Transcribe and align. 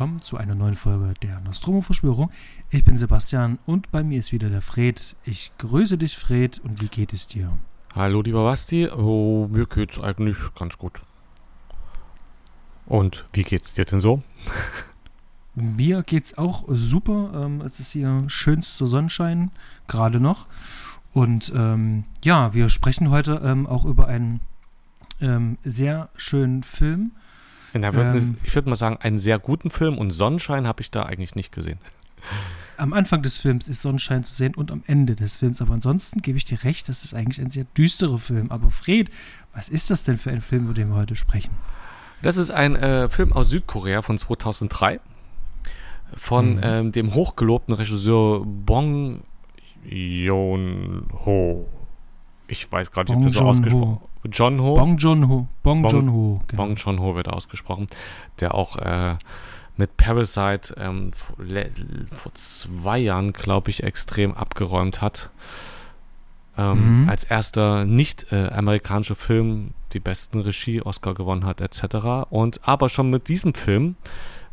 Willkommen 0.00 0.22
zu 0.22 0.38
einer 0.38 0.54
neuen 0.54 0.76
Folge 0.76 1.12
der 1.22 1.40
Nostromo-Verschwörung. 1.40 2.30
Ich 2.70 2.84
bin 2.84 2.96
Sebastian 2.96 3.58
und 3.66 3.90
bei 3.90 4.02
mir 4.02 4.18
ist 4.18 4.32
wieder 4.32 4.48
der 4.48 4.62
Fred. 4.62 5.14
Ich 5.26 5.52
grüße 5.58 5.98
dich, 5.98 6.16
Fred, 6.16 6.58
und 6.58 6.80
wie 6.80 6.88
geht 6.88 7.12
es 7.12 7.26
dir? 7.26 7.58
Hallo, 7.94 8.22
lieber 8.22 8.42
Basti. 8.42 8.88
Oh, 8.88 9.46
mir 9.52 9.66
geht's 9.66 10.00
eigentlich 10.00 10.38
ganz 10.58 10.78
gut. 10.78 11.02
Und 12.86 13.26
wie 13.34 13.42
geht's 13.42 13.74
dir 13.74 13.84
denn 13.84 14.00
so? 14.00 14.22
Mir 15.54 16.02
geht's 16.02 16.38
auch 16.38 16.64
super. 16.68 17.32
Ähm, 17.34 17.60
es 17.60 17.78
ist 17.78 17.92
hier 17.92 18.24
schönster 18.28 18.86
Sonnenschein, 18.86 19.50
gerade 19.86 20.18
noch. 20.18 20.46
Und 21.12 21.52
ähm, 21.54 22.04
ja, 22.24 22.54
wir 22.54 22.70
sprechen 22.70 23.10
heute 23.10 23.42
ähm, 23.44 23.66
auch 23.66 23.84
über 23.84 24.06
einen 24.06 24.40
ähm, 25.20 25.58
sehr 25.62 26.08
schönen 26.16 26.62
Film 26.62 27.12
na, 27.74 27.94
würd, 27.94 28.16
ähm, 28.16 28.36
ich 28.42 28.54
würde 28.54 28.68
mal 28.68 28.76
sagen, 28.76 28.98
einen 29.00 29.18
sehr 29.18 29.38
guten 29.38 29.70
Film 29.70 29.98
und 29.98 30.10
Sonnenschein 30.10 30.66
habe 30.66 30.82
ich 30.82 30.90
da 30.90 31.04
eigentlich 31.04 31.34
nicht 31.34 31.52
gesehen. 31.52 31.78
Am 32.76 32.92
Anfang 32.92 33.22
des 33.22 33.38
Films 33.38 33.68
ist 33.68 33.82
Sonnenschein 33.82 34.24
zu 34.24 34.34
sehen 34.34 34.54
und 34.54 34.72
am 34.72 34.82
Ende 34.86 35.14
des 35.14 35.36
Films. 35.36 35.60
Aber 35.60 35.74
ansonsten 35.74 36.22
gebe 36.22 36.38
ich 36.38 36.44
dir 36.46 36.64
recht, 36.64 36.88
das 36.88 37.04
ist 37.04 37.14
eigentlich 37.14 37.40
ein 37.40 37.50
sehr 37.50 37.64
düsterer 37.76 38.18
Film. 38.18 38.50
Aber 38.50 38.70
Fred, 38.70 39.10
was 39.52 39.68
ist 39.68 39.90
das 39.90 40.04
denn 40.04 40.16
für 40.18 40.30
ein 40.30 40.40
Film, 40.40 40.64
über 40.64 40.74
den 40.74 40.88
wir 40.88 40.96
heute 40.96 41.16
sprechen? 41.16 41.50
Das 42.22 42.36
ist 42.36 42.50
ein 42.50 42.76
äh, 42.76 43.08
Film 43.08 43.32
aus 43.32 43.50
Südkorea 43.50 44.02
von 44.02 44.18
2003 44.18 45.00
von 46.16 46.54
mhm. 46.54 46.60
ähm, 46.62 46.92
dem 46.92 47.14
hochgelobten 47.14 47.74
Regisseur 47.74 48.44
Bong 48.44 49.22
Joon-ho. 49.84 51.66
Ich 52.48 52.70
weiß 52.70 52.90
gerade 52.90 53.12
nicht, 53.12 53.20
ob 53.20 53.28
das 53.28 53.38
so 53.38 53.44
ausgesprochen 53.44 54.09
John 54.30 54.60
Ho. 54.60 54.74
Bong 54.74 54.96
John 54.96 55.28
Ho. 55.28 55.48
Bong, 55.62 55.82
Bong 55.82 55.90
John 55.90 56.12
Ho. 56.12 56.40
Genau. 56.46 56.62
Bong 56.62 56.76
John 56.76 57.00
Ho 57.00 57.14
wird 57.14 57.28
ausgesprochen, 57.28 57.86
der 58.40 58.54
auch 58.54 58.76
äh, 58.76 59.16
mit 59.76 59.96
Parasite 59.96 60.74
ähm, 60.78 61.12
vor, 61.12 61.36
vor, 62.10 62.34
zwei 62.34 62.98
Jahren, 62.98 63.32
glaube 63.32 63.70
ich, 63.70 63.82
extrem 63.82 64.34
abgeräumt 64.34 65.00
hat. 65.00 65.30
Ähm, 66.58 67.02
mhm. 67.02 67.08
Als 67.08 67.24
erster 67.24 67.86
nicht-amerikanischer 67.86 69.14
äh, 69.14 69.16
Film 69.16 69.70
die 69.92 70.00
besten 70.00 70.40
Regie-Oscar 70.40 71.14
gewonnen 71.14 71.44
hat, 71.44 71.60
etc. 71.60 72.28
Und 72.28 72.60
aber 72.62 72.88
schon 72.88 73.10
mit 73.10 73.28
diesem 73.28 73.54
Film 73.54 73.96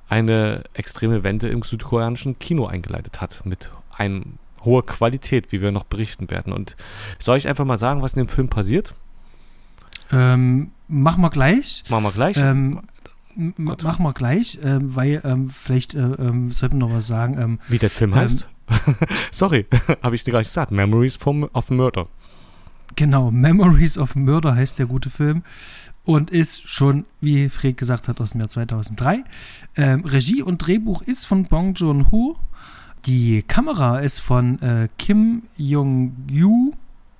eine 0.09 0.64
extreme 0.74 1.24
Wende 1.24 1.50
im 1.50 1.62
südkoreanischen 1.64 2.40
Kino 2.40 2.66
eingeleitet 2.66 3.20
hat, 3.20 3.46
mit 3.46 3.72
einem 3.92 4.40
hoher 4.64 4.86
Qualität, 4.86 5.52
wie 5.52 5.62
wir 5.62 5.72
noch 5.72 5.84
berichten 5.84 6.30
werden. 6.30 6.54
Und 6.54 6.76
soll 7.20 7.38
ich 7.38 7.48
einfach 7.48 7.66
mal 7.66 7.78
sagen, 7.78 8.02
was 8.02 8.14
in 8.14 8.24
dem 8.24 8.30
Film 8.30 8.48
passiert? 8.48 8.94
Ähm, 10.11 10.72
machen 10.88 11.22
wir 11.22 11.30
gleich. 11.30 11.83
Machen 11.89 12.03
wir 12.03 12.11
gleich. 12.11 12.38
Ähm, 12.38 12.81
machen 13.58 14.03
wir 14.03 14.13
gleich, 14.13 14.59
äh, 14.63 14.80
weil 14.81 15.22
ähm, 15.23 15.50
vielleicht 15.50 15.94
äh, 15.94 16.00
ähm, 16.00 16.52
sollten 16.52 16.80
wir 16.80 16.88
noch 16.88 16.94
was 16.94 17.08
sagen. 17.08 17.38
Ähm, 17.39 17.59
Wie 17.67 17.77
der 17.77 17.89
Film 17.89 18.16
heißt? 18.16 18.47
Ähm, 18.69 18.95
Sorry, 19.31 19.66
habe 20.03 20.16
ich 20.16 20.23
dir 20.23 20.31
gar 20.31 20.39
nicht 20.39 20.50
gesagt. 20.50 20.72
Memories 20.72 21.17
from, 21.17 21.50
of 21.53 21.69
Murder. 21.69 22.07
Genau, 22.96 23.29
Memories 23.31 23.97
of 23.97 24.16
Murder 24.16 24.56
heißt 24.56 24.79
der 24.79 24.88
gute 24.88 25.09
Film 25.09 25.44
und 26.03 26.31
ist 26.31 26.69
schon, 26.69 27.06
wie 27.22 27.50
Fred 27.50 27.78
gesagt 27.78 28.07
hat, 28.07 28.19
aus 28.22 28.31
dem 28.31 28.40
Jahr 28.40 28.50
2003. 28.50 29.23
Ähm, 29.75 30.06
Regie 30.06 30.41
und 30.41 30.66
Drehbuch 30.66 31.01
ist 31.01 31.28
von 31.28 31.44
Bong 31.44 31.73
Joon-ho. 31.73 32.38
Die 33.06 33.44
Kamera 33.44 34.00
ist 34.00 34.22
von 34.22 34.59
äh, 34.62 34.88
Kim 34.97 35.44
Jong-yu 35.57 36.72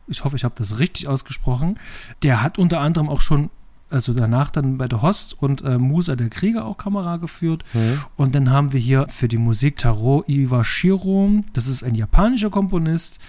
ich 0.08 0.24
hoffe, 0.24 0.36
ich 0.36 0.44
habe 0.44 0.56
das 0.58 0.80
richtig 0.80 1.08
ausgesprochen. 1.08 1.80
Der 2.24 2.42
hat 2.42 2.58
unter 2.58 2.80
anderem 2.80 3.10
auch 3.10 3.22
schon, 3.22 3.50
also 3.90 4.14
danach 4.14 4.50
dann 4.52 4.78
bei 4.78 4.88
der 4.88 5.02
Host 5.02 5.42
und 5.42 5.62
äh, 5.64 5.78
Musa 5.78 6.16
der 6.16 6.30
Krieger 6.30 6.66
auch 6.66 6.78
Kamera 6.78 7.18
geführt. 7.18 7.64
Mhm. 7.74 8.02
Und 8.16 8.36
dann 8.36 8.50
haben 8.50 8.74
wir 8.74 8.80
hier 8.80 9.08
für 9.10 9.28
die 9.28 9.38
Musik 9.38 9.78
Taro 9.78 10.24
Iwashiro. 10.28 11.44
Das 11.54 11.68
ist 11.68 11.84
ein 11.84 11.96
japanischer 11.96 12.50
Komponist 12.50 13.20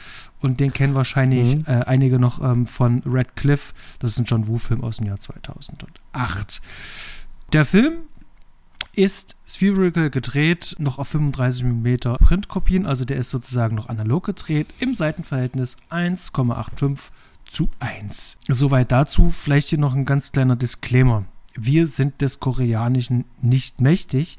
und 0.41 0.61
den 0.61 0.72
kennen 0.72 0.94
wahrscheinlich 0.94 1.56
mhm. 1.56 1.65
äh, 1.66 1.84
einige 1.84 2.19
noch 2.19 2.43
ähm, 2.43 2.66
von 2.66 3.03
Red 3.05 3.37
Cliff. 3.37 3.75
Das 3.99 4.12
ist 4.12 4.19
ein 4.19 4.25
John 4.25 4.47
Woo-Film 4.49 4.83
aus 4.83 4.99
dem 4.99 5.06
Jahr 5.06 5.19
2008. 5.21 6.60
Der 7.53 7.65
Film 7.65 8.07
ist 8.93 9.37
spherical 9.47 10.10
gedreht, 10.10 10.76
noch 10.78 10.99
auf 10.99 11.09
35 11.09 11.65
mm 11.65 12.16
Printkopien, 12.21 12.87
also 12.87 13.04
der 13.04 13.16
ist 13.16 13.31
sozusagen 13.31 13.76
noch 13.76 13.88
analog 13.88 14.25
gedreht, 14.25 14.69
im 14.81 14.94
Seitenverhältnis 14.94 15.76
1,85 15.91 17.10
zu 17.50 17.71
1. 17.81 18.38
Soweit 18.48 18.93
dazu, 18.93 19.31
vielleicht 19.31 19.69
hier 19.69 19.78
noch 19.78 19.94
ein 19.94 20.04
ganz 20.04 20.32
kleiner 20.32 20.56
Disclaimer. 20.56 21.25
Wir 21.54 21.87
sind 21.87 22.21
des 22.21 22.41
Koreanischen 22.41 23.25
nicht 23.41 23.81
mächtig 23.81 24.38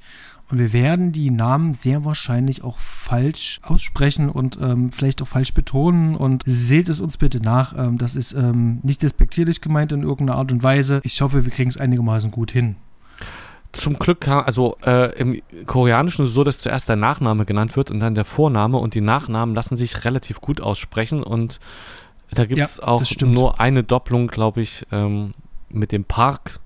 und 0.50 0.58
wir 0.58 0.74
werden 0.74 1.12
die 1.12 1.32
Namen 1.32 1.74
sehr 1.74 2.06
wahrscheinlich 2.06 2.64
auch 2.64 2.80
falsch 2.80 3.59
aussprechen 3.64 4.30
und 4.30 4.58
ähm, 4.62 4.92
vielleicht 4.92 5.22
auch 5.22 5.28
falsch 5.28 5.54
betonen. 5.54 6.16
Und 6.16 6.44
seht 6.46 6.90
es 6.90 7.02
uns 7.02 7.18
bitte 7.18 7.40
nach. 7.40 7.78
Ähm, 7.78 7.98
das 7.98 8.16
ist 8.16 8.34
ähm, 8.34 8.80
nicht 8.84 9.04
despektierlich 9.04 9.62
gemeint 9.62 9.92
in 9.92 10.02
irgendeiner 10.02 10.40
Art 10.40 10.52
und 10.52 10.64
Weise. 10.64 11.02
Ich 11.04 11.22
hoffe, 11.22 11.46
wir 11.46 11.52
kriegen 11.52 11.70
es 11.70 11.78
einigermaßen 11.78 12.32
gut 12.32 12.52
hin 12.52 12.78
zum 13.72 14.00
Glück 14.00 14.22
kam, 14.22 14.44
also 14.44 14.78
äh, 14.84 15.16
im 15.19 15.41
Koreanischen 15.66 16.24
ist 16.24 16.30
es 16.30 16.35
so, 16.35 16.44
dass 16.44 16.59
zuerst 16.59 16.90
der 16.90 16.96
Nachname 16.96 17.46
genannt 17.46 17.75
wird 17.75 17.91
und 17.91 18.00
dann 18.00 18.16
der 18.16 18.25
Vorname 18.25 18.78
und 18.78 18.96
die 18.96 19.02
Nachnamen 19.02 19.53
lassen 19.53 19.78
sich 19.78 20.06
relativ 20.06 20.41
gut 20.41 20.59
aussprechen 20.62 21.22
und 21.24 21.59
da 22.31 22.46
gibt 22.46 22.62
es 22.62 22.78
ja, 22.78 22.88
auch 22.88 23.03
nur 23.22 23.59
eine 23.59 23.84
Doppelung, 23.84 24.28
glaube 24.28 24.62
ich, 24.62 24.85
ähm, 24.91 25.34
mit 25.69 25.91
dem 25.91 26.03
Park. 26.03 26.59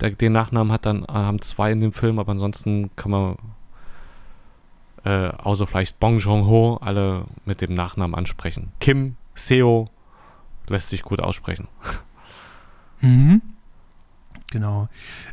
Der, 0.00 0.10
den 0.10 0.32
Nachnamen 0.32 0.72
hat 0.72 0.86
dann, 0.86 1.04
äh, 1.04 1.12
haben 1.12 1.40
zwei 1.40 1.72
in 1.72 1.80
dem 1.80 1.92
Film, 1.92 2.18
aber 2.18 2.32
ansonsten 2.32 2.90
kann 2.96 3.10
man 3.10 3.36
äh, 5.04 5.28
außer 5.28 5.66
vielleicht 5.66 6.00
Bong 6.00 6.18
Joon-ho 6.18 6.78
alle 6.80 7.24
mit 7.44 7.60
dem 7.60 7.74
Nachnamen 7.74 8.14
ansprechen. 8.14 8.72
Kim, 8.80 9.16
Seo 9.34 9.90
lässt 10.68 10.88
sich 10.88 11.02
gut 11.02 11.20
aussprechen. 11.20 11.68
Mhm. 13.00 13.42
Genau. 14.50 14.88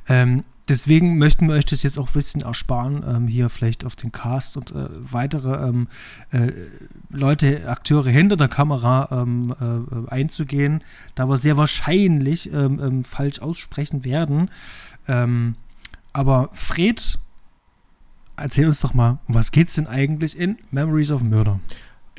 Ähm, 0.09 0.43
deswegen 0.71 1.17
möchten 1.17 1.47
wir 1.47 1.55
euch 1.55 1.65
das 1.65 1.83
jetzt 1.83 1.99
auch 1.99 2.07
ein 2.07 2.13
bisschen 2.13 2.41
ersparen, 2.41 3.03
ähm, 3.05 3.27
hier 3.27 3.49
vielleicht 3.49 3.85
auf 3.85 3.95
den 3.95 4.11
Cast 4.11 4.55
und 4.55 4.71
äh, 4.71 4.87
weitere 4.89 5.67
ähm, 5.67 5.87
äh, 6.31 6.51
Leute, 7.09 7.67
Akteure 7.67 8.09
hinter 8.09 8.37
der 8.37 8.47
Kamera 8.47 9.09
ähm, 9.11 9.53
äh, 9.59 10.09
einzugehen, 10.09 10.81
da 11.13 11.27
wir 11.27 11.37
sehr 11.37 11.57
wahrscheinlich 11.57 12.51
ähm, 12.53 12.79
ähm, 12.81 13.03
falsch 13.03 13.39
aussprechen 13.39 14.05
werden. 14.05 14.49
Ähm, 15.07 15.55
aber 16.13 16.49
Fred, 16.53 17.19
erzähl 18.37 18.67
uns 18.67 18.79
doch 18.79 18.93
mal, 18.93 19.19
um 19.27 19.35
was 19.35 19.51
geht's 19.51 19.75
denn 19.75 19.87
eigentlich 19.87 20.39
in 20.39 20.57
Memories 20.71 21.11
of 21.11 21.21
Murder? 21.21 21.59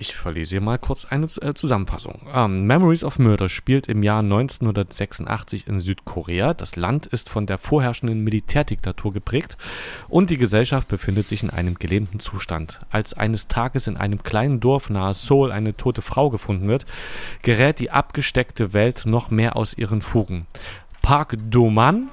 Ich 0.03 0.17
verlese 0.17 0.57
hier 0.57 0.61
mal 0.61 0.81
kurz 0.81 1.05
eine 1.05 1.27
äh, 1.27 1.55
Zusammenfassung. 1.55 2.23
Ähm, 2.35 2.67
Memories 2.67 3.05
of 3.05 3.21
Murder 3.21 3.49
spielt 3.49 3.87
im 3.87 4.03
Jahr 4.03 4.19
1986 4.19 5.69
in 5.69 5.79
Südkorea. 5.79 6.55
Das 6.55 6.75
Land 6.75 7.07
ist 7.07 7.29
von 7.29 7.47
der 7.47 7.57
vorherrschenden 7.57 8.25
Militärdiktatur 8.25 9.13
geprägt 9.13 9.57
und 10.09 10.31
die 10.31 10.39
Gesellschaft 10.39 10.89
befindet 10.89 11.29
sich 11.29 11.45
in 11.45 11.51
einem 11.51 11.77
gelähmten 11.77 12.19
Zustand. 12.19 12.81
Als 12.91 13.15
eines 13.15 13.47
Tages 13.47 13.87
in 13.87 13.97
einem 13.97 14.25
kleinen 14.25 14.59
Dorf 14.59 14.91
nahe 14.91 15.15
Seoul 15.15 15.53
eine 15.53 15.77
tote 15.77 16.03
Frau 16.03 16.31
gefunden 16.31 16.67
wird, 16.67 16.85
gerät 17.43 17.79
die 17.79 17.93
abgesteckte 17.93 18.73
Welt 18.73 19.05
noch 19.07 19.31
mehr 19.31 19.55
aus 19.55 19.73
ihren 19.79 20.03
Fugen. 20.03 20.49
Park 21.03 21.37
Do-man 21.49 22.09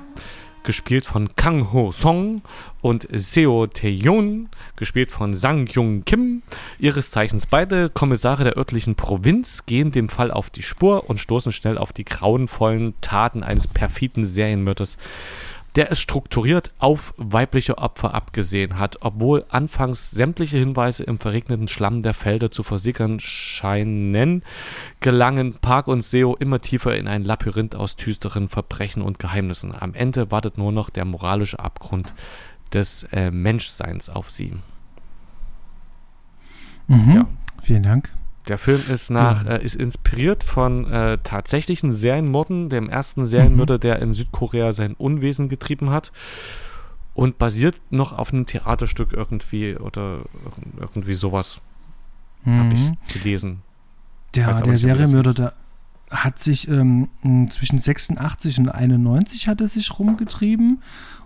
gespielt 0.63 1.05
von 1.05 1.35
Kang 1.35 1.71
Ho 1.73 1.91
Song, 1.91 2.41
und 2.81 3.07
Seo 3.11 3.67
Tae-yoon, 3.67 4.49
gespielt 4.75 5.11
von 5.11 5.33
Sang 5.33 5.67
Jung 5.67 6.05
Kim, 6.05 6.43
ihres 6.77 7.09
Zeichens 7.09 7.45
beide 7.45 7.89
Kommissare 7.89 8.45
der 8.45 8.57
örtlichen 8.57 8.95
Provinz, 8.95 9.65
gehen 9.65 9.91
dem 9.91 10.09
Fall 10.09 10.31
auf 10.31 10.49
die 10.49 10.63
Spur 10.63 11.09
und 11.09 11.19
stoßen 11.19 11.51
schnell 11.51 11.77
auf 11.77 11.91
die 11.91 12.05
grauenvollen 12.05 12.93
Taten 13.01 13.43
eines 13.43 13.67
perfiden 13.67 14.23
Serienmörders 14.23 14.97
der 15.75 15.91
es 15.91 15.99
strukturiert 15.99 16.71
auf 16.79 17.13
weibliche 17.17 17.77
Opfer 17.77 18.13
abgesehen 18.13 18.79
hat, 18.79 18.97
obwohl 19.01 19.45
anfangs 19.49 20.11
sämtliche 20.11 20.57
Hinweise 20.57 21.03
im 21.03 21.19
verregneten 21.19 21.67
Schlamm 21.67 22.01
der 22.01 22.13
Felder 22.13 22.51
zu 22.51 22.63
versickern 22.63 23.19
scheinen, 23.19 24.43
gelangen 24.99 25.53
Park 25.55 25.87
und 25.87 26.01
Seo 26.01 26.35
immer 26.35 26.59
tiefer 26.59 26.95
in 26.95 27.07
ein 27.07 27.23
Labyrinth 27.23 27.75
aus 27.75 27.95
düsteren 27.95 28.49
Verbrechen 28.49 29.01
und 29.01 29.19
Geheimnissen. 29.19 29.73
Am 29.77 29.93
Ende 29.93 30.31
wartet 30.31 30.57
nur 30.57 30.71
noch 30.71 30.89
der 30.89 31.05
moralische 31.05 31.59
Abgrund 31.59 32.13
des 32.73 33.03
äh, 33.11 33.31
Menschseins 33.31 34.09
auf 34.09 34.31
sie. 34.31 34.53
Mhm. 36.87 37.15
Ja. 37.15 37.27
Vielen 37.61 37.83
Dank. 37.83 38.11
Der 38.49 38.57
Film 38.57 38.81
ist 38.89 39.11
nach, 39.11 39.45
ja. 39.45 39.51
äh, 39.51 39.63
ist 39.63 39.75
inspiriert 39.75 40.43
von 40.43 40.91
äh, 40.91 41.19
tatsächlichen 41.23 41.91
Serienmorden, 41.91 42.69
dem 42.69 42.89
ersten 42.89 43.25
Serienmörder, 43.25 43.75
mhm. 43.75 43.81
der 43.81 43.99
in 43.99 44.13
Südkorea 44.13 44.73
sein 44.73 44.95
Unwesen 44.95 45.49
getrieben 45.49 45.91
hat. 45.91 46.11
Und 47.13 47.37
basiert 47.37 47.75
noch 47.89 48.17
auf 48.17 48.33
einem 48.33 48.45
Theaterstück 48.45 49.13
irgendwie 49.13 49.75
oder 49.75 50.19
irgendwie 50.79 51.13
sowas. 51.13 51.59
Mhm. 52.43 52.59
Habe 52.59 52.73
ich 52.73 53.13
gelesen. 53.13 53.61
Der, 54.35 54.61
der 54.61 54.77
Serienmörder, 54.77 55.33
der 55.33 55.53
hat 56.09 56.39
sich 56.39 56.67
ähm, 56.67 57.09
zwischen 57.51 57.79
86 57.79 58.59
und 58.59 58.69
91 58.69 59.47
hat 59.47 59.61
er 59.61 59.67
sich 59.67 59.99
rumgetrieben 59.99 60.81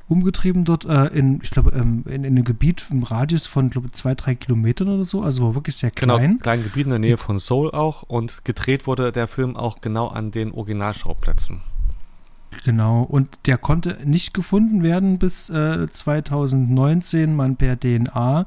umgetrieben 0.08 0.66
dort 0.66 0.86
äh, 0.86 1.08
in, 1.08 1.40
ich 1.42 1.50
glaube, 1.52 1.72
ähm, 1.72 2.04
in, 2.06 2.24
in 2.24 2.36
einem 2.36 2.44
Gebiet 2.44 2.86
im 2.92 3.04
Radius 3.04 3.48
von, 3.48 3.70
glaube 3.70 3.92
zwei, 3.92 4.16
drei 4.16 4.36
Kilometern 4.36 4.90
oder 4.90 5.06
so. 5.06 5.22
Also 5.22 5.44
war 5.44 5.56
wirklich 5.56 5.76
sehr 5.78 5.92
Genau, 5.92 6.18
klein. 6.18 6.40
kleinen 6.40 6.64
Gebiet 6.64 6.86
in 6.86 6.90
der 6.92 7.00
Nähe 7.00 7.18
von 7.18 7.40
Seoul 7.40 7.72
auch 7.72 8.04
und 8.04 8.44
gedreht 8.46 8.86
wurde 8.88 9.12
der 9.12 9.28
Film 9.28 9.56
auch 9.56 9.82
genau 9.82 10.08
an 10.08 10.32
den 10.32 10.52
Originalschauplätzen. 10.52 11.62
Genau. 12.66 13.02
Und 13.04 13.40
der 13.48 13.58
konnte 13.58 13.98
nicht 14.06 14.34
gefunden 14.34 14.84
werden 14.84 15.18
bis 15.18 15.50
äh, 15.50 15.88
2019, 15.90 17.36
man 17.36 17.56
per 17.56 17.80
DNA 17.80 18.46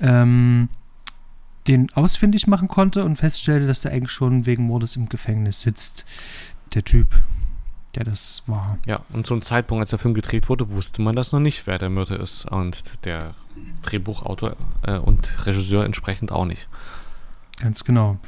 ähm, 0.00 0.68
den 1.66 1.90
ausfindig 1.94 2.46
machen 2.46 2.68
konnte 2.68 3.04
und 3.04 3.16
feststellte, 3.16 3.66
dass 3.66 3.80
der 3.80 3.92
eigentlich 3.92 4.10
schon 4.12 4.46
wegen 4.46 4.64
Mordes 4.64 4.96
im 4.96 5.08
Gefängnis 5.08 5.62
sitzt. 5.62 6.04
Der 6.74 6.84
Typ, 6.84 7.22
der 7.96 8.04
das 8.04 8.42
war. 8.46 8.78
Ja, 8.86 9.00
und 9.12 9.26
zum 9.26 9.42
Zeitpunkt, 9.42 9.80
als 9.80 9.90
der 9.90 9.98
Film 9.98 10.14
gedreht 10.14 10.48
wurde, 10.48 10.70
wusste 10.70 11.02
man 11.02 11.14
das 11.14 11.32
noch 11.32 11.40
nicht, 11.40 11.66
wer 11.66 11.78
der 11.78 11.90
Mörder 11.90 12.20
ist. 12.20 12.44
Und 12.46 12.82
der 13.04 13.34
Drehbuchautor 13.82 14.56
äh, 14.82 14.98
und 14.98 15.46
Regisseur 15.46 15.84
entsprechend 15.84 16.32
auch 16.32 16.44
nicht. 16.44 16.68
Ganz 17.60 17.84
genau. 17.84 18.18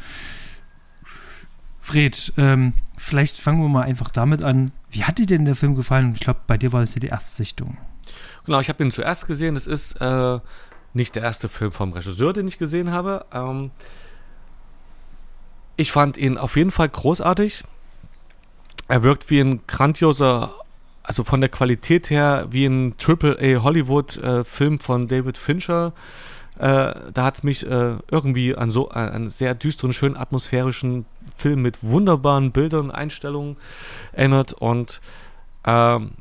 Fred, 1.80 2.32
ähm, 2.36 2.72
vielleicht 2.96 3.38
fangen 3.38 3.62
wir 3.62 3.68
mal 3.68 3.82
einfach 3.82 4.10
damit 4.10 4.42
an. 4.42 4.72
Wie 4.90 5.04
hat 5.04 5.18
dir 5.18 5.26
denn 5.26 5.44
der 5.44 5.54
Film 5.54 5.74
gefallen? 5.74 6.12
Ich 6.14 6.20
glaube, 6.20 6.40
bei 6.46 6.58
dir 6.58 6.72
war 6.72 6.80
das 6.80 6.94
ja 6.94 7.00
die 7.00 7.08
Erstsichtung. 7.08 7.76
Genau, 8.44 8.60
ich 8.60 8.68
habe 8.68 8.82
ihn 8.82 8.90
zuerst 8.90 9.26
gesehen. 9.26 9.56
Es 9.56 9.66
ist 9.66 10.00
äh, 10.00 10.38
nicht 10.94 11.14
der 11.14 11.22
erste 11.22 11.48
Film 11.48 11.72
vom 11.72 11.92
Regisseur, 11.92 12.32
den 12.32 12.48
ich 12.48 12.58
gesehen 12.58 12.90
habe. 12.90 13.26
Ähm, 13.32 13.70
ich 15.76 15.92
fand 15.92 16.16
ihn 16.16 16.38
auf 16.38 16.56
jeden 16.56 16.70
Fall 16.70 16.88
großartig. 16.88 17.64
Er 18.88 19.02
wirkt 19.02 19.30
wie 19.30 19.40
ein 19.40 19.60
grandioser, 19.66 20.50
also 21.02 21.24
von 21.24 21.40
der 21.40 21.50
Qualität 21.50 22.10
her, 22.10 22.46
wie 22.50 22.66
ein 22.66 22.96
Triple-A 22.98 23.62
Hollywood-Film 23.62 24.74
äh, 24.74 24.78
von 24.78 25.08
David 25.08 25.38
Fincher. 25.38 25.92
Äh, 26.58 26.94
da 27.12 27.24
hat 27.24 27.36
es 27.36 27.42
mich 27.42 27.66
äh, 27.66 27.96
irgendwie 28.10 28.54
an 28.54 28.70
so 28.70 28.88
einen 28.88 29.28
sehr 29.28 29.54
düsteren, 29.54 29.92
schönen 29.92 30.16
atmosphärischen 30.16 31.04
Film 31.36 31.62
mit 31.62 31.82
wunderbaren 31.82 32.52
Bildern 32.52 32.86
und 32.86 32.90
Einstellungen 32.92 33.56
erinnert. 34.12 34.52
Und 34.54 35.00
ähm, 35.64 36.12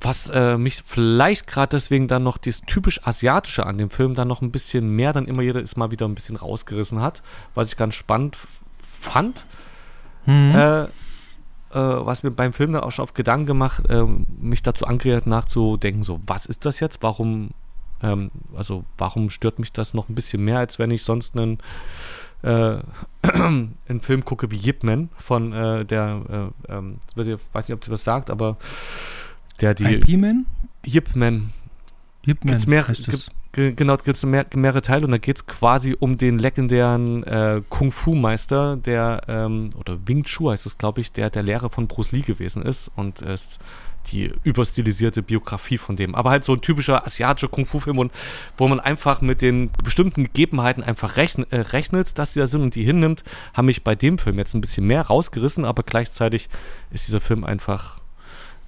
was 0.00 0.28
äh, 0.28 0.58
mich 0.58 0.82
vielleicht 0.84 1.46
gerade 1.46 1.70
deswegen 1.70 2.08
dann 2.08 2.24
noch 2.24 2.36
das 2.36 2.62
typisch 2.62 3.00
Asiatische 3.06 3.64
an 3.64 3.78
dem 3.78 3.90
Film 3.90 4.14
dann 4.14 4.28
noch 4.28 4.42
ein 4.42 4.50
bisschen 4.50 4.90
mehr, 4.94 5.12
dann 5.12 5.26
immer 5.26 5.42
jedes 5.42 5.76
Mal 5.76 5.92
wieder 5.92 6.06
ein 6.06 6.14
bisschen 6.14 6.36
rausgerissen 6.36 7.00
hat, 7.00 7.22
was 7.54 7.68
ich 7.68 7.76
ganz 7.76 7.94
spannend 7.94 8.36
fand. 9.00 9.46
Mhm. 10.26 10.88
Äh, 11.72 11.78
was 11.78 12.22
mir 12.22 12.30
beim 12.30 12.52
Film 12.52 12.72
dann 12.72 12.82
auch 12.82 12.92
schon 12.92 13.02
auf 13.02 13.14
Gedanken 13.14 13.46
gemacht, 13.46 13.88
äh, 13.88 14.04
mich 14.04 14.62
dazu 14.62 14.86
angeregt 14.86 15.26
nachzudenken, 15.26 16.02
so, 16.02 16.20
was 16.26 16.46
ist 16.46 16.66
das 16.66 16.80
jetzt? 16.80 17.02
Warum, 17.02 17.50
ähm, 18.02 18.30
also 18.54 18.84
warum 18.98 19.30
stört 19.30 19.58
mich 19.58 19.72
das 19.72 19.94
noch 19.94 20.08
ein 20.08 20.14
bisschen 20.14 20.44
mehr, 20.44 20.58
als 20.58 20.78
wenn 20.78 20.90
ich 20.90 21.02
sonst 21.02 21.36
einen, 21.36 21.58
äh, 22.42 22.76
einen 23.22 24.00
Film 24.00 24.24
gucke 24.24 24.50
wie 24.50 24.56
Yip 24.56 24.84
Man 24.84 25.08
von 25.16 25.52
äh, 25.52 25.84
der, 25.84 26.52
äh, 26.68 26.72
ähm, 26.72 26.98
ich 27.16 27.38
weiß 27.52 27.68
nicht, 27.68 27.76
ob 27.76 27.84
sie 27.84 27.90
was 27.90 28.04
sagt, 28.04 28.28
aber 28.28 28.56
der 29.60 29.74
die. 29.74 29.84
IP-Man? 29.84 30.46
Yip 30.84 31.16
Man. 31.16 31.52
Yip 32.26 32.44
Man 32.44 32.62
mehr, 32.66 32.86
heißt 32.86 33.08
das. 33.08 33.30
Genau, 33.52 33.96
gibt 33.98 34.16
es 34.16 34.24
mehr, 34.24 34.46
mehrere 34.54 34.80
Teile 34.80 35.04
und 35.04 35.10
da 35.10 35.18
geht 35.18 35.36
es 35.36 35.46
quasi 35.46 35.94
um 35.98 36.16
den 36.16 36.38
legendären 36.38 37.22
äh, 37.24 37.60
Kung-Fu-Meister, 37.68 38.78
der, 38.78 39.22
ähm, 39.28 39.68
oder 39.78 39.98
Wing 40.06 40.24
Chu 40.24 40.50
heißt 40.50 40.64
es, 40.64 40.78
glaube 40.78 41.02
ich, 41.02 41.12
der 41.12 41.28
der 41.28 41.42
Lehrer 41.42 41.68
von 41.68 41.86
Bruce 41.86 42.12
Lee 42.12 42.22
gewesen 42.22 42.62
ist 42.62 42.90
und 42.96 43.20
ist 43.20 43.58
die 44.06 44.32
überstilisierte 44.42 45.22
Biografie 45.22 45.76
von 45.76 45.96
dem. 45.96 46.14
Aber 46.14 46.30
halt 46.30 46.44
so 46.44 46.54
ein 46.54 46.62
typischer 46.62 47.04
asiatischer 47.04 47.48
Kung-Fu-Film, 47.48 48.10
wo 48.56 48.68
man 48.68 48.80
einfach 48.80 49.20
mit 49.20 49.42
den 49.42 49.70
bestimmten 49.84 50.24
Gegebenheiten 50.24 50.82
einfach 50.82 51.18
rechn 51.18 51.44
äh, 51.50 51.56
rechnet, 51.56 52.18
dass 52.18 52.32
sie 52.32 52.40
da 52.40 52.46
sind 52.46 52.62
und 52.62 52.74
die 52.74 52.84
hinnimmt, 52.84 53.22
haben 53.52 53.66
mich 53.66 53.84
bei 53.84 53.94
dem 53.94 54.16
Film 54.16 54.38
jetzt 54.38 54.54
ein 54.54 54.62
bisschen 54.62 54.86
mehr 54.86 55.02
rausgerissen, 55.02 55.66
aber 55.66 55.82
gleichzeitig 55.82 56.48
ist 56.90 57.06
dieser 57.06 57.20
Film 57.20 57.44
einfach, 57.44 58.00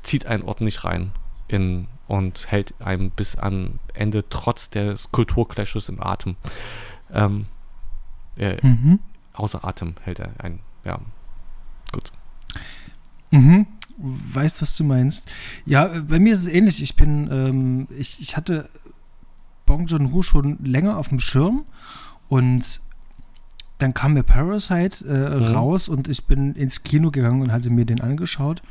zieht 0.02 0.26
einen 0.26 0.42
ordentlich 0.42 0.84
rein 0.84 1.12
in 1.48 1.88
und 2.06 2.50
hält 2.50 2.74
einem 2.80 3.10
bis 3.10 3.36
am 3.36 3.78
Ende 3.94 4.28
trotz 4.28 4.70
des 4.70 5.10
Kulturclashes 5.10 5.88
im 5.88 6.02
Atem. 6.02 6.36
Ähm, 7.12 7.46
äh, 8.36 8.64
mhm. 8.66 8.98
Außer 9.32 9.64
Atem 9.64 9.94
hält 10.02 10.20
er 10.20 10.32
einen. 10.38 10.60
Ja, 10.84 11.00
gut. 11.92 12.12
Mhm. 13.30 13.66
Weißt, 13.96 14.60
was 14.60 14.76
du 14.76 14.84
meinst. 14.84 15.30
Ja, 15.64 15.86
bei 16.00 16.18
mir 16.18 16.32
ist 16.32 16.40
es 16.40 16.46
ähnlich. 16.48 16.82
Ich 16.82 16.96
bin, 16.96 17.28
ähm, 17.30 17.88
ich, 17.96 18.20
ich 18.20 18.36
hatte 18.36 18.68
Bong 19.66 19.86
Joon-ho 19.86 20.22
schon 20.22 20.62
länger 20.64 20.98
auf 20.98 21.08
dem 21.08 21.20
Schirm 21.20 21.64
und 22.28 22.80
dann 23.78 23.94
kam 23.94 24.14
mir 24.14 24.22
Parasite 24.22 25.04
äh, 25.06 25.36
mhm. 25.36 25.54
raus 25.54 25.88
und 25.88 26.08
ich 26.08 26.24
bin 26.26 26.54
ins 26.54 26.82
Kino 26.82 27.10
gegangen 27.10 27.42
und 27.42 27.52
hatte 27.52 27.70
mir 27.70 27.84
den 27.84 28.00
angeschaut 28.00 28.62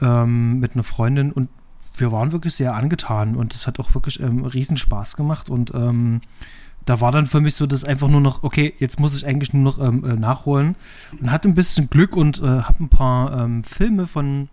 ähm, 0.00 0.60
mit 0.60 0.74
einer 0.74 0.84
Freundin 0.84 1.32
und 1.32 1.48
wir 1.96 2.12
waren 2.12 2.32
wirklich 2.32 2.54
sehr 2.54 2.74
angetan 2.74 3.36
und 3.36 3.54
es 3.54 3.66
hat 3.66 3.78
auch 3.78 3.94
wirklich 3.94 4.20
ähm, 4.20 4.44
riesen 4.44 4.76
Spaß 4.76 5.16
gemacht 5.16 5.50
und 5.50 5.74
ähm, 5.74 6.20
da 6.86 7.00
war 7.00 7.12
dann 7.12 7.26
für 7.26 7.40
mich 7.40 7.54
so, 7.54 7.66
dass 7.66 7.84
einfach 7.84 8.08
nur 8.08 8.20
noch, 8.20 8.42
okay, 8.42 8.74
jetzt 8.78 8.98
muss 8.98 9.14
ich 9.14 9.26
eigentlich 9.26 9.52
nur 9.52 9.62
noch 9.62 9.78
ähm, 9.78 10.04
äh, 10.04 10.14
nachholen 10.14 10.76
und 11.20 11.30
hatte 11.30 11.48
ein 11.48 11.54
bisschen 11.54 11.90
Glück 11.90 12.16
und 12.16 12.40
äh, 12.42 12.46
habe 12.46 12.84
ein 12.84 12.88
paar 12.88 13.44
ähm, 13.44 13.64
Filme 13.64 14.06
von 14.06 14.48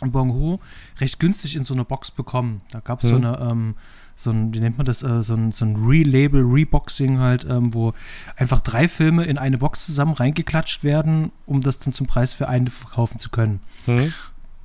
Bong 0.00 0.32
Ho 0.32 0.60
recht 1.00 1.18
günstig 1.18 1.56
in 1.56 1.64
so 1.64 1.74
einer 1.74 1.84
Box 1.84 2.10
bekommen. 2.10 2.60
Da 2.70 2.80
gab 2.80 3.02
es 3.02 3.10
mhm. 3.10 3.10
so 3.10 3.16
eine, 3.16 3.38
ähm, 3.38 3.74
so 4.16 4.30
ein, 4.30 4.54
wie 4.54 4.60
nennt 4.60 4.78
man 4.78 4.86
das, 4.86 5.02
äh, 5.02 5.22
so 5.22 5.34
ein, 5.34 5.52
so 5.52 5.64
ein 5.64 5.76
Relabel, 5.76 6.42
Reboxing 6.42 7.18
halt, 7.18 7.44
ähm, 7.48 7.74
wo 7.74 7.92
einfach 8.36 8.60
drei 8.60 8.88
Filme 8.88 9.24
in 9.24 9.38
eine 9.38 9.58
Box 9.58 9.86
zusammen 9.86 10.14
reingeklatscht 10.14 10.84
werden, 10.84 11.32
um 11.46 11.60
das 11.60 11.78
dann 11.78 11.94
zum 11.94 12.06
Preis 12.06 12.34
für 12.34 12.48
eine 12.48 12.70
verkaufen 12.70 13.18
zu 13.18 13.30
können. 13.30 13.60
Mhm. 13.86 14.12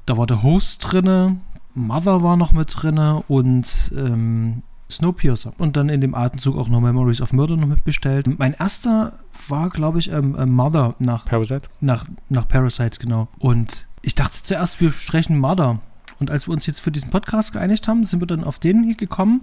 Da 0.05 0.17
war 0.17 0.27
der 0.27 0.43
Host 0.43 0.91
drinne, 0.91 1.37
Mother 1.73 2.21
war 2.23 2.37
noch 2.37 2.53
mit 2.53 2.73
drin 2.75 2.97
und 3.27 3.93
ähm, 3.95 4.63
Snowpiercer. 4.89 5.53
Und 5.57 5.75
dann 5.75 5.89
in 5.89 6.01
dem 6.01 6.15
Atemzug 6.15 6.57
auch 6.57 6.69
noch 6.69 6.81
Memories 6.81 7.21
of 7.21 7.33
Murder 7.33 7.57
noch 7.57 7.67
mitbestellt. 7.67 8.27
Mein 8.39 8.53
erster 8.53 9.13
war, 9.47 9.69
glaube 9.69 9.99
ich, 9.99 10.11
ähm, 10.11 10.35
äh, 10.35 10.45
Mother 10.45 10.95
nach 10.99 11.25
Parasite. 11.25 11.69
Nach, 11.81 12.05
nach 12.29 12.47
Parasites, 12.47 12.99
genau. 12.99 13.27
Und 13.39 13.87
ich 14.01 14.15
dachte 14.15 14.41
zuerst, 14.43 14.79
wir 14.81 14.91
sprechen 14.91 15.39
Mother. 15.39 15.79
Und 16.19 16.29
als 16.29 16.47
wir 16.47 16.53
uns 16.53 16.65
jetzt 16.67 16.79
für 16.79 16.91
diesen 16.91 17.09
Podcast 17.09 17.53
geeinigt 17.53 17.87
haben, 17.87 18.03
sind 18.03 18.19
wir 18.19 18.27
dann 18.27 18.43
auf 18.43 18.59
den 18.59 18.83
hier 18.83 18.95
gekommen. 18.95 19.41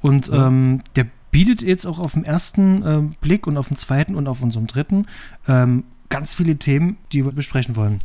Und 0.00 0.28
ja. 0.28 0.46
ähm, 0.46 0.82
der 0.96 1.06
bietet 1.30 1.62
jetzt 1.62 1.86
auch 1.86 1.98
auf 1.98 2.14
den 2.14 2.24
ersten 2.24 2.82
äh, 2.82 3.02
Blick 3.20 3.46
und 3.46 3.58
auf 3.58 3.68
den 3.68 3.76
zweiten 3.76 4.14
und 4.14 4.26
auf 4.26 4.42
unserem 4.42 4.66
dritten 4.66 5.06
ähm, 5.46 5.84
ganz 6.08 6.34
viele 6.34 6.56
Themen, 6.56 6.96
die 7.12 7.24
wir 7.24 7.32
besprechen 7.32 7.76
wollen. 7.76 7.98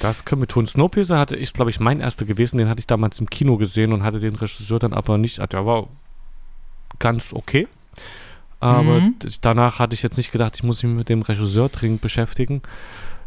Das 0.00 0.24
können 0.24 0.42
wir 0.42 0.48
tun. 0.48 0.66
Snowpiercer 0.66 1.18
hatte 1.18 1.36
ich, 1.36 1.52
glaube 1.52 1.70
ich, 1.70 1.78
mein 1.78 2.00
erster 2.00 2.24
gewesen. 2.24 2.58
Den 2.58 2.68
hatte 2.68 2.80
ich 2.80 2.86
damals 2.86 3.20
im 3.20 3.28
Kino 3.28 3.58
gesehen 3.58 3.92
und 3.92 4.02
hatte 4.02 4.18
den 4.18 4.34
Regisseur 4.34 4.78
dann 4.78 4.94
aber 4.94 5.18
nicht. 5.18 5.38
Der 5.52 5.66
war 5.66 5.88
ganz 6.98 7.32
okay. 7.32 7.68
Aber 8.60 9.00
mhm. 9.00 9.16
danach 9.40 9.78
hatte 9.78 9.94
ich 9.94 10.02
jetzt 10.02 10.16
nicht 10.16 10.32
gedacht, 10.32 10.56
ich 10.56 10.62
muss 10.62 10.82
mich 10.82 10.92
mit 10.92 11.08
dem 11.08 11.22
Regisseur 11.22 11.68
dringend 11.68 12.00
beschäftigen. 12.00 12.62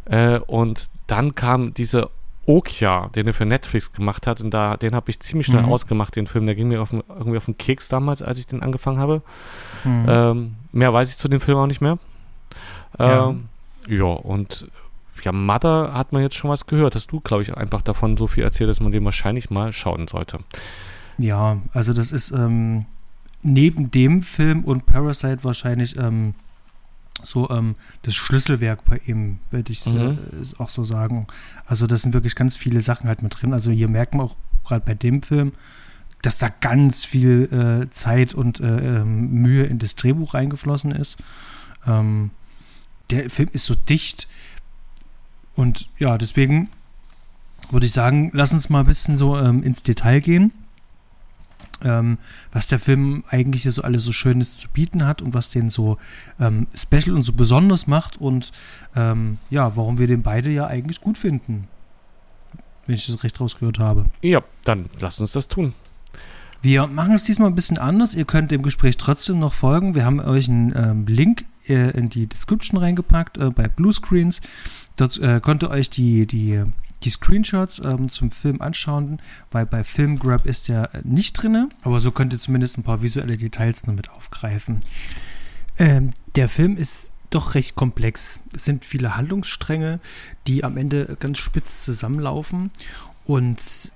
Äh, 0.06 0.40
und 0.40 0.90
dann 1.08 1.36
kam 1.36 1.74
diese 1.74 2.10
Okja, 2.46 3.10
den 3.16 3.28
er 3.28 3.34
für 3.34 3.46
Netflix 3.46 3.94
gemacht 3.94 4.28
hat. 4.28 4.42
Und 4.42 4.52
da, 4.52 4.76
den 4.76 4.96
habe 4.96 5.12
ich 5.12 5.20
ziemlich 5.20 5.48
schnell 5.48 5.64
mhm. 5.64 5.72
ausgemacht, 5.72 6.16
den 6.16 6.28
Film. 6.28 6.46
Der 6.46 6.56
ging 6.56 6.68
mir 6.68 6.82
auf, 6.82 6.92
irgendwie 6.92 7.38
auf 7.38 7.46
den 7.46 7.58
Keks 7.58 7.88
damals, 7.88 8.22
als 8.22 8.40
ich 8.40 8.48
den 8.48 8.64
angefangen 8.64 8.98
habe. 8.98 9.22
Mhm. 9.84 10.06
Ähm, 10.08 10.56
mehr 10.72 10.92
weiß 10.92 11.12
ich 11.12 11.18
zu 11.18 11.28
dem 11.28 11.40
Film 11.40 11.58
auch 11.58 11.68
nicht 11.68 11.82
mehr. 11.82 11.98
Ähm, 13.00 13.48
ja. 13.88 13.96
ja, 13.96 14.04
und 14.06 14.68
ja, 15.24 15.32
Mother 15.32 15.94
hat 15.94 16.12
man 16.12 16.22
jetzt 16.22 16.36
schon 16.36 16.50
was 16.50 16.66
gehört. 16.66 16.96
Hast 16.96 17.08
du, 17.12 17.20
glaube 17.20 17.44
ich, 17.44 17.56
einfach 17.56 17.82
davon 17.82 18.18
so 18.18 18.28
viel 18.28 18.44
erzählt, 18.44 18.70
dass 18.70 18.80
man 18.80 18.92
den 18.92 19.06
wahrscheinlich 19.06 19.50
mal 19.50 19.72
schauen 19.72 20.08
sollte. 20.08 20.40
Ja, 21.18 21.58
also 21.74 21.94
das 21.94 22.12
ist 22.12 22.32
ähm, 22.32 22.86
neben 23.42 23.92
dem 23.92 24.22
Film 24.22 24.64
und 24.64 24.86
Parasite 24.86 25.44
wahrscheinlich 25.44 25.98
ähm, 25.98 26.34
so 27.24 27.50
ähm, 27.50 27.76
das 28.02 28.16
Schlüsselwerk 28.16 28.86
bei 28.86 29.00
ihm, 29.06 29.40
würde 29.52 29.72
ich 29.72 29.86
mhm. 29.86 30.18
äh, 30.32 30.62
auch 30.62 30.70
so 30.70 30.84
sagen. 30.84 31.28
Also 31.66 31.88
das 31.88 32.02
sind 32.02 32.14
wirklich 32.14 32.36
ganz 32.36 32.58
viele 32.58 32.82
Sachen 32.82 33.08
halt 33.08 33.22
mit 33.22 33.42
drin. 33.42 33.54
Also 33.54 33.72
hier 33.72 33.90
merkt 33.90 34.16
man 34.16 34.28
auch 34.28 34.36
gerade 34.66 34.86
bei 34.86 34.94
dem 34.94 35.22
Film, 35.22 35.54
dass 36.22 36.38
da 36.38 36.50
ganz 36.62 37.06
viel 37.06 37.84
äh, 37.84 37.90
Zeit 37.92 38.34
und 38.34 38.60
äh, 38.60 39.02
ähm, 39.02 39.30
Mühe 39.32 39.66
in 39.66 39.78
das 39.78 39.96
Drehbuch 39.96 40.34
reingeflossen 40.34 40.92
ist. 40.92 41.18
Ähm, 41.86 42.32
der 43.10 43.30
Film 43.30 43.50
ist 43.52 43.66
so 43.66 43.76
dicht, 43.76 44.28
und 45.56 45.90
ja, 46.00 46.18
deswegen 46.18 46.70
würde 47.72 47.86
ich 47.86 47.92
sagen, 47.92 48.30
lass 48.34 48.54
uns 48.54 48.70
mal 48.70 48.82
ein 48.82 48.86
bisschen 48.86 49.18
so 49.18 49.38
ähm, 49.38 49.64
ins 49.64 49.84
Detail 49.84 50.20
gehen. 50.20 50.52
Ähm, 51.84 52.18
was 52.52 52.68
der 52.68 52.80
Film 52.80 53.24
eigentlich 53.30 53.64
so 53.64 53.82
alles 53.82 54.04
so 54.04 54.12
Schönes 54.14 54.56
zu 54.58 54.70
bieten 54.70 55.06
hat 55.06 55.22
und 55.22 55.34
was 55.34 55.50
den 55.50 55.70
so 55.70 55.98
ähm, 56.40 56.68
special 56.74 57.16
und 57.16 57.24
so 57.24 57.34
besonders 57.34 57.88
macht 57.88 58.18
und 58.22 58.52
ähm, 58.96 59.38
ja, 59.50 59.76
warum 59.76 59.98
wir 59.98 60.08
den 60.08 60.22
beide 60.22 60.50
ja 60.50 60.68
eigentlich 60.68 61.02
gut 61.02 61.18
finden. 61.18 61.68
wenn 62.86 62.96
ich 62.96 63.06
das 63.08 63.24
recht 63.24 63.40
rausgehört 63.40 63.80
habe. 63.80 64.06
Ja, 64.22 64.42
dann 64.64 64.86
lass 65.00 65.20
uns 65.20 65.34
das 65.34 65.48
tun. 65.48 65.74
Wir 66.62 66.88
machen 66.88 67.14
es 67.14 67.24
diesmal 67.24 67.50
ein 67.50 67.56
bisschen 67.56 67.78
anders. 67.78 68.16
Ihr 68.16 68.26
könnt 68.26 68.52
dem 68.52 68.62
Gespräch 68.64 68.96
trotzdem 68.96 69.40
noch 69.40 69.54
folgen. 69.54 69.96
Wir 69.96 70.06
haben 70.06 70.22
euch 70.22 70.48
einen 70.48 70.74
ähm, 70.76 71.06
Link 71.08 71.44
äh, 71.68 71.92
in 71.92 72.08
die 72.08 72.28
Description 72.28 72.80
reingepackt 72.80 73.38
äh, 73.38 73.50
bei 73.50 73.68
Bluescreens. 73.68 74.40
Dort 74.96 75.18
äh, 75.20 75.40
könnt 75.42 75.64
ihr 75.64 75.70
euch 75.70 75.90
die, 75.90 76.26
die, 76.28 76.64
die 77.04 77.10
Screenshots 77.10 77.80
ähm, 77.84 78.10
zum 78.10 78.32
Film 78.32 78.62
anschauen, 78.62 79.22
weil 79.52 79.66
bei 79.66 79.84
Filmgrab 79.84 80.46
ist 80.46 80.68
der 80.70 80.90
nicht 81.04 81.34
drin. 81.34 81.70
Aber 81.82 82.00
so 82.00 82.12
könnt 82.12 82.34
ihr 82.34 82.40
zumindest 82.40 82.78
ein 82.78 82.84
paar 82.84 83.02
visuelle 83.02 83.38
Details 83.38 83.86
noch 83.88 83.94
mit 83.94 84.12
aufgreifen. 84.12 84.80
Ähm, 85.78 86.12
der 86.36 86.50
Film 86.50 86.78
ist 86.78 87.12
doch 87.30 87.56
recht 87.56 87.76
komplex. 87.76 88.40
Es 88.56 88.66
sind 88.66 88.86
viele 88.86 89.18
Handlungsstränge, 89.18 90.00
die 90.48 90.64
am 90.64 90.78
Ende 90.78 91.18
ganz 91.20 91.40
spitz 91.40 91.84
zusammenlaufen. 91.84 92.72
Und 93.26 93.92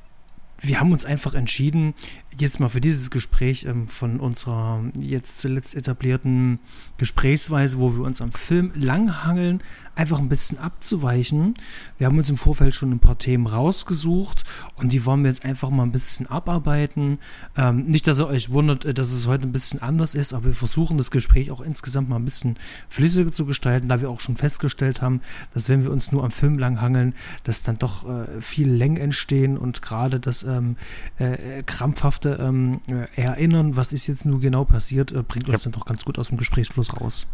wir 0.60 0.80
haben 0.80 0.92
uns 0.92 1.06
einfach 1.06 1.36
entschieden, 1.36 1.94
jetzt 2.39 2.60
mal 2.60 2.70
für 2.70 2.82
dieses 2.82 3.10
Gespräch 3.12 3.65
ähm, 3.65 3.88
von 3.88 4.20
unserer 4.20 4.84
jetzt 5.00 5.39
zuletzt 5.39 5.75
etablierten 5.75 6.60
Gesprächsweise, 6.98 7.79
wo 7.79 7.96
wir 7.96 8.03
uns 8.03 8.22
am 8.22 8.32
Film 8.32 8.72
langhangeln, 8.75 9.63
einfach 9.96 10.20
ein 10.20 10.29
bisschen 10.29 10.58
abzuweichen. 10.60 11.56
Wir 11.98 12.08
haben 12.08 12.17
uns 12.17 12.29
im 12.29 12.38
Vorfeld 12.38 12.75
schon 12.75 12.91
ein 12.91 13.00
paar 13.00 13.17
Themen 13.17 13.48
rausgesucht 13.48 14.44
und 14.75 14.94
die 14.94 15.06
wollen 15.06 15.24
wir 15.24 15.29
jetzt 15.29 15.46
einfach 15.46 15.70
mal 15.70 15.84
ein 15.84 15.91
bisschen 15.91 16.27
abarbeiten. 16.27 17.20
Ähm, 17.56 17.86
nicht, 17.86 18.08
dass 18.08 18.20
ihr 18.20 18.27
euch 18.27 18.51
wundert, 18.51 18.86
äh, 18.86 18.94
dass 18.94 19.12
es 19.12 19.27
heute 19.27 19.48
ein 19.48 19.51
bisschen 19.51 19.82
anders 19.82 20.15
ist, 20.15 20.34
aber 20.34 20.46
wir 20.46 20.53
versuchen 20.53 20.98
das 20.98 21.12
Gespräch 21.12 21.51
auch 21.51 21.62
insgesamt 21.62 22.10
mal 22.10 22.17
ein 22.17 22.25
bisschen 22.25 22.58
flüssiger 22.89 23.32
zu 23.32 23.46
gestalten, 23.46 23.89
da 23.89 24.01
wir 24.01 24.10
auch 24.10 24.20
schon 24.20 24.38
festgestellt 24.38 25.01
haben, 25.01 25.22
dass 25.53 25.70
wenn 25.70 25.84
wir 25.84 25.91
uns 25.91 26.12
nur 26.12 26.24
am 26.24 26.32
Film 26.32 26.60
langhangeln, 26.60 27.15
dass 27.44 27.63
dann 27.63 27.77
doch 27.79 28.08
äh, 28.08 28.41
viel 28.41 28.70
Längen 28.70 28.98
entstehen 28.98 29.58
und 29.58 29.82
gerade 29.82 30.20
das 30.20 30.44
ähm, 30.44 30.75
äh, 31.17 31.63
krampfhafte 31.63 32.26
ähm, 32.36 32.81
erinnern, 33.15 33.75
was 33.75 33.93
ist 33.93 34.07
jetzt 34.07 34.25
nur 34.25 34.39
genau 34.39 34.65
passiert, 34.65 35.12
äh, 35.12 35.24
bringt 35.24 35.50
uns 35.50 35.63
ja. 35.63 35.72
dann 35.72 35.79
doch 35.79 35.86
ganz 35.86 36.05
gut 36.05 36.19
aus 36.19 36.29
dem 36.29 36.38
Gesprächsfluss 36.38 37.00
raus. 37.00 37.27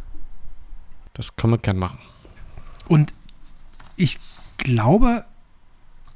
Das 1.14 1.36
können 1.36 1.54
wir 1.54 1.58
gern 1.58 1.78
machen. 1.78 2.00
Und 2.88 3.14
ich 3.96 4.20
glaube, 4.58 5.26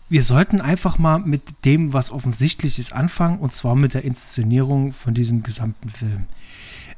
wir 0.09 0.23
sollten 0.23 0.61
einfach 0.61 0.97
mal 0.97 1.19
mit 1.19 1.65
dem, 1.65 1.93
was 1.93 2.11
offensichtlich 2.11 2.79
ist, 2.79 2.93
anfangen, 2.93 3.39
und 3.39 3.53
zwar 3.53 3.75
mit 3.75 3.93
der 3.93 4.03
Inszenierung 4.03 4.91
von 4.91 5.13
diesem 5.13 5.43
gesamten 5.43 5.89
Film. 5.89 6.25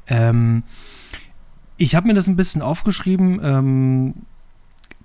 Ähm, 0.06 0.62
ich 1.76 1.94
habe 1.94 2.06
mir 2.06 2.14
das 2.14 2.28
ein 2.28 2.36
bisschen 2.36 2.62
aufgeschrieben. 2.62 3.40
Ähm, 3.42 4.14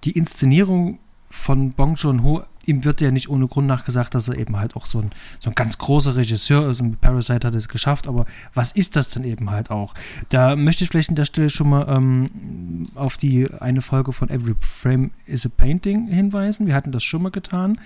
die 0.04 0.12
Inszenierung 0.12 1.00
von 1.30 1.72
Bong 1.72 1.96
Joon-ho 1.96 2.44
ihm 2.68 2.84
wird 2.84 3.02
ja 3.02 3.12
nicht 3.12 3.30
ohne 3.30 3.48
Grund 3.48 3.68
nachgesagt, 3.68 4.14
dass 4.14 4.28
er 4.28 4.38
eben 4.38 4.58
halt 4.58 4.76
auch 4.76 4.86
so 4.86 5.00
ein, 5.00 5.12
so 5.40 5.50
ein 5.50 5.56
ganz 5.56 5.78
großer 5.78 6.16
Regisseur 6.16 6.70
ist 6.70 6.82
und 6.82 7.02
Parasite 7.02 7.48
hat 7.48 7.56
es 7.56 7.68
geschafft, 7.68 8.08
aber 8.08 8.26
was 8.54 8.72
ist 8.72 8.96
das 8.96 9.10
denn 9.10 9.24
eben 9.24 9.52
halt 9.52 9.72
auch? 9.72 9.94
Da 10.30 10.56
möchte 10.56 10.84
ich 10.84 10.90
vielleicht 10.90 11.10
an 11.10 11.16
der 11.16 11.26
Stelle 11.26 11.50
schon 11.50 11.70
mal 11.70 11.88
ähm, 11.90 12.88
auf 12.96 13.18
die 13.18 13.52
eine 13.60 13.82
Folge 13.82 14.12
von 14.12 14.30
Every 14.30 14.56
Frame 14.60 15.12
is 15.26 15.46
a 15.46 15.50
Painting 15.56 16.08
hinweisen. 16.08 16.68
Wir 16.68 16.76
hatten 16.76 16.92
das 16.92 17.04
schon 17.04 17.22
mal 17.22 17.32
getan. 17.32 17.80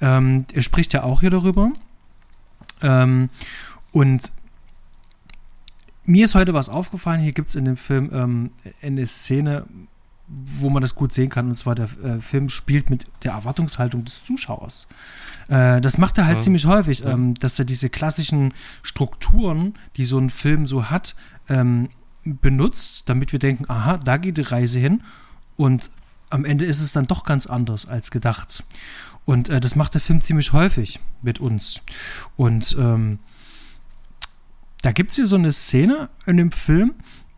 Ähm, 0.00 0.46
er 0.52 0.62
spricht 0.62 0.92
ja 0.92 1.02
auch 1.02 1.20
hier 1.20 1.30
darüber. 1.30 1.72
Ähm, 2.82 3.30
und 3.92 4.32
mir 6.04 6.24
ist 6.24 6.34
heute 6.34 6.54
was 6.54 6.68
aufgefallen. 6.68 7.20
Hier 7.20 7.32
gibt 7.32 7.48
es 7.48 7.54
in 7.54 7.64
dem 7.64 7.76
Film 7.76 8.10
ähm, 8.12 8.50
eine 8.82 9.06
Szene, 9.06 9.66
wo 10.28 10.68
man 10.68 10.82
das 10.82 10.94
gut 10.94 11.12
sehen 11.12 11.30
kann. 11.30 11.46
Und 11.48 11.54
zwar 11.54 11.74
der 11.74 11.88
äh, 12.04 12.20
Film 12.20 12.48
spielt 12.48 12.90
mit 12.90 13.04
der 13.24 13.32
Erwartungshaltung 13.32 14.04
des 14.04 14.24
Zuschauers. 14.24 14.88
Äh, 15.48 15.80
das 15.80 15.98
macht 15.98 16.18
er 16.18 16.26
halt 16.26 16.38
ja. 16.38 16.42
ziemlich 16.42 16.66
häufig, 16.66 17.00
ja. 17.00 17.10
ähm, 17.10 17.34
dass 17.34 17.58
er 17.58 17.64
diese 17.64 17.90
klassischen 17.90 18.52
Strukturen, 18.82 19.74
die 19.96 20.04
so 20.04 20.18
ein 20.18 20.30
Film 20.30 20.66
so 20.66 20.90
hat, 20.90 21.16
ähm, 21.48 21.88
benutzt, 22.24 23.08
damit 23.08 23.32
wir 23.32 23.38
denken, 23.38 23.64
aha, 23.68 23.96
da 23.96 24.18
geht 24.18 24.36
die 24.36 24.42
Reise 24.42 24.78
hin. 24.78 25.02
Und 25.56 25.90
am 26.30 26.44
Ende 26.44 26.66
ist 26.66 26.80
es 26.80 26.92
dann 26.92 27.06
doch 27.06 27.24
ganz 27.24 27.46
anders 27.46 27.86
als 27.86 28.10
gedacht. 28.10 28.64
Und 29.24 29.48
äh, 29.48 29.60
das 29.60 29.76
macht 29.76 29.94
der 29.94 30.00
Film 30.00 30.20
ziemlich 30.20 30.52
häufig 30.52 31.00
mit 31.22 31.38
uns. 31.38 31.82
Und 32.36 32.76
ähm, 32.78 33.18
da 34.82 34.92
gibt 34.92 35.10
es 35.10 35.16
hier 35.16 35.26
so 35.26 35.36
eine 35.36 35.52
Szene 35.52 36.10
in 36.26 36.36
dem 36.36 36.52
Film, 36.52 36.94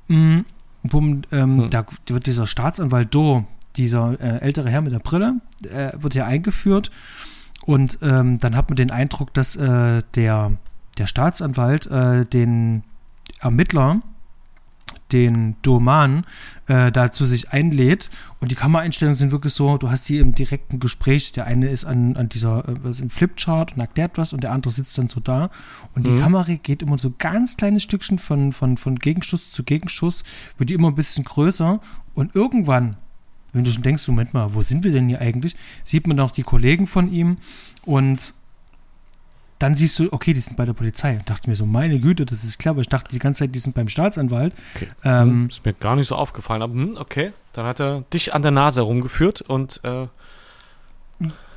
mh, 0.08 0.44
wo, 0.82 0.98
ähm, 0.98 1.22
hm. 1.30 1.70
Da 1.70 1.84
wird 2.06 2.26
dieser 2.26 2.46
Staatsanwalt 2.46 3.14
Do, 3.14 3.44
dieser 3.76 4.20
äh, 4.20 4.38
ältere 4.40 4.70
Herr 4.70 4.80
mit 4.80 4.92
der 4.92 4.98
Brille, 4.98 5.40
äh, 5.64 5.92
wird 5.96 6.14
hier 6.14 6.26
eingeführt. 6.26 6.90
Und 7.66 7.98
ähm, 8.02 8.38
dann 8.38 8.56
hat 8.56 8.68
man 8.68 8.76
den 8.76 8.90
Eindruck, 8.90 9.34
dass 9.34 9.56
äh, 9.56 10.02
der, 10.14 10.52
der 10.98 11.06
Staatsanwalt 11.06 11.86
äh, 11.86 12.24
den 12.24 12.82
Ermittler 13.40 14.00
den 15.12 15.56
Doman 15.62 16.24
äh, 16.66 16.92
dazu 16.92 17.24
sich 17.24 17.52
einlädt. 17.52 18.10
Und 18.40 18.50
die 18.50 18.54
Kameraeinstellungen 18.54 19.16
sind 19.16 19.32
wirklich 19.32 19.52
so, 19.52 19.76
du 19.76 19.90
hast 19.90 20.08
die 20.08 20.18
im 20.18 20.34
direkten 20.34 20.80
Gespräch, 20.80 21.32
der 21.32 21.46
eine 21.46 21.68
ist 21.68 21.84
an, 21.84 22.16
an 22.16 22.28
dieser, 22.28 22.68
äh, 22.68 22.74
was 22.82 23.00
im 23.00 23.10
Flipchart 23.10 23.74
und 23.74 23.80
erklärt 23.80 24.18
was 24.18 24.32
und 24.32 24.42
der 24.42 24.52
andere 24.52 24.72
sitzt 24.72 24.96
dann 24.98 25.08
so 25.08 25.20
da. 25.20 25.50
Und 25.94 26.06
die 26.06 26.10
mhm. 26.10 26.20
Kamera 26.20 26.54
geht 26.54 26.82
immer 26.82 26.98
so 26.98 27.12
ganz 27.18 27.56
kleines 27.56 27.82
Stückchen 27.82 28.18
von, 28.18 28.52
von, 28.52 28.76
von 28.76 28.96
Gegenschuss 28.96 29.50
zu 29.50 29.64
Gegenschuss, 29.64 30.24
wird 30.58 30.70
die 30.70 30.74
immer 30.74 30.88
ein 30.88 30.94
bisschen 30.94 31.24
größer. 31.24 31.80
Und 32.14 32.34
irgendwann, 32.34 32.96
wenn 33.52 33.64
du 33.64 33.70
schon 33.70 33.82
denkst, 33.82 34.06
Moment 34.08 34.34
mal, 34.34 34.54
wo 34.54 34.62
sind 34.62 34.84
wir 34.84 34.92
denn 34.92 35.08
hier 35.08 35.20
eigentlich, 35.20 35.56
sieht 35.84 36.06
man 36.06 36.20
auch 36.20 36.30
die 36.30 36.42
Kollegen 36.42 36.86
von 36.86 37.10
ihm 37.12 37.36
und 37.84 38.34
dann 39.60 39.76
siehst 39.76 39.98
du, 39.98 40.08
okay, 40.10 40.32
die 40.32 40.40
sind 40.40 40.56
bei 40.56 40.64
der 40.64 40.72
Polizei. 40.72 41.12
Und 41.12 41.28
dachte 41.28 41.48
mir 41.48 41.54
so, 41.54 41.66
meine 41.66 42.00
Güte, 42.00 42.24
das 42.24 42.44
ist 42.44 42.58
klar, 42.58 42.76
weil 42.76 42.82
ich 42.82 42.88
dachte 42.88 43.10
die 43.12 43.18
ganze 43.18 43.40
Zeit, 43.40 43.54
die 43.54 43.58
sind 43.58 43.74
beim 43.74 43.88
Staatsanwalt. 43.88 44.54
Okay. 44.74 44.88
Ähm, 45.04 45.28
hm, 45.28 45.48
ist 45.48 45.64
mir 45.64 45.74
gar 45.74 45.96
nicht 45.96 46.08
so 46.08 46.16
aufgefallen, 46.16 46.62
aber 46.62 46.72
hm, 46.72 46.96
okay, 46.98 47.30
dann 47.52 47.66
hat 47.66 47.78
er 47.78 48.02
dich 48.12 48.34
an 48.34 48.40
der 48.40 48.52
Nase 48.52 48.80
rumgeführt 48.80 49.42
und 49.42 49.80
äh, 49.84 50.06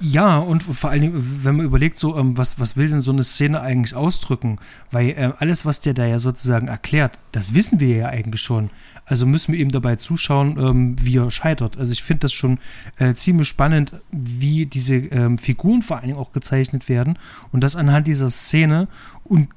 ja, 0.06 0.38
und 0.38 0.64
vor 0.64 0.90
allen 0.90 1.02
Dingen, 1.02 1.44
wenn 1.46 1.56
man 1.56 1.66
überlegt, 1.66 1.98
so, 1.98 2.18
ähm, 2.18 2.38
was, 2.38 2.60
was 2.60 2.76
will 2.76 2.90
denn 2.90 3.00
so 3.00 3.14
eine 3.14 3.24
Szene 3.24 3.62
eigentlich 3.62 3.96
ausdrücken? 3.96 4.60
Weil 4.92 5.12
äh, 5.12 5.32
alles, 5.40 5.66
was 5.66 5.80
der 5.80 5.94
da 5.94 6.06
ja 6.06 6.20
sozusagen 6.20 6.68
erklärt, 6.68 7.20
das 7.32 7.54
wissen 7.54 7.80
wir 7.80 7.96
ja 7.96 8.08
eigentlich 8.08 8.42
schon. 8.42 8.70
Also 9.06 9.26
müssen 9.26 9.54
wir 9.54 9.62
ihm 9.62 9.72
dabei 9.72 9.96
zuschauen, 9.96 10.58
ähm, 10.60 10.96
wie 11.00 11.20
er 11.20 11.32
scheitert. 11.32 11.78
Also 11.78 11.94
ich 11.94 12.04
finde 12.04 12.20
das 12.22 12.34
schon 12.34 12.60
äh, 12.98 13.14
ziemlich 13.14 13.48
spannend, 13.48 13.94
wie 14.12 14.66
diese 14.66 14.96
ähm, 14.96 15.38
Figuren 15.38 15.82
vor 15.82 15.98
allen 15.98 16.08
Dingen 16.08 16.20
auch 16.20 16.34
gezeichnet 16.34 16.90
werden 16.90 17.18
und 17.54 17.62
das 17.62 17.78
anhand 17.78 18.06
dieser 18.06 18.30
Szene 18.30 18.90
und 19.24 19.48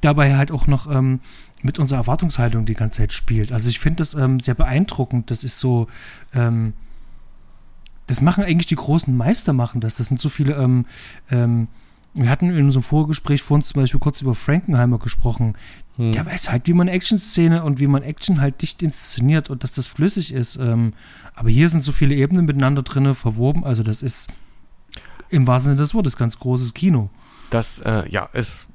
dabei 0.00 0.36
halt 0.36 0.50
auch 0.52 0.66
noch 0.66 0.90
ähm, 0.90 1.20
mit 1.60 1.78
unserer 1.78 1.98
Erwartungshaltung 1.98 2.64
die 2.64 2.74
ganze 2.74 3.02
Zeit 3.02 3.12
spielt. 3.12 3.52
Also 3.52 3.68
ich 3.68 3.78
finde 3.78 3.98
das 3.98 4.14
ähm, 4.14 4.40
sehr 4.40 4.54
beeindruckend. 4.54 5.30
Das 5.30 5.44
ist 5.44 5.60
so, 5.60 5.86
ähm, 6.34 6.72
das 8.12 8.20
machen 8.20 8.44
eigentlich 8.44 8.66
die 8.66 8.76
großen 8.76 9.16
Meister, 9.16 9.54
machen 9.54 9.80
das. 9.80 9.94
Das 9.94 10.08
sind 10.08 10.20
so 10.20 10.28
viele, 10.28 10.52
ähm, 10.56 10.84
ähm, 11.30 11.68
wir 12.12 12.28
hatten 12.28 12.50
in 12.50 12.66
unserem 12.66 12.82
Vorgespräch 12.82 13.40
vor 13.40 13.54
uns 13.54 13.68
zum 13.68 13.80
Beispiel 13.80 14.00
kurz 14.00 14.20
über 14.20 14.34
Frankenheimer 14.34 14.98
gesprochen. 14.98 15.54
Hm. 15.96 16.12
Der 16.12 16.26
weiß 16.26 16.50
halt, 16.50 16.68
wie 16.68 16.74
man 16.74 16.88
Action-Szene 16.88 17.64
und 17.64 17.80
wie 17.80 17.86
man 17.86 18.02
Action 18.02 18.42
halt 18.42 18.60
dicht 18.60 18.82
inszeniert 18.82 19.48
und 19.48 19.64
dass 19.64 19.72
das 19.72 19.88
flüssig 19.88 20.34
ist. 20.34 20.56
Ähm, 20.56 20.92
aber 21.34 21.48
hier 21.48 21.70
sind 21.70 21.84
so 21.84 21.92
viele 21.92 22.14
Ebenen 22.14 22.44
miteinander 22.44 22.82
drin 22.82 23.14
verwoben. 23.14 23.64
Also 23.64 23.82
das 23.82 24.02
ist 24.02 24.30
im 25.30 25.46
wahrsten 25.46 25.70
Sinne 25.70 25.80
des 25.80 25.94
Wortes 25.94 26.18
ganz 26.18 26.38
großes 26.38 26.74
Kino. 26.74 27.08
Das, 27.48 27.78
äh, 27.78 28.06
ja, 28.10 28.26
ist 28.34 28.68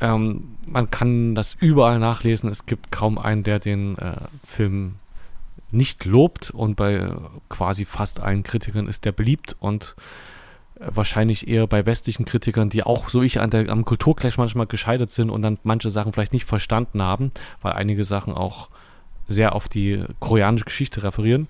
ähm, 0.00 0.54
man 0.66 0.88
kann 0.88 1.34
das 1.34 1.56
überall 1.58 1.98
nachlesen. 1.98 2.48
Es 2.48 2.64
gibt 2.64 2.92
kaum 2.92 3.18
einen, 3.18 3.42
der 3.42 3.58
den 3.58 3.98
äh, 3.98 4.18
Film 4.46 5.00
nicht 5.74 6.04
lobt 6.04 6.50
und 6.50 6.76
bei 6.76 6.94
äh, 6.94 7.14
quasi 7.48 7.84
fast 7.84 8.20
allen 8.20 8.42
Kritikern 8.42 8.88
ist 8.88 9.04
der 9.04 9.12
beliebt 9.12 9.56
und 9.58 9.94
äh, 10.76 10.86
wahrscheinlich 10.88 11.48
eher 11.48 11.66
bei 11.66 11.86
westlichen 11.86 12.24
Kritikern, 12.24 12.70
die 12.70 12.82
auch 12.82 13.08
so 13.08 13.22
ich 13.22 13.40
an 13.40 13.50
der, 13.50 13.68
am 13.68 13.84
Kulturclash 13.84 14.38
manchmal 14.38 14.66
gescheitert 14.66 15.10
sind 15.10 15.30
und 15.30 15.42
dann 15.42 15.58
manche 15.62 15.90
Sachen 15.90 16.12
vielleicht 16.12 16.32
nicht 16.32 16.46
verstanden 16.46 17.02
haben, 17.02 17.30
weil 17.62 17.72
einige 17.72 18.04
Sachen 18.04 18.34
auch 18.34 18.68
sehr 19.28 19.54
auf 19.54 19.68
die 19.68 20.04
koreanische 20.20 20.66
Geschichte 20.66 21.02
referieren, 21.02 21.48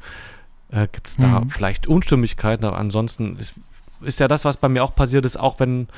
äh, 0.70 0.88
gibt 0.90 1.06
es 1.06 1.16
da 1.16 1.40
mhm. 1.40 1.50
vielleicht 1.50 1.86
Unstimmigkeiten, 1.86 2.64
aber 2.64 2.78
ansonsten 2.78 3.36
ist, 3.36 3.54
ist 4.00 4.20
ja 4.20 4.28
das, 4.28 4.44
was 4.44 4.56
bei 4.56 4.68
mir 4.68 4.84
auch 4.84 4.94
passiert 4.94 5.24
ist, 5.26 5.36
auch 5.36 5.60
wenn 5.60 5.88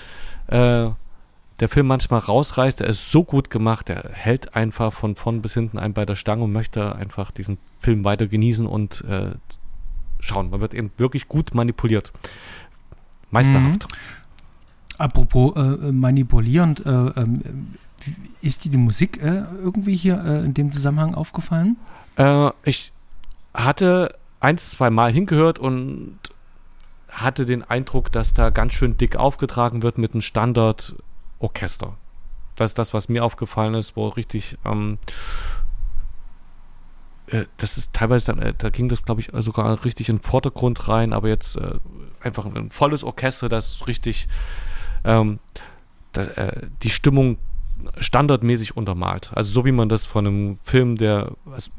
äh, 0.48 0.90
der 1.60 1.68
Film 1.68 1.86
manchmal 1.86 2.20
rausreißt. 2.20 2.80
Er 2.80 2.88
ist 2.88 3.10
so 3.10 3.24
gut 3.24 3.50
gemacht, 3.50 3.90
er 3.90 4.10
hält 4.12 4.54
einfach 4.54 4.92
von 4.92 5.16
vorn 5.16 5.42
bis 5.42 5.54
hinten 5.54 5.78
einen 5.78 5.94
bei 5.94 6.04
der 6.04 6.16
Stange 6.16 6.44
und 6.44 6.52
möchte 6.52 6.94
einfach 6.94 7.30
diesen 7.30 7.58
Film 7.80 8.04
weiter 8.04 8.26
genießen 8.26 8.66
und 8.66 9.04
äh, 9.08 9.30
schauen. 10.20 10.50
Man 10.50 10.60
wird 10.60 10.74
eben 10.74 10.90
wirklich 10.98 11.28
gut 11.28 11.54
manipuliert. 11.54 12.12
Meisterhaft. 13.30 13.88
Mhm. 13.88 13.96
Apropos 14.98 15.56
äh, 15.56 15.92
manipulierend, 15.92 16.84
äh, 16.86 16.90
ähm, 16.90 17.74
ist 18.40 18.64
dir 18.64 18.70
die 18.70 18.78
Musik 18.78 19.22
äh, 19.22 19.42
irgendwie 19.62 19.96
hier 19.96 20.22
äh, 20.24 20.44
in 20.44 20.54
dem 20.54 20.72
Zusammenhang 20.72 21.14
hatte 27.10 27.46
den 27.46 27.62
Eindruck, 27.62 28.12
dass 28.12 28.32
da 28.32 28.50
ganz 28.50 28.74
schön 28.74 28.96
dick 28.96 29.16
aufgetragen 29.16 29.82
wird 29.82 29.98
mit 29.98 30.12
einem 30.12 30.22
Standardorchester. 31.46 31.96
Das 32.56 32.70
ist 32.70 32.78
das, 32.78 32.94
was 32.94 33.08
mir 33.08 33.24
aufgefallen 33.24 33.74
ist, 33.74 33.96
wo 33.96 34.08
richtig, 34.08 34.56
ähm, 34.64 34.98
äh, 37.26 37.44
das 37.58 37.76
ist 37.76 37.92
teilweise, 37.92 38.32
äh, 38.32 38.54
da 38.56 38.70
ging 38.70 38.88
das, 38.88 39.04
glaube 39.04 39.20
ich, 39.20 39.30
sogar 39.32 39.84
richtig 39.84 40.08
in 40.08 40.16
den 40.16 40.22
Vordergrund 40.22 40.88
rein, 40.88 41.12
aber 41.12 41.28
jetzt 41.28 41.56
äh, 41.56 41.74
einfach 42.22 42.46
ein 42.46 42.70
volles 42.70 43.04
Orchester, 43.04 43.48
das 43.48 43.86
richtig 43.86 44.28
ähm, 45.04 45.38
das, 46.12 46.28
äh, 46.28 46.66
die 46.82 46.90
Stimmung 46.90 47.36
standardmäßig 47.98 48.74
untermalt. 48.74 49.30
Also 49.34 49.52
so 49.52 49.66
wie 49.66 49.72
man 49.72 49.90
das 49.90 50.06
von 50.06 50.26
einem 50.26 50.56
Film, 50.56 50.96
der 50.96 51.32
also 51.52 51.70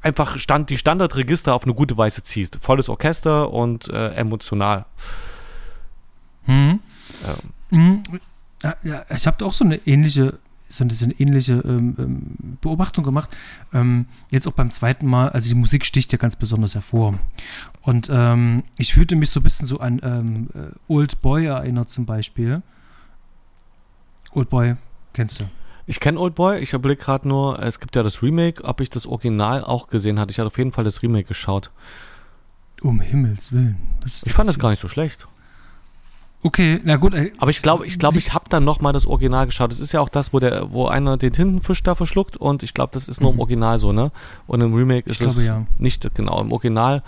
einfach 0.00 0.38
stand, 0.38 0.70
die 0.70 0.78
Standardregister 0.78 1.54
auf 1.54 1.64
eine 1.64 1.74
gute 1.74 1.98
Weise 1.98 2.22
zieht. 2.22 2.56
Volles 2.62 2.88
Orchester 2.88 3.50
und 3.50 3.90
äh, 3.90 4.14
emotional. 4.14 4.86
Mhm. 6.46 6.80
Ähm. 7.70 8.02
Ja, 8.62 8.76
ja, 8.82 9.04
ich 9.10 9.26
habe 9.26 9.44
auch 9.44 9.52
so 9.52 9.64
eine 9.64 9.76
ähnliche 9.86 10.38
so 10.72 10.84
eine, 10.84 10.94
so 10.94 11.04
eine 11.04 11.14
ähnliche 11.14 11.54
ähm, 11.64 11.94
ähm, 11.98 12.58
Beobachtung 12.60 13.04
gemacht. 13.04 13.30
Ähm, 13.72 14.06
jetzt 14.30 14.46
auch 14.48 14.52
beim 14.52 14.70
zweiten 14.70 15.06
Mal, 15.06 15.28
also 15.28 15.48
die 15.48 15.54
Musik 15.54 15.84
sticht 15.84 16.12
ja 16.12 16.18
ganz 16.18 16.36
besonders 16.36 16.74
hervor. 16.74 17.18
Und 17.82 18.08
ähm, 18.10 18.64
ich 18.78 18.94
fühlte 18.94 19.16
mich 19.16 19.30
so 19.30 19.40
ein 19.40 19.42
bisschen 19.42 19.66
so 19.66 19.80
an 19.80 20.00
ähm, 20.02 20.48
äh, 20.54 20.74
Old 20.88 21.20
Boy 21.20 21.46
erinnert 21.46 21.90
zum 21.90 22.06
Beispiel. 22.06 22.62
Old 24.32 24.48
Boy, 24.48 24.76
kennst 25.12 25.40
du? 25.40 25.44
Ich 25.86 26.00
kenne 26.00 26.18
Old 26.18 26.34
Boy, 26.34 26.58
ich 26.58 26.72
überlege 26.72 27.02
gerade 27.02 27.28
nur, 27.28 27.60
es 27.60 27.80
gibt 27.80 27.96
ja 27.96 28.02
das 28.02 28.22
Remake, 28.22 28.64
ob 28.64 28.80
ich 28.80 28.88
das 28.88 29.06
Original 29.06 29.64
auch 29.64 29.88
gesehen 29.88 30.18
hatte. 30.18 30.30
Ich 30.30 30.38
hatte 30.38 30.46
auf 30.46 30.58
jeden 30.58 30.72
Fall 30.72 30.84
das 30.84 31.02
Remake 31.02 31.28
geschaut. 31.28 31.70
Um 32.80 33.00
Himmels 33.00 33.52
Willen. 33.52 33.76
ich 34.04 34.32
fand 34.32 34.48
das 34.48 34.58
gar 34.58 34.70
nicht 34.70 34.80
so 34.80 34.88
schlecht. 34.88 35.26
Okay, 36.44 36.80
na 36.82 36.96
gut. 36.96 37.14
Ey. 37.14 37.32
Aber 37.38 37.50
ich 37.50 37.62
glaube, 37.62 37.86
ich 37.86 37.98
glaube, 37.98 38.18
ich 38.18 38.34
habe 38.34 38.46
dann 38.48 38.64
nochmal 38.64 38.92
das 38.92 39.06
Original 39.06 39.46
geschaut. 39.46 39.70
Das 39.70 39.78
ist 39.78 39.92
ja 39.92 40.00
auch 40.00 40.08
das, 40.08 40.32
wo 40.32 40.40
der, 40.40 40.72
wo 40.72 40.86
einer 40.86 41.16
den 41.16 41.32
Tintenfisch 41.32 41.82
da 41.84 41.94
verschluckt 41.94 42.36
und 42.36 42.64
ich 42.64 42.74
glaube, 42.74 42.92
das 42.92 43.08
ist 43.08 43.20
nur 43.20 43.30
mhm. 43.30 43.36
im 43.36 43.40
Original 43.40 43.78
so, 43.78 43.92
ne? 43.92 44.10
Und 44.48 44.60
im 44.60 44.74
Remake 44.74 45.08
ist 45.08 45.20
es 45.20 45.44
ja. 45.44 45.66
nicht 45.78 46.14
genau. 46.14 46.40
Im 46.40 46.50
Original 46.50 47.02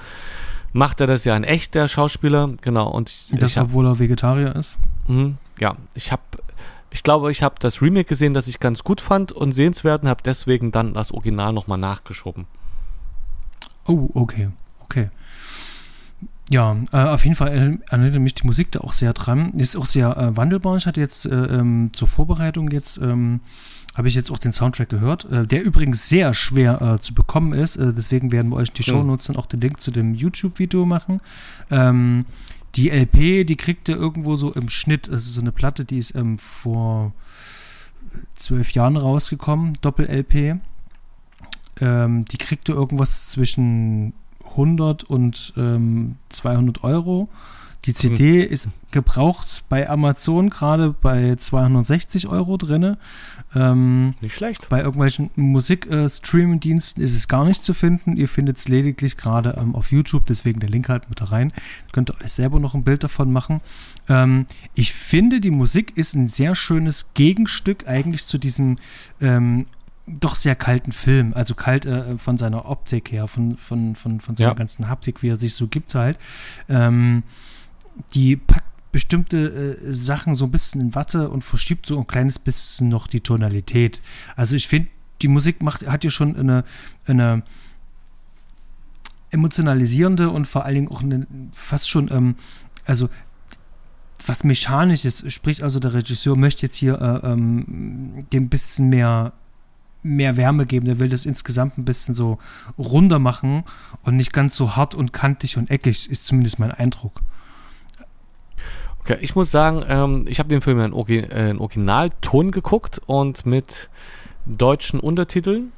macht 0.72 1.00
er 1.00 1.08
das 1.08 1.24
ja 1.24 1.36
in 1.36 1.42
echt, 1.42 1.74
der 1.74 1.88
Schauspieler, 1.88 2.50
genau. 2.60 2.88
Und 2.88 3.10
ich, 3.10 3.26
das, 3.38 3.52
ich 3.52 3.58
hab, 3.58 3.66
obwohl 3.66 3.86
er 3.86 3.98
Vegetarier 3.98 4.54
ist. 4.54 4.78
Mh, 5.08 5.32
ja, 5.58 5.76
ich 5.94 6.12
habe, 6.12 6.22
ich 6.90 7.02
glaube, 7.02 7.32
ich 7.32 7.42
habe 7.42 7.56
das 7.58 7.82
Remake 7.82 8.08
gesehen, 8.08 8.34
das 8.34 8.46
ich 8.46 8.60
ganz 8.60 8.84
gut 8.84 9.00
fand 9.00 9.32
und 9.32 9.50
sehenswert 9.50 10.04
und 10.04 10.08
habe 10.08 10.22
deswegen 10.24 10.70
dann 10.70 10.94
das 10.94 11.10
Original 11.10 11.52
nochmal 11.52 11.78
nachgeschoben. 11.78 12.46
Oh, 13.86 14.10
okay, 14.14 14.50
okay. 14.80 15.10
Ja, 16.50 16.76
äh, 16.92 16.98
auf 16.98 17.24
jeden 17.24 17.36
Fall 17.36 17.80
erinnert 17.88 18.20
mich 18.20 18.34
die 18.34 18.46
Musik 18.46 18.70
da 18.72 18.80
auch 18.80 18.92
sehr 18.92 19.14
dran. 19.14 19.52
Ist 19.54 19.76
auch 19.76 19.86
sehr 19.86 20.16
äh, 20.16 20.36
wandelbar. 20.36 20.76
Ich 20.76 20.86
hatte 20.86 21.00
jetzt 21.00 21.24
äh, 21.24 21.30
ähm, 21.30 21.90
zur 21.92 22.06
Vorbereitung 22.06 22.70
jetzt, 22.70 22.98
ähm, 22.98 23.40
habe 23.94 24.08
ich 24.08 24.14
jetzt 24.14 24.30
auch 24.30 24.38
den 24.38 24.52
Soundtrack 24.52 24.90
gehört, 24.90 25.24
äh, 25.30 25.46
der 25.46 25.64
übrigens 25.64 26.08
sehr 26.08 26.34
schwer 26.34 26.82
äh, 26.82 27.00
zu 27.00 27.14
bekommen 27.14 27.54
ist. 27.54 27.76
Äh, 27.76 27.94
deswegen 27.94 28.30
werden 28.30 28.50
wir 28.50 28.56
euch 28.56 28.72
die 28.72 28.82
Show 28.82 29.02
Notes 29.02 29.26
dann 29.26 29.36
auch 29.36 29.46
den 29.46 29.60
Link 29.60 29.80
zu 29.80 29.90
dem 29.90 30.14
YouTube-Video 30.14 30.84
machen. 30.84 31.20
Ähm, 31.70 32.26
die 32.74 32.90
LP, 32.90 33.46
die 33.46 33.56
kriegt 33.56 33.88
ihr 33.88 33.96
irgendwo 33.96 34.36
so 34.36 34.52
im 34.52 34.68
Schnitt. 34.68 35.08
Das 35.08 35.24
ist 35.24 35.34
so 35.34 35.40
eine 35.40 35.52
Platte, 35.52 35.84
die 35.86 35.98
ist 35.98 36.14
ähm, 36.14 36.38
vor 36.38 37.12
zwölf 38.34 38.72
Jahren 38.72 38.96
rausgekommen, 38.96 39.78
Doppel-LP. 39.80 40.56
Ähm, 41.80 42.24
die 42.26 42.36
kriegt 42.36 42.68
ihr 42.68 42.74
irgendwas 42.74 43.30
zwischen 43.30 44.12
100 44.54 45.04
und 45.04 45.52
ähm, 45.56 46.16
200 46.30 46.82
Euro. 46.84 47.28
Die 47.84 47.92
CD 47.92 48.46
mhm. 48.46 48.52
ist 48.52 48.68
gebraucht 48.92 49.64
bei 49.68 49.90
Amazon 49.90 50.48
gerade 50.48 50.94
bei 50.98 51.34
260 51.36 52.28
Euro 52.28 52.56
drin. 52.56 52.96
Ähm, 53.54 54.14
nicht 54.20 54.36
schlecht. 54.36 54.68
Bei 54.68 54.80
irgendwelchen 54.80 55.30
Musik-Streaming-Diensten 55.36 57.00
äh, 57.00 57.04
ist 57.04 57.14
es 57.14 57.28
gar 57.28 57.44
nicht 57.44 57.62
zu 57.62 57.74
finden. 57.74 58.16
Ihr 58.16 58.28
findet 58.28 58.56
es 58.56 58.68
lediglich 58.68 59.16
gerade 59.16 59.56
ähm, 59.60 59.74
auf 59.74 59.92
YouTube, 59.92 60.24
deswegen 60.26 60.60
der 60.60 60.70
Link 60.70 60.88
halt 60.88 61.10
mit 61.10 61.20
da 61.20 61.26
rein. 61.26 61.52
Könnt 61.92 62.10
ihr 62.10 62.20
euch 62.22 62.32
selber 62.32 62.58
noch 62.58 62.74
ein 62.74 62.84
Bild 62.84 63.04
davon 63.04 63.32
machen. 63.32 63.60
Ähm, 64.08 64.46
ich 64.74 64.92
finde, 64.92 65.40
die 65.40 65.50
Musik 65.50 65.96
ist 65.96 66.14
ein 66.14 66.28
sehr 66.28 66.54
schönes 66.54 67.12
Gegenstück 67.14 67.86
eigentlich 67.86 68.26
zu 68.26 68.38
diesem 68.38 68.78
ähm, 69.20 69.66
doch 70.06 70.34
sehr 70.34 70.54
kalten 70.54 70.92
Film, 70.92 71.32
also 71.34 71.54
kalt 71.54 71.86
äh, 71.86 72.18
von 72.18 72.36
seiner 72.36 72.66
Optik 72.68 73.12
her, 73.12 73.26
von, 73.26 73.56
von, 73.56 73.94
von, 73.94 74.20
von 74.20 74.36
seiner 74.36 74.50
ja. 74.50 74.54
ganzen 74.54 74.88
Haptik, 74.88 75.22
wie 75.22 75.28
er 75.28 75.36
sich 75.36 75.54
so 75.54 75.66
gibt 75.66 75.94
halt. 75.94 76.18
Ähm, 76.68 77.22
die 78.12 78.36
packt 78.36 78.64
bestimmte 78.94 79.78
äh, 79.82 79.92
Sachen 79.92 80.36
so 80.36 80.44
ein 80.44 80.52
bisschen 80.52 80.80
in 80.80 80.94
Watte 80.94 81.28
und 81.28 81.42
verschiebt 81.42 81.84
so 81.84 81.98
ein 81.98 82.06
kleines 82.06 82.38
bisschen 82.38 82.88
noch 82.88 83.08
die 83.08 83.20
Tonalität. 83.20 84.00
Also 84.36 84.54
ich 84.54 84.68
finde, 84.68 84.88
die 85.20 85.26
Musik 85.26 85.64
macht, 85.64 85.84
hat 85.88 86.04
ja 86.04 86.10
schon 86.10 86.36
eine, 86.36 86.62
eine 87.04 87.42
emotionalisierende 89.30 90.30
und 90.30 90.46
vor 90.46 90.64
allen 90.64 90.76
Dingen 90.76 90.88
auch 90.88 91.02
eine, 91.02 91.26
fast 91.50 91.90
schon, 91.90 92.08
ähm, 92.12 92.36
also 92.84 93.08
was 94.26 94.44
mechanisches, 94.44 95.24
sprich 95.32 95.64
also 95.64 95.80
der 95.80 95.94
Regisseur 95.94 96.36
möchte 96.36 96.62
jetzt 96.66 96.76
hier 96.76 97.00
äh, 97.00 97.32
ähm, 97.32 98.26
dem 98.32 98.48
bisschen 98.48 98.90
mehr 98.90 99.32
mehr 100.04 100.36
Wärme 100.36 100.66
geben. 100.66 100.86
Der 100.86 101.00
will 101.00 101.08
das 101.08 101.26
insgesamt 101.26 101.78
ein 101.78 101.84
bisschen 101.84 102.14
so 102.14 102.38
runder 102.78 103.18
machen 103.18 103.64
und 104.02 104.16
nicht 104.16 104.32
ganz 104.32 104.56
so 104.56 104.76
hart 104.76 104.94
und 104.94 105.12
kantig 105.12 105.56
und 105.56 105.70
eckig, 105.70 106.10
ist 106.10 106.26
zumindest 106.26 106.58
mein 106.58 106.70
Eindruck. 106.70 107.22
Okay, 109.00 109.18
ich 109.20 109.34
muss 109.34 109.50
sagen, 109.50 109.84
ähm, 109.86 110.26
ich 110.28 110.38
habe 110.38 110.48
den 110.48 110.62
Film 110.62 110.80
in, 110.80 110.92
Orgi 110.92 111.18
äh, 111.18 111.50
in 111.50 111.58
Originalton 111.58 112.50
geguckt 112.50 113.00
und 113.04 113.44
mit 113.44 113.90
deutschen 114.46 114.98
Untertiteln. 115.00 115.72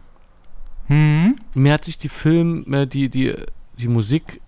Hm. 0.86 1.34
Mir 1.54 1.72
hat 1.72 1.84
sich 1.84 1.98
die 1.98 2.08
Film, 2.08 2.72
äh, 2.72 2.86
die, 2.86 3.08
die, 3.08 3.34
die 3.78 3.88
Musik 3.88 4.40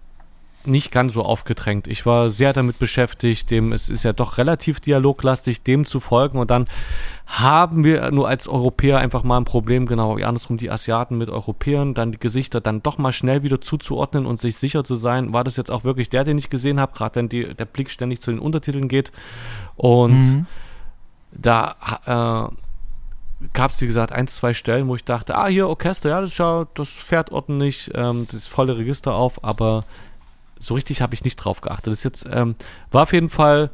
nicht 0.68 0.92
ganz 0.92 1.12
so 1.14 1.22
aufgedrängt. 1.22 1.88
Ich 1.88 2.07
war 2.07 2.31
sehr 2.31 2.52
damit 2.52 2.78
beschäftigt, 2.78 3.50
dem, 3.50 3.72
es 3.72 3.88
ist 3.88 4.04
ja 4.04 4.12
doch 4.12 4.38
relativ 4.38 4.81
dialoglastig, 4.81 5.62
dem 5.62 5.87
zu 5.87 6.00
folgen 6.00 6.38
und 6.38 6.50
dann 6.50 6.66
haben 7.26 7.85
wir 7.85 8.11
nur 8.11 8.28
als 8.28 8.48
Europäer 8.48 8.98
einfach 8.98 9.22
mal 9.22 9.37
ein 9.37 9.44
Problem, 9.44 9.87
genau, 9.87 10.16
andersrum 10.16 10.57
die 10.57 10.70
Asiaten 10.70 11.18
mit 11.18 11.28
Europäern, 11.28 11.94
dann 11.94 12.12
die 12.12 12.18
Gesichter 12.18 12.61
dann 12.61 12.83
doch 12.83 12.98
mal 12.98 13.12
schnell 13.12 13.42
wieder 13.42 13.61
zuzuordnen 13.61 14.26
und 14.26 14.40
sich 14.40 14.57
sicher 14.57 14.85
zu 14.85 14.94
sein, 14.94 15.33
war 15.33 15.44
das 15.44 15.57
jetzt 15.57 15.70
auch 15.70 15.85
wirklich 15.85 16.09
der, 16.09 16.24
den 16.24 16.38
ich 16.38 16.50
gesehen 16.50 16.81
habe, 16.81 16.94
gerade 16.94 17.16
wenn 17.16 17.28
die, 17.28 17.54
der 17.54 17.66
Blick 17.66 17.90
ständig 17.90 18.20
zu 18.20 18.31
den 18.31 18.40
Untertiteln 18.40 18.88
geht 18.88 19.12
und 19.76 20.18
mhm. 20.18 20.46
da 21.33 22.48
äh, 22.50 22.54
gab 23.52 23.70
es, 23.70 23.81
wie 23.81 23.87
gesagt, 23.87 24.12
ein, 24.12 24.26
zwei 24.26 24.52
Stellen, 24.52 24.88
wo 24.88 24.96
ich 24.96 25.04
dachte, 25.04 25.37
ah, 25.37 25.46
hier 25.46 25.68
Orchester, 25.68 26.09
ja, 26.09 26.20
das, 26.20 26.37
ja, 26.38 26.66
das 26.74 26.88
fährt 26.88 27.31
ordentlich, 27.31 27.90
ähm, 27.94 28.26
das 28.31 28.46
volle 28.46 28.76
Register 28.76 29.14
auf, 29.14 29.44
aber 29.44 29.85
so 30.58 30.74
richtig 30.74 31.00
habe 31.00 31.14
ich 31.14 31.24
nicht 31.24 31.36
drauf 31.36 31.60
geachtet. 31.60 31.86
Das 31.86 31.94
ist 31.94 32.04
jetzt, 32.04 32.28
ähm, 32.30 32.54
war 32.90 33.04
auf 33.04 33.12
jeden 33.12 33.28
Fall, 33.28 33.70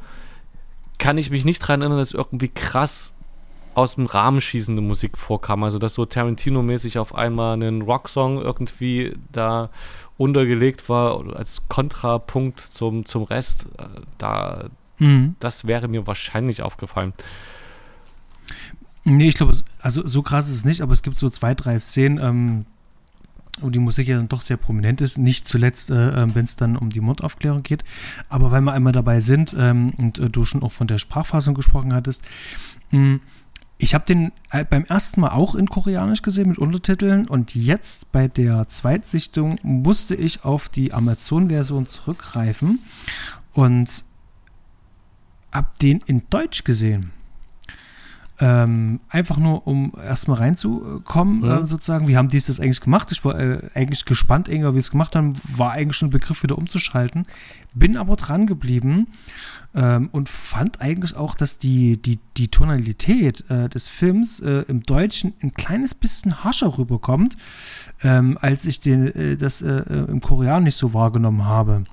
kann 0.99 1.19
ich 1.19 1.31
mich 1.31 1.45
nicht 1.45 1.63
daran 1.63 1.81
erinnern, 1.81 1.99
dass 1.99 2.13
irgendwie 2.13 2.49
krass 2.49 3.13
aus 3.75 3.97
dem 3.97 4.07
Rahmen 4.07 4.41
schießende 4.41 4.83
Musik 4.83 5.19
vorkam. 5.19 5.65
Also, 5.65 5.79
dass 5.79 5.95
so 5.95 6.05
Tarantino-mäßig 6.05 6.99
auf 6.99 7.15
einmal 7.15 7.61
ein 7.61 7.83
Rocksong 7.83 8.41
irgendwie 8.41 9.17
da 9.33 9.71
untergelegt 10.17 10.89
war 10.89 11.25
als 11.35 11.63
Kontrapunkt 11.69 12.61
zum, 12.61 13.05
zum 13.05 13.25
Rest. 13.25 13.67
Äh, 13.79 13.87
da, 14.19 14.69
mhm. 14.99 15.35
das 15.41 15.67
wäre 15.67 15.89
mir 15.89 16.07
wahrscheinlich 16.07 16.63
aufgefallen. 16.63 17.13
Nee, 19.03 19.29
ich 19.29 19.35
glaube, 19.35 19.55
also 19.81 20.07
so 20.07 20.23
krass 20.23 20.47
ist 20.47 20.55
es 20.55 20.65
nicht, 20.65 20.81
aber 20.81 20.93
es 20.93 21.03
gibt 21.03 21.19
so 21.19 21.29
zwei, 21.29 21.55
drei 21.55 21.79
Szenen, 21.79 22.19
ähm, 22.19 22.67
die 23.63 23.79
Musik 23.79 24.09
ja 24.09 24.17
dann 24.17 24.29
doch 24.29 24.41
sehr 24.41 24.57
prominent 24.57 25.01
ist, 25.01 25.19
nicht 25.19 25.47
zuletzt, 25.49 25.91
äh, 25.91 26.23
äh 26.23 26.35
wenn 26.35 26.45
es 26.45 26.57
dann 26.57 26.77
um 26.77 26.91
die 26.91 27.01
Mordaufklärung 27.01 27.63
geht. 27.63 27.85
Aber 28.29 28.51
weil 28.51 28.61
wir 28.63 28.73
einmal 28.73 28.93
dabei 28.93 29.21
sind 29.21 29.55
ähm, 29.59 29.93
und 29.97 30.19
äh, 30.19 30.29
du 30.29 30.45
schon 30.45 30.63
auch 30.63 30.73
von 30.73 30.87
der 30.87 30.99
Sprachfassung 30.99 31.55
gesprochen 31.55 31.95
hattest, 31.95 32.23
mh, 32.91 32.99
hm, 32.99 33.21
ich 33.77 33.95
habe 33.95 34.07
den 34.07 34.33
äh, 34.51 34.65
beim 34.65 34.85
ersten 34.85 35.21
Mal 35.21 35.31
auch 35.31 35.55
in 35.55 35.69
Koreanisch 35.69 36.23
gesehen 36.23 36.49
mit 36.49 36.59
Untertiteln 36.59 37.27
und 37.27 37.55
jetzt 37.55 38.13
bei 38.13 38.29
der 38.29 38.69
Zweitsichtung 38.69 39.59
musste 39.63 40.15
ich 40.15 40.45
auf 40.45 40.69
die 40.69 40.93
Amazon-Version 40.93 41.87
zurückgreifen 41.87 42.79
und 43.53 44.05
habe 45.53 45.69
den 45.83 46.01
in 46.07 46.23
Deutsch 46.31 46.65
gesehen. 46.65 47.11
Ähm, 48.47 49.01
einfach 49.09 49.39
nur, 49.39 49.67
um 49.67 49.95
erstmal 49.97 50.37
reinzukommen, 50.37 51.39
mhm. 51.39 51.65
äh, 51.65 51.67
sozusagen. 51.67 52.09
Wie 52.09 52.19
haben 52.19 52.29
die 52.29 52.39
das 52.39 52.61
eigentlich 52.61 52.83
gemacht? 52.83 53.11
Ich 53.11 53.25
war 53.25 53.41
äh, 53.41 53.71
eigentlich 53.73 54.05
gespannt, 54.05 54.49
wie 54.49 54.61
sie 54.61 54.79
es 54.79 54.91
gemacht 54.91 55.17
haben. 55.17 55.33
War 55.57 55.73
eigentlich 55.73 55.97
schon 55.97 56.09
ein 56.09 56.11
Begriff 56.11 56.43
wieder 56.43 56.59
umzuschalten. 56.59 57.27
Bin 57.73 57.97
aber 57.97 58.17
dran 58.17 58.47
geblieben 58.47 59.07
ähm, 59.75 60.11
und 60.13 60.29
fand 60.29 60.83
eigentlich 60.83 61.17
auch, 61.17 61.35
dass 61.35 61.57
die, 61.57 61.97
die, 61.97 62.19
die 62.37 62.49
Tonalität 62.49 63.49
äh, 63.49 63.71
des 63.71 63.89
Films 63.89 64.41
äh, 64.41 64.67
im 64.69 64.83
Deutschen 64.83 65.33
ein 65.41 65.55
kleines 65.55 65.95
bisschen 65.95 66.45
harscher 66.45 66.77
rüberkommt, 66.77 67.39
ähm, 68.03 68.37
als 68.43 68.67
ich 68.67 68.79
den, 68.81 69.07
äh, 69.07 69.37
das 69.39 69.63
äh, 69.63 69.85
im 70.07 70.21
Koreanisch 70.21 70.75
so 70.75 70.93
wahrgenommen 70.93 71.47
habe. 71.47 71.85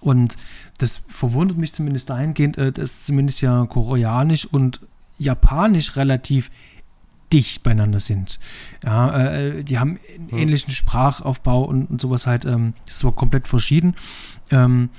Und 0.00 0.38
das 0.78 1.02
verwundert 1.06 1.58
mich 1.58 1.74
zumindest 1.74 2.08
dahingehend, 2.08 2.56
dass 2.56 3.04
zumindest 3.04 3.42
ja 3.42 3.66
koreanisch 3.66 4.46
und 4.46 4.80
japanisch 5.18 5.96
relativ 5.96 6.50
dicht 7.32 7.62
beieinander 7.62 8.00
sind. 8.00 8.38
Ja, 8.84 9.28
äh, 9.28 9.64
die 9.64 9.78
haben 9.78 9.98
einen 10.16 10.30
hm. 10.30 10.38
ähnlichen 10.38 10.70
Sprachaufbau 10.70 11.64
und, 11.64 11.86
und 11.86 12.00
sowas 12.00 12.26
halt. 12.26 12.44
Ähm, 12.44 12.74
ist 12.86 13.00
zwar 13.00 13.12
komplett 13.12 13.48
verschieden. 13.48 13.94
Ähm, 14.50 14.90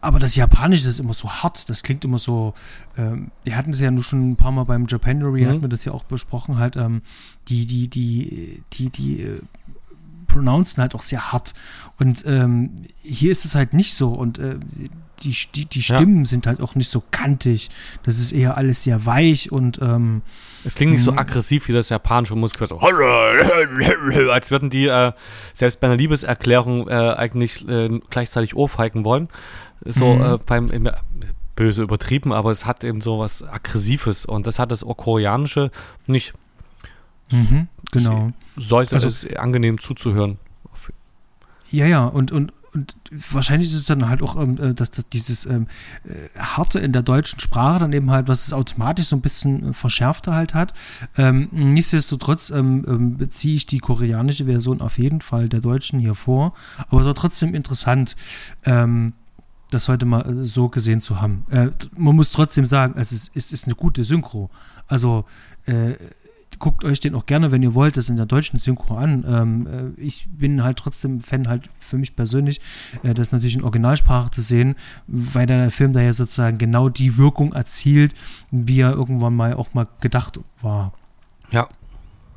aber 0.00 0.20
das 0.20 0.36
Japanische 0.36 0.84
das 0.84 0.94
ist 0.94 1.00
immer 1.00 1.12
so 1.12 1.28
hart, 1.28 1.68
das 1.68 1.82
klingt 1.82 2.04
immer 2.04 2.18
so, 2.18 2.54
ähm, 2.96 3.32
wir 3.42 3.56
hatten 3.56 3.70
es 3.70 3.80
ja 3.80 3.90
nur 3.90 4.04
schon 4.04 4.30
ein 4.30 4.36
paar 4.36 4.52
Mal 4.52 4.64
beim 4.64 4.86
Japanery, 4.86 5.42
mhm. 5.42 5.48
hatten 5.48 5.62
wir 5.62 5.68
das 5.68 5.84
ja 5.84 5.92
auch 5.92 6.04
besprochen, 6.04 6.58
halt, 6.58 6.76
ähm, 6.76 7.02
die, 7.48 7.66
die, 7.66 7.88
die, 7.88 8.62
die, 8.74 8.90
die 8.90 9.22
äh, 9.22 9.40
pronouncen 10.28 10.80
halt 10.80 10.94
auch 10.94 11.02
sehr 11.02 11.32
hart. 11.32 11.54
Und 11.98 12.24
ähm, 12.26 12.70
hier 13.02 13.32
ist 13.32 13.44
es 13.44 13.56
halt 13.56 13.74
nicht 13.74 13.94
so. 13.94 14.10
Und 14.10 14.38
äh, 14.38 14.56
die, 15.22 15.36
die, 15.54 15.64
die 15.66 15.82
Stimmen 15.82 16.18
ja. 16.18 16.24
sind 16.24 16.46
halt 16.46 16.60
auch 16.60 16.74
nicht 16.74 16.90
so 16.90 17.02
kantig. 17.10 17.70
Das 18.02 18.18
ist 18.18 18.32
eher 18.32 18.56
alles 18.56 18.82
sehr 18.82 19.06
weich 19.06 19.52
und 19.52 19.80
ähm, 19.82 20.22
es 20.64 20.74
klingt 20.74 20.92
nicht 20.92 21.04
so 21.04 21.12
mhm. 21.12 21.18
aggressiv 21.18 21.68
wie 21.68 21.72
das 21.72 21.88
japanische 21.88 22.34
Muskel, 22.34 22.66
so 22.66 22.78
als 24.30 24.50
würden 24.50 24.70
die 24.70 24.86
äh, 24.86 25.12
selbst 25.54 25.80
bei 25.80 25.86
einer 25.86 25.96
Liebeserklärung 25.96 26.88
äh, 26.88 26.92
eigentlich 26.92 27.66
äh, 27.68 28.00
gleichzeitig 28.10 28.56
ohrfeigen 28.56 29.04
wollen. 29.04 29.28
So 29.84 30.14
mhm. 30.14 30.22
Äh, 30.22 30.38
beim 30.44 30.90
böse 31.54 31.82
übertrieben, 31.82 32.32
aber 32.32 32.50
es 32.50 32.66
hat 32.66 32.84
eben 32.84 33.00
so 33.00 33.18
was 33.18 33.42
Aggressives 33.42 34.24
und 34.24 34.46
das 34.46 34.58
hat 34.58 34.70
das 34.70 34.84
Koreanische 34.84 35.70
nicht. 36.06 36.34
Mhm, 37.32 37.68
genau. 37.90 38.28
So 38.56 38.80
ist 38.80 38.92
also, 38.92 39.08
es 39.08 39.26
angenehm 39.36 39.80
zuzuhören. 39.80 40.38
Ja, 41.70 41.86
ja, 41.86 42.06
und, 42.06 42.32
und 42.32 42.52
und 42.74 42.94
wahrscheinlich 43.10 43.68
ist 43.68 43.76
es 43.76 43.84
dann 43.86 44.08
halt 44.08 44.22
auch, 44.22 44.36
ähm, 44.36 44.58
äh, 44.60 44.74
dass, 44.74 44.90
dass 44.90 45.08
dieses 45.08 45.46
ähm, 45.46 45.66
äh, 46.04 46.38
Harte 46.38 46.78
in 46.78 46.92
der 46.92 47.02
deutschen 47.02 47.40
Sprache 47.40 47.80
dann 47.80 47.92
eben 47.92 48.10
halt, 48.10 48.28
was 48.28 48.46
es 48.46 48.52
automatisch 48.52 49.06
so 49.06 49.16
ein 49.16 49.20
bisschen 49.20 49.70
äh, 49.70 49.72
verschärfter 49.72 50.34
halt 50.34 50.54
hat. 50.54 50.74
Ähm, 51.16 51.48
nichtsdestotrotz 51.52 52.50
ähm, 52.50 52.84
ähm, 52.86 53.16
beziehe 53.16 53.56
ich 53.56 53.66
die 53.66 53.78
koreanische 53.78 54.44
Version 54.44 54.80
auf 54.80 54.98
jeden 54.98 55.20
Fall 55.20 55.48
der 55.48 55.60
deutschen 55.60 55.98
hier 55.98 56.14
vor. 56.14 56.52
Aber 56.88 57.00
es 57.00 57.06
war 57.06 57.14
trotzdem 57.14 57.54
interessant, 57.54 58.16
ähm, 58.64 59.14
das 59.70 59.88
heute 59.88 60.06
mal 60.06 60.44
so 60.44 60.68
gesehen 60.68 61.00
zu 61.00 61.20
haben. 61.20 61.44
Äh, 61.50 61.68
man 61.96 62.16
muss 62.16 62.32
trotzdem 62.32 62.66
sagen, 62.66 62.94
also 62.96 63.14
es, 63.14 63.30
es 63.34 63.52
ist 63.52 63.64
eine 63.66 63.74
gute 63.74 64.04
Synchro. 64.04 64.50
Also 64.86 65.24
äh, 65.66 65.94
guckt 66.58 66.84
euch 66.84 67.00
den 67.00 67.14
auch 67.14 67.26
gerne, 67.26 67.52
wenn 67.52 67.62
ihr 67.62 67.74
wollt, 67.74 67.96
das 67.96 68.08
in 68.08 68.16
der 68.16 68.26
deutschen 68.26 68.58
Synchro 68.58 68.94
an. 68.94 69.24
Ähm, 69.26 69.94
äh, 69.96 70.00
ich 70.00 70.28
bin 70.30 70.62
halt 70.62 70.78
trotzdem 70.78 71.20
Fan 71.20 71.48
halt 71.48 71.68
für 71.78 71.98
mich 71.98 72.16
persönlich, 72.16 72.60
äh, 73.02 73.14
das 73.14 73.32
natürlich 73.32 73.56
in 73.56 73.62
Originalsprache 73.62 74.30
zu 74.30 74.42
sehen, 74.42 74.74
weil 75.06 75.46
der 75.46 75.70
Film 75.70 75.92
da 75.92 76.00
ja 76.00 76.12
sozusagen 76.12 76.58
genau 76.58 76.88
die 76.88 77.16
Wirkung 77.18 77.52
erzielt, 77.52 78.14
wie 78.50 78.80
er 78.80 78.92
irgendwann 78.92 79.34
mal 79.34 79.54
auch 79.54 79.74
mal 79.74 79.88
gedacht 80.00 80.40
war. 80.60 80.92
Ja. 81.50 81.68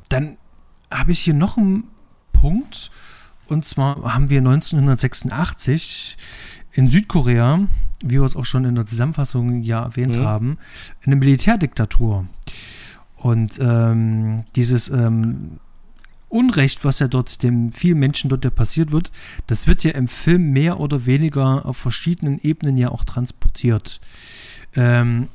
Dann 0.08 0.36
habe 0.90 1.12
ich 1.12 1.20
hier 1.20 1.34
noch 1.34 1.56
einen 1.56 1.84
Punkt. 2.32 2.90
Und 3.48 3.64
zwar 3.64 4.14
haben 4.14 4.30
wir 4.30 4.38
1986 4.38 6.16
in 6.72 6.88
Südkorea, 6.88 7.66
wie 8.02 8.14
wir 8.14 8.22
es 8.22 8.36
auch 8.36 8.44
schon 8.44 8.64
in 8.64 8.74
der 8.74 8.86
Zusammenfassung 8.86 9.62
ja 9.62 9.82
erwähnt 9.82 10.16
mhm. 10.16 10.24
haben, 10.24 10.58
eine 11.04 11.16
Militärdiktatur. 11.16 12.26
Und 13.22 13.58
ähm, 13.60 14.44
dieses 14.56 14.90
ähm, 14.90 15.60
Unrecht, 16.28 16.84
was 16.84 16.98
ja 16.98 17.06
dort 17.06 17.42
dem 17.44 17.70
vielen 17.70 17.98
Menschen 17.98 18.28
dort 18.28 18.44
ja 18.44 18.50
passiert 18.50 18.90
wird, 18.90 19.12
das 19.46 19.68
wird 19.68 19.84
ja 19.84 19.92
im 19.92 20.08
Film 20.08 20.50
mehr 20.50 20.80
oder 20.80 21.06
weniger 21.06 21.64
auf 21.64 21.76
verschiedenen 21.76 22.40
Ebenen 22.40 22.76
ja 22.76 22.90
auch 22.90 23.04
transportiert. 23.04 24.00
Ähm, 24.74 25.28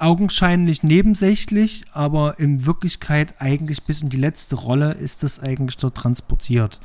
augenscheinlich 0.00 0.82
nebensächlich, 0.82 1.84
aber 1.92 2.40
in 2.40 2.66
Wirklichkeit 2.66 3.34
eigentlich 3.38 3.84
bis 3.84 4.02
in 4.02 4.08
die 4.08 4.16
letzte 4.16 4.56
Rolle 4.56 4.92
ist 4.92 5.22
das 5.22 5.38
eigentlich 5.38 5.76
dort 5.76 5.96
transportiert. 5.96 6.80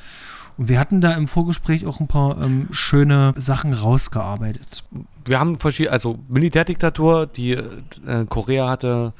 Und 0.58 0.70
wir 0.70 0.80
hatten 0.80 1.02
da 1.02 1.13
im 1.13 1.28
Vorgespräch 1.28 1.88
auch 1.88 2.00
ein 2.00 2.08
paar 2.08 2.39
ähm, 2.44 2.68
schöne 2.70 3.34
Sachen 3.38 3.74
rausgearbeitet. 3.74 4.84
Wir 5.26 5.39
haben 5.39 5.58
verschiedene, 5.58 5.94
also 5.94 6.20
Militärdiktatur, 6.28 7.26
die 7.26 7.54
äh, 7.54 8.26
Korea 8.30 8.70
hatte 8.70 9.13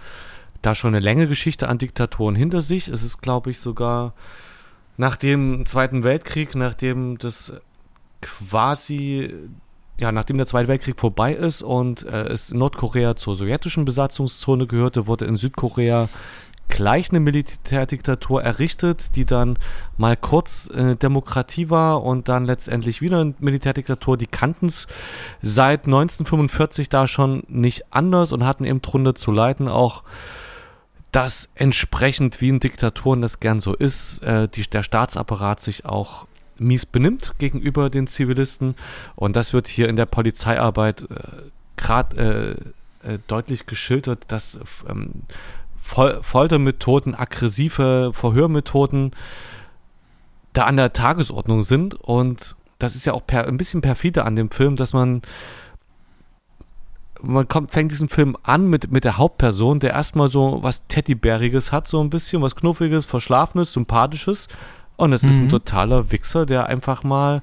da 0.64 0.74
schon 0.74 0.96
eine 0.96 1.04
längere 1.04 1.28
Geschichte 1.28 1.68
an 1.68 1.78
Diktatoren 1.78 2.36
hinter 2.36 2.62
sich. 2.62 2.88
Es 2.88 3.04
ist, 3.04 3.22
glaube 3.22 3.52
ich, 3.52 3.60
sogar 3.60 4.14
nach 4.98 5.16
dem 5.16 5.66
Zweiten 5.66 6.04
Weltkrieg, 6.04 6.56
nachdem 6.56 7.18
das 7.18 7.54
quasi, 8.22 9.34
ja, 9.98 10.12
nachdem 10.12 10.38
der 10.38 10.48
Zweite 10.48 10.70
Weltkrieg 10.70 11.00
vorbei 11.00 11.34
ist 11.34 11.62
und 11.62 12.04
äh, 12.04 12.28
es 12.28 12.54
Nordkorea 12.54 13.16
zur 13.16 13.36
sowjetischen 13.36 13.86
Besatzungszone 13.86 14.66
gehörte, 14.66 15.08
wurde 15.08 15.26
in 15.26 15.36
Südkorea 15.36 16.10
gleich 16.70 17.10
eine 17.10 17.20
Militärdiktatur 17.20 18.42
errichtet, 18.42 19.16
die 19.16 19.26
dann 19.26 19.60
mal 19.98 20.16
kurz 20.16 20.70
äh, 20.70 20.96
Demokratie 20.96 21.70
war 21.70 22.04
und 22.04 22.30
dann 22.30 22.46
letztendlich 22.46 23.02
wieder 23.02 23.20
eine 23.20 23.34
Militärdiktatur. 23.40 24.18
Die 24.18 24.28
kannten 24.28 24.68
es 24.68 24.88
seit 25.42 25.86
1945 25.86 26.90
da 26.90 27.06
schon 27.08 27.44
nicht 27.48 27.94
anders 27.94 28.32
und 28.32 28.46
hatten 28.46 28.64
eben 28.64 28.82
drunter 28.82 29.14
zu 29.14 29.32
leiden 29.32 29.68
auch 29.68 30.04
dass 31.14 31.48
entsprechend 31.54 32.42
wie 32.42 32.50
in 32.50 32.60
Diktaturen 32.60 33.22
das 33.22 33.40
gern 33.40 33.60
so 33.60 33.74
ist, 33.76 34.24
äh, 34.24 34.48
die, 34.48 34.64
der 34.64 34.82
Staatsapparat 34.82 35.62
sich 35.62 35.86
auch 35.86 36.26
mies 36.58 36.88
benimmt 36.88 37.34
gegenüber 37.38 37.92
den 37.92 38.08
Zivilisten. 38.08 38.76
Und 39.16 39.36
das 39.36 39.54
wird 39.54 39.68
hier 39.68 39.90
in 39.90 39.96
der 39.96 40.08
Polizeiarbeit 40.08 41.04
äh, 41.04 41.06
gerade 41.78 42.58
äh, 43.04 43.14
äh, 43.14 43.20
deutlich 43.28 43.68
geschildert, 43.68 44.24
dass 44.30 44.58
ähm, 44.90 45.24
Fol 45.80 46.20
Foltermethoden, 46.24 47.14
aggressive 47.14 48.12
Verhörmethoden 48.14 49.12
da 50.54 50.64
an 50.64 50.78
der 50.78 50.94
Tagesordnung 50.94 51.62
sind. 51.62 51.94
Und 51.94 52.56
das 52.80 52.96
ist 52.96 53.06
ja 53.06 53.14
auch 53.14 53.26
per, 53.26 53.48
ein 53.48 53.58
bisschen 53.58 53.82
perfide 53.82 54.26
an 54.26 54.36
dem 54.36 54.50
Film, 54.50 54.78
dass 54.78 54.94
man 54.94 55.22
man 57.24 57.48
kommt, 57.48 57.72
fängt 57.72 57.92
diesen 57.92 58.10
Film 58.10 58.38
an 58.44 58.70
mit, 58.70 58.92
mit 58.92 59.06
der 59.06 59.18
Hauptperson, 59.18 59.80
der 59.80 59.92
erstmal 59.92 60.28
so 60.28 60.60
was 60.62 60.86
Teddybäriges 60.88 61.72
hat, 61.72 61.88
so 61.88 62.02
ein 62.02 62.10
bisschen, 62.10 62.42
was 62.42 62.56
Knuffiges, 62.56 63.06
Verschlafenes, 63.06 63.74
Sympathisches. 63.74 64.50
Und 64.98 65.14
es 65.14 65.24
mhm. 65.24 65.30
ist 65.30 65.40
ein 65.40 65.46
mhm. 65.46 65.50
totaler 65.50 66.12
Wichser, 66.12 66.46
der 66.46 66.68
einfach 66.68 67.04
mal 67.04 67.42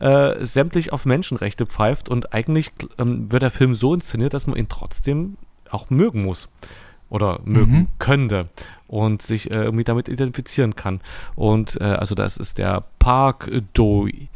äh, 0.00 0.44
sämtlich 0.44 0.92
auf 0.92 1.06
Menschenrechte 1.06 1.66
pfeift. 1.66 2.08
Und 2.08 2.34
eigentlich 2.34 2.70
ähm, 2.98 3.32
wird 3.32 3.42
der 3.42 3.50
Film 3.50 3.74
so 3.74 3.94
inszeniert, 3.94 4.34
dass 4.34 4.46
man 4.46 4.56
ihn 4.56 4.68
trotzdem 4.68 5.36
auch 5.70 5.90
mögen 5.90 6.24
muss. 6.24 6.48
Oder 7.08 7.40
mögen 7.44 7.72
mhm. 7.72 7.88
könnte. 7.98 8.48
Und 8.86 9.22
sich 9.22 9.50
äh, 9.50 9.64
irgendwie 9.64 9.84
damit 9.84 10.08
identifizieren 10.08 10.76
kann. 10.76 11.00
Und 11.34 11.80
äh, 11.80 11.84
also 11.84 12.14
das 12.14 12.36
ist 12.36 12.58
der 12.58 12.84
Park 12.98 13.50
Doi 13.72 14.28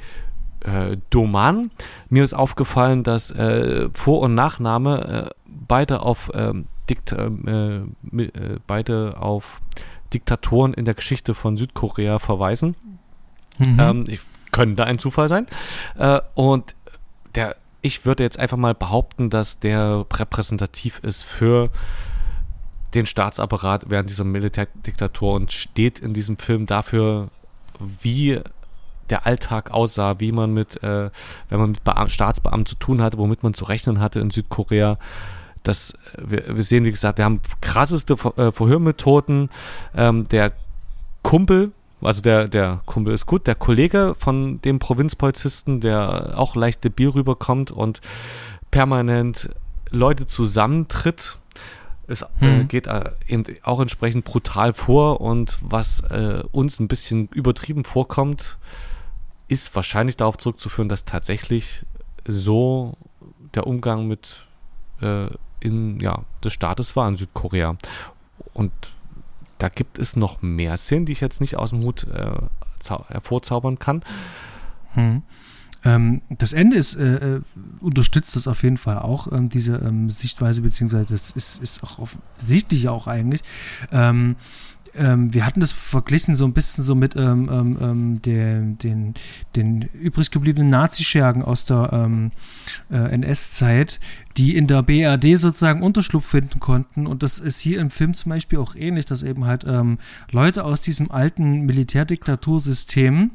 äh, 0.66 0.96
Doman. 1.10 1.70
Mir 2.08 2.24
ist 2.24 2.34
aufgefallen, 2.34 3.02
dass 3.02 3.30
äh, 3.30 3.88
Vor- 3.92 4.20
und 4.20 4.34
Nachname 4.34 5.30
äh, 5.30 5.34
beide 5.46 6.00
auf 6.00 6.30
ähm, 6.34 6.66
Dikt 6.90 7.12
ähm, 7.12 7.94
äh, 8.12 8.22
äh, 8.22 8.58
beide 8.66 9.16
auf 9.18 9.60
Diktatoren 10.12 10.74
in 10.74 10.84
der 10.84 10.94
Geschichte 10.94 11.34
von 11.34 11.56
Südkorea 11.56 12.18
verweisen. 12.18 12.76
Mhm. 13.58 13.80
Ähm, 13.80 14.04
ich, 14.08 14.20
könnte 14.52 14.84
ein 14.84 14.98
Zufall 14.98 15.28
sein. 15.28 15.46
Und 16.34 16.74
der, 17.34 17.56
ich 17.82 18.06
würde 18.06 18.22
jetzt 18.22 18.38
einfach 18.38 18.56
mal 18.56 18.74
behaupten, 18.74 19.28
dass 19.28 19.58
der 19.58 20.06
repräsentativ 20.10 21.00
ist 21.00 21.24
für 21.24 21.68
den 22.94 23.04
Staatsapparat 23.04 23.90
während 23.90 24.08
dieser 24.08 24.24
Militärdiktatur 24.24 25.34
und 25.34 25.52
steht 25.52 25.98
in 25.98 26.14
diesem 26.14 26.38
Film 26.38 26.64
dafür, 26.64 27.28
wie 28.00 28.40
der 29.10 29.26
Alltag 29.26 29.70
aussah, 29.70 30.20
wie 30.20 30.32
man 30.32 30.52
mit, 30.52 30.82
äh, 30.82 31.10
wenn 31.48 31.58
man 31.58 31.70
mit 31.70 31.84
Beam 31.84 32.08
Staatsbeamten 32.08 32.66
zu 32.66 32.74
tun 32.76 33.02
hatte, 33.02 33.18
womit 33.18 33.42
man 33.42 33.54
zu 33.54 33.64
rechnen 33.64 34.00
hatte 34.00 34.20
in 34.20 34.30
Südkorea. 34.30 34.98
Das, 35.62 35.94
wir, 36.16 36.56
wir 36.56 36.62
sehen, 36.62 36.84
wie 36.84 36.90
gesagt, 36.90 37.18
wir 37.18 37.24
haben 37.24 37.40
krasseste 37.60 38.16
Ver 38.16 38.38
äh, 38.38 38.52
Verhörmethoden. 38.52 39.50
Ähm, 39.96 40.28
der 40.28 40.52
Kumpel, 41.22 41.72
also 42.00 42.22
der, 42.22 42.46
der 42.46 42.80
Kumpel 42.86 43.12
ist 43.12 43.26
gut, 43.26 43.46
der 43.46 43.56
Kollege 43.56 44.14
von 44.18 44.60
dem 44.62 44.78
Provinzpolizisten, 44.78 45.80
der 45.80 46.34
auch 46.36 46.54
leicht 46.54 46.84
debil 46.84 47.08
rüberkommt 47.08 47.70
und 47.70 48.00
permanent 48.70 49.48
Leute 49.90 50.26
zusammentritt, 50.26 51.38
es 52.08 52.22
äh, 52.22 52.26
hm. 52.38 52.68
geht 52.68 52.86
äh, 52.86 53.10
eben 53.26 53.44
auch 53.62 53.80
entsprechend 53.80 54.24
brutal 54.24 54.72
vor 54.72 55.20
und 55.20 55.58
was 55.60 56.00
äh, 56.02 56.42
uns 56.52 56.78
ein 56.78 56.88
bisschen 56.88 57.28
übertrieben 57.28 57.84
vorkommt, 57.84 58.58
ist 59.48 59.74
wahrscheinlich 59.74 60.16
darauf 60.16 60.38
zurückzuführen, 60.38 60.88
dass 60.88 61.04
tatsächlich 61.04 61.84
so 62.26 62.96
der 63.54 63.66
Umgang 63.66 64.06
mit 64.06 64.44
äh, 65.00 65.28
in, 65.60 66.00
ja, 66.00 66.22
des 66.42 66.52
Staates 66.52 66.96
war 66.96 67.08
in 67.08 67.16
Südkorea. 67.16 67.76
Und 68.52 68.72
da 69.58 69.68
gibt 69.68 69.98
es 69.98 70.16
noch 70.16 70.42
mehr 70.42 70.76
Szenen, 70.76 71.06
die 71.06 71.12
ich 71.12 71.20
jetzt 71.20 71.40
nicht 71.40 71.56
aus 71.56 71.70
dem 71.70 71.82
Hut 71.82 72.04
äh, 72.04 72.32
hervorzaubern 73.08 73.78
kann. 73.78 74.02
Hm. 74.92 75.22
Ähm, 75.84 76.22
das 76.30 76.52
Ende 76.52 76.76
ist, 76.76 76.96
äh, 76.96 77.36
äh, 77.36 77.40
unterstützt 77.80 78.34
das 78.36 78.48
auf 78.48 78.62
jeden 78.62 78.76
Fall 78.76 78.98
auch, 78.98 79.30
ähm, 79.32 79.48
diese 79.48 79.76
ähm, 79.76 80.10
Sichtweise, 80.10 80.62
beziehungsweise 80.62 81.06
das 81.06 81.30
ist, 81.30 81.62
ist 81.62 81.84
auch 81.84 81.98
offensichtlich 81.98 82.88
auch 82.88 83.06
eigentlich. 83.06 83.42
Ähm, 84.96 85.32
wir 85.32 85.46
hatten 85.46 85.60
das 85.60 85.72
verglichen 85.72 86.34
so 86.34 86.44
ein 86.44 86.52
bisschen 86.52 86.84
so 86.84 86.94
mit 86.94 87.16
ähm, 87.16 87.48
ähm, 87.50 87.78
ähm 87.80 88.22
der, 88.22 88.60
den, 88.60 89.14
den 89.54 89.82
übrig 89.82 90.30
gebliebenen 90.30 90.68
Nazischergen 90.68 91.42
aus 91.42 91.64
der 91.64 91.90
ähm, 91.92 92.32
äh, 92.90 92.96
NS-Zeit, 93.14 94.00
die 94.36 94.56
in 94.56 94.66
der 94.66 94.82
BRD 94.82 95.38
sozusagen 95.38 95.82
Unterschlupf 95.82 96.26
finden 96.26 96.60
konnten. 96.60 97.06
Und 97.06 97.22
das 97.22 97.38
ist 97.38 97.60
hier 97.60 97.80
im 97.80 97.90
Film 97.90 98.14
zum 98.14 98.30
Beispiel 98.30 98.58
auch 98.58 98.74
ähnlich, 98.74 99.04
dass 99.04 99.22
eben 99.22 99.44
halt 99.44 99.64
ähm, 99.66 99.98
Leute 100.30 100.64
aus 100.64 100.82
diesem 100.82 101.10
alten 101.10 101.62
Militärdiktatursystem 101.62 103.30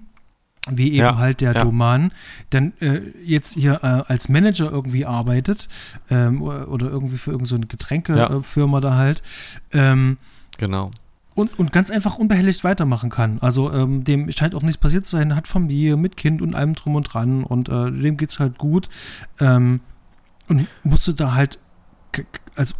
wie 0.69 0.89
eben 0.89 0.97
ja, 0.97 1.17
halt 1.17 1.41
der 1.41 1.53
ja. 1.53 1.63
Doman, 1.63 2.11
dann 2.51 2.73
äh, 2.81 3.01
jetzt 3.23 3.55
hier 3.55 3.79
äh, 3.81 4.11
als 4.11 4.29
Manager 4.29 4.71
irgendwie 4.71 5.07
arbeitet 5.07 5.67
ähm, 6.11 6.41
oder 6.43 6.87
irgendwie 6.87 7.17
für 7.17 7.31
irgendeine 7.31 7.63
so 7.63 7.67
Getränkefirma 7.67 8.77
ja. 8.77 8.81
da 8.81 8.95
halt. 8.95 9.23
Ähm, 9.73 10.17
genau 10.57 10.91
und, 11.33 11.57
und 11.57 11.71
ganz 11.71 11.89
einfach 11.89 12.17
unbehelligt 12.17 12.63
weitermachen 12.63 13.09
kann. 13.09 13.39
Also 13.39 13.71
ähm, 13.71 14.03
dem 14.03 14.31
scheint 14.31 14.55
auch 14.55 14.63
nichts 14.63 14.77
passiert 14.77 15.05
zu 15.05 15.17
sein, 15.17 15.35
hat 15.35 15.47
Familie 15.47 15.95
mit 15.97 16.17
Kind 16.17 16.41
und 16.41 16.55
allem 16.55 16.73
drum 16.73 16.95
und 16.95 17.03
dran 17.03 17.43
und 17.43 17.69
äh, 17.69 17.91
dem 17.91 18.17
geht's 18.17 18.39
halt 18.39 18.57
gut. 18.57 18.89
Ähm, 19.39 19.81
und 20.47 20.67
musste 20.83 21.13
da 21.13 21.33
halt 21.33 21.59
also 22.55 22.75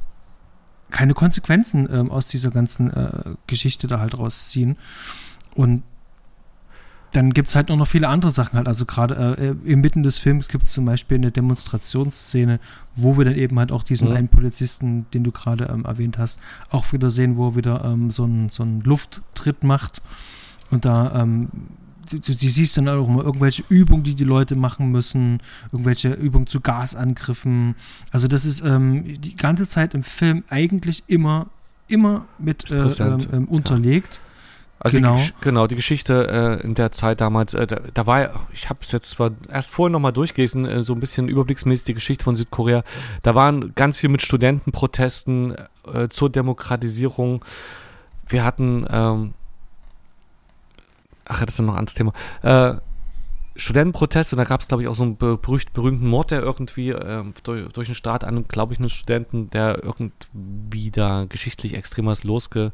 keine 0.89 1.13
Konsequenzen 1.13 1.87
ähm, 1.91 2.11
aus 2.11 2.27
dieser 2.27 2.51
ganzen 2.51 2.91
äh, 2.91 3.35
Geschichte 3.47 3.87
da 3.87 3.99
halt 3.99 4.17
rausziehen. 4.17 4.77
Und 5.55 5.83
dann 7.11 7.33
gibt 7.33 7.49
es 7.49 7.55
halt 7.55 7.69
auch 7.69 7.75
noch 7.75 7.87
viele 7.87 8.07
andere 8.07 8.31
Sachen 8.31 8.57
halt. 8.57 8.67
Also 8.67 8.85
gerade 8.85 9.37
äh, 9.37 9.69
inmitten 9.69 10.03
des 10.03 10.17
Films 10.17 10.47
gibt 10.47 10.65
es 10.65 10.73
zum 10.73 10.85
Beispiel 10.85 11.17
eine 11.17 11.31
Demonstrationsszene, 11.31 12.59
wo 12.95 13.17
wir 13.17 13.25
dann 13.25 13.35
eben 13.35 13.59
halt 13.59 13.71
auch 13.71 13.83
diesen 13.83 14.09
mhm. 14.09 14.15
einen 14.15 14.27
Polizisten, 14.29 15.05
den 15.13 15.23
du 15.23 15.31
gerade 15.31 15.65
ähm, 15.65 15.85
erwähnt 15.85 16.17
hast, 16.17 16.39
auch 16.69 16.91
wieder 16.93 17.09
sehen, 17.09 17.35
wo 17.35 17.49
er 17.49 17.55
wieder 17.55 17.83
ähm, 17.83 18.11
so 18.11 18.23
einen 18.23 18.49
so 18.49 18.63
Lufttritt 18.63 19.63
macht. 19.63 20.01
Und 20.69 20.85
da, 20.85 21.21
ähm, 21.21 21.49
du, 22.09 22.17
du, 22.17 22.33
siehst 22.33 22.77
dann 22.77 22.87
auch 22.87 23.07
mal 23.09 23.25
irgendwelche 23.25 23.63
Übungen, 23.67 24.03
die 24.03 24.15
die 24.15 24.23
Leute 24.23 24.55
machen 24.55 24.89
müssen, 24.89 25.39
irgendwelche 25.73 26.13
Übungen 26.13 26.47
zu 26.47 26.61
Gasangriffen. 26.61 27.75
Also 28.11 28.29
das 28.29 28.45
ist 28.45 28.61
ähm, 28.61 29.21
die 29.21 29.35
ganze 29.35 29.67
Zeit 29.67 29.93
im 29.93 30.03
Film 30.03 30.45
eigentlich 30.49 31.03
immer, 31.07 31.47
immer 31.89 32.25
mit 32.39 32.71
äh, 32.71 32.85
ähm, 32.85 33.27
ähm, 33.33 33.45
unterlegt. 33.49 34.21
Ja 34.23 34.30
also 34.83 34.97
genau. 34.97 35.15
Die, 35.15 35.31
genau, 35.41 35.67
die 35.67 35.75
Geschichte 35.75 36.59
äh, 36.59 36.65
in 36.65 36.73
der 36.73 36.91
Zeit 36.91 37.21
damals, 37.21 37.53
äh, 37.53 37.67
da, 37.67 37.81
da, 37.93 38.07
war, 38.07 38.47
ich 38.51 38.67
habe 38.67 38.79
es 38.81 38.91
jetzt 38.91 39.11
zwar 39.11 39.29
erst 39.47 39.69
vorhin 39.69 39.91
nochmal 39.91 40.11
durchgelesen, 40.11 40.65
äh, 40.65 40.81
so 40.81 40.93
ein 40.93 40.99
bisschen 40.99 41.29
überblicksmäßig 41.29 41.85
die 41.85 41.93
Geschichte 41.93 42.23
von 42.23 42.35
Südkorea. 42.35 42.83
Da 43.21 43.35
waren 43.35 43.75
ganz 43.75 43.99
viel 43.99 44.09
mit 44.09 44.23
Studentenprotesten 44.23 45.55
äh, 45.93 46.09
zur 46.09 46.31
Demokratisierung. 46.31 47.45
Wir 48.27 48.43
hatten, 48.43 48.87
ähm, 48.89 49.33
ach, 51.25 51.45
das 51.45 51.53
ist 51.53 51.59
noch 51.59 51.73
ein 51.73 51.79
anderes 51.79 51.95
Thema. 51.95 52.13
Äh, 52.41 52.77
Studentenprotest 53.55 54.33
und 54.33 54.37
da 54.37 54.45
gab 54.45 54.61
es, 54.61 54.67
glaube 54.67 54.81
ich, 54.81 54.89
auch 54.89 54.95
so 54.95 55.03
einen 55.03 55.17
berücht, 55.17 55.73
berühmten 55.73 56.07
Mord, 56.07 56.31
der 56.31 56.41
irgendwie 56.41 56.89
äh, 56.89 57.23
durch, 57.43 57.71
durch 57.71 57.87
den 57.87 57.95
Staat 57.95 58.23
an, 58.23 58.47
glaube 58.47 58.73
ich, 58.73 58.79
einen 58.79 58.89
Studenten, 58.89 59.51
der 59.51 59.83
irgendwie 59.83 60.89
da 60.89 61.25
geschichtlich 61.25 61.75
extrem 61.75 62.07
was 62.07 62.23
losge 62.23 62.71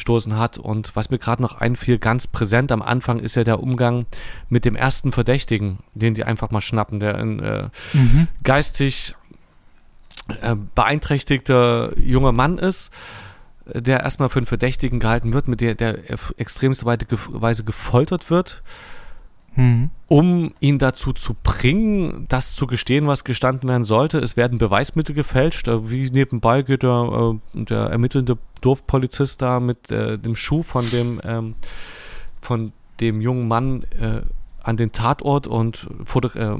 gestoßen 0.00 0.38
hat. 0.38 0.56
Und 0.56 0.96
was 0.96 1.10
mir 1.10 1.18
gerade 1.18 1.42
noch 1.42 1.60
einfiel, 1.60 1.98
ganz 1.98 2.26
präsent 2.26 2.72
am 2.72 2.80
Anfang 2.80 3.20
ist 3.20 3.36
ja 3.36 3.44
der 3.44 3.62
Umgang 3.62 4.06
mit 4.48 4.64
dem 4.64 4.74
ersten 4.74 5.12
Verdächtigen, 5.12 5.78
den 5.94 6.14
die 6.14 6.24
einfach 6.24 6.50
mal 6.50 6.62
schnappen, 6.62 7.00
der 7.00 7.16
ein 7.16 7.40
äh, 7.40 7.68
mhm. 7.92 8.28
geistig 8.42 9.14
äh, 10.40 10.56
beeinträchtigter 10.74 11.96
junger 11.98 12.32
Mann 12.32 12.58
ist 12.58 12.90
der 13.72 14.00
erstmal 14.00 14.28
für 14.30 14.40
einen 14.40 14.46
Verdächtigen 14.46 14.98
gehalten 14.98 15.32
wird, 15.32 15.46
mit 15.46 15.60
der 15.60 15.76
der 15.76 15.98
extremste 16.38 16.86
Weise 16.86 17.62
gefoltert 17.62 18.28
wird 18.28 18.62
mhm. 19.56 19.90
um 20.08 20.52
ihn 20.60 20.78
dazu 20.78 21.12
zu 21.12 21.34
bringen, 21.42 22.26
das 22.28 22.54
zu 22.54 22.66
gestehen, 22.66 23.06
was 23.06 23.24
gestanden 23.24 23.68
werden 23.68 23.84
sollte. 23.84 24.18
Es 24.18 24.36
werden 24.36 24.58
Beweismittel 24.58 25.14
gefälscht. 25.14 25.68
Äh, 25.68 25.90
wie 25.90 26.10
nebenbei 26.10 26.62
geht 26.62 26.82
der, 26.82 27.38
äh, 27.54 27.64
der 27.64 27.86
ermittelnde 27.86 28.38
Dorfpolizist 28.60 29.42
da 29.42 29.60
mit 29.60 29.90
äh, 29.90 30.18
dem 30.18 30.36
Schuh 30.36 30.62
von 30.62 30.88
dem, 30.90 31.20
ähm, 31.24 31.54
von 32.40 32.72
dem 33.00 33.20
jungen 33.20 33.48
Mann 33.48 33.84
äh, 33.98 34.22
an 34.62 34.76
den 34.76 34.92
Tatort 34.92 35.46
und 35.46 35.86
äh, 36.34 36.56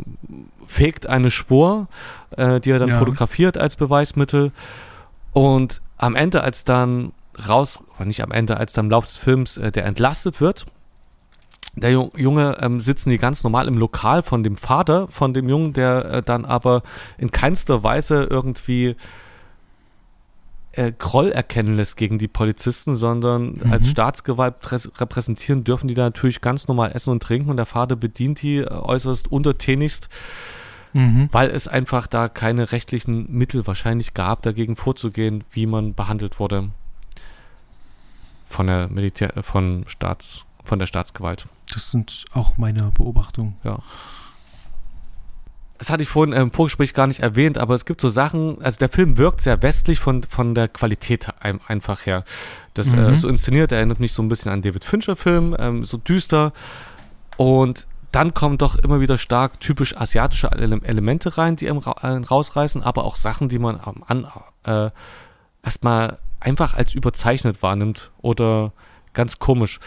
fegt 0.66 1.06
eine 1.06 1.30
Spur, 1.30 1.88
äh, 2.36 2.60
die 2.60 2.70
er 2.70 2.78
dann 2.78 2.88
ja. 2.90 2.98
fotografiert 2.98 3.58
als 3.58 3.76
Beweismittel. 3.76 4.52
Und 5.32 5.82
am 5.96 6.16
Ende, 6.16 6.42
als 6.42 6.64
dann 6.64 7.12
raus, 7.46 7.84
nicht 8.04 8.22
am 8.22 8.32
Ende, 8.32 8.56
als 8.56 8.72
dann 8.72 8.86
im 8.86 8.90
Laufe 8.90 9.06
des 9.06 9.16
Films 9.16 9.54
der 9.54 9.84
entlastet 9.84 10.40
wird, 10.40 10.66
der 11.76 11.92
Junge 11.92 12.58
ähm, 12.60 12.80
sitzen 12.80 13.10
die 13.10 13.18
ganz 13.18 13.44
normal 13.44 13.68
im 13.68 13.78
Lokal 13.78 14.22
von 14.22 14.42
dem 14.42 14.56
Vater 14.56 15.08
von 15.08 15.32
dem 15.32 15.48
Jungen, 15.48 15.72
der 15.72 16.04
äh, 16.06 16.22
dann 16.22 16.44
aber 16.44 16.82
in 17.16 17.30
keinster 17.30 17.82
Weise 17.82 18.24
irgendwie 18.24 18.96
äh, 20.72 20.92
Groll 20.96 21.30
erkennen 21.30 21.76
lässt 21.76 21.96
gegen 21.96 22.18
die 22.18 22.28
Polizisten, 22.28 22.94
sondern 22.94 23.58
mhm. 23.62 23.72
als 23.72 23.88
Staatsgewalt 23.88 24.56
repräsentieren 25.00 25.64
dürfen 25.64 25.88
die 25.88 25.94
da 25.94 26.04
natürlich 26.04 26.40
ganz 26.40 26.68
normal 26.68 26.92
essen 26.92 27.10
und 27.10 27.22
trinken 27.22 27.50
und 27.50 27.56
der 27.56 27.66
Vater 27.66 27.96
bedient 27.96 28.42
die 28.42 28.58
äh, 28.58 28.68
äußerst 28.68 29.30
untertänigst, 29.30 30.08
mhm. 30.92 31.28
weil 31.32 31.50
es 31.50 31.68
einfach 31.68 32.06
da 32.06 32.28
keine 32.28 32.72
rechtlichen 32.72 33.30
Mittel 33.32 33.66
wahrscheinlich 33.66 34.14
gab, 34.14 34.42
dagegen 34.42 34.76
vorzugehen, 34.76 35.44
wie 35.50 35.66
man 35.66 35.94
behandelt 35.94 36.40
wurde 36.40 36.70
von 38.48 38.66
der 38.66 38.88
Militär, 38.88 39.32
von 39.42 39.84
Staats, 39.86 40.44
von 40.64 40.78
der 40.78 40.86
Staatsgewalt. 40.86 41.46
Das 41.72 41.90
sind 41.90 42.24
auch 42.32 42.56
meine 42.58 42.90
Beobachtungen. 42.96 43.56
Ja. 43.64 43.78
Das 45.78 45.88
hatte 45.88 46.02
ich 46.02 46.10
vorhin 46.10 46.34
im 46.34 46.52
Vorgespräch 46.52 46.92
gar 46.92 47.06
nicht 47.06 47.20
erwähnt, 47.20 47.56
aber 47.56 47.74
es 47.74 47.86
gibt 47.86 48.02
so 48.02 48.10
Sachen, 48.10 48.60
also 48.62 48.78
der 48.78 48.90
Film 48.90 49.16
wirkt 49.16 49.40
sehr 49.40 49.62
westlich 49.62 49.98
von, 49.98 50.22
von 50.24 50.54
der 50.54 50.68
Qualität 50.68 51.28
einfach 51.40 52.04
her. 52.04 52.24
Das 52.74 52.92
äh, 52.92 52.96
mhm. 52.96 53.14
äh, 53.14 53.16
so 53.16 53.28
inszeniert, 53.28 53.72
erinnert 53.72 53.98
mich 53.98 54.12
so 54.12 54.22
ein 54.22 54.28
bisschen 54.28 54.52
an 54.52 54.60
David 54.60 54.84
Fincher-Film, 54.84 55.56
ähm, 55.58 55.84
so 55.84 55.96
düster. 55.96 56.52
Und 57.38 57.86
dann 58.12 58.34
kommen 58.34 58.58
doch 58.58 58.76
immer 58.76 59.00
wieder 59.00 59.16
stark 59.16 59.60
typisch 59.60 59.96
asiatische 59.96 60.50
Elemente 60.50 61.38
rein, 61.38 61.56
die 61.56 61.70
einem 61.70 61.78
äh, 61.78 62.06
rausreißen, 62.06 62.82
aber 62.82 63.04
auch 63.04 63.16
Sachen, 63.16 63.48
die 63.48 63.58
man 63.58 63.80
am 63.80 64.04
an, 64.06 64.26
äh, 64.64 64.90
erstmal 65.62 66.18
einfach 66.40 66.74
als 66.74 66.94
überzeichnet 66.94 67.62
wahrnimmt 67.62 68.10
oder 68.20 68.72
ganz 69.12 69.38
komisch. 69.38 69.78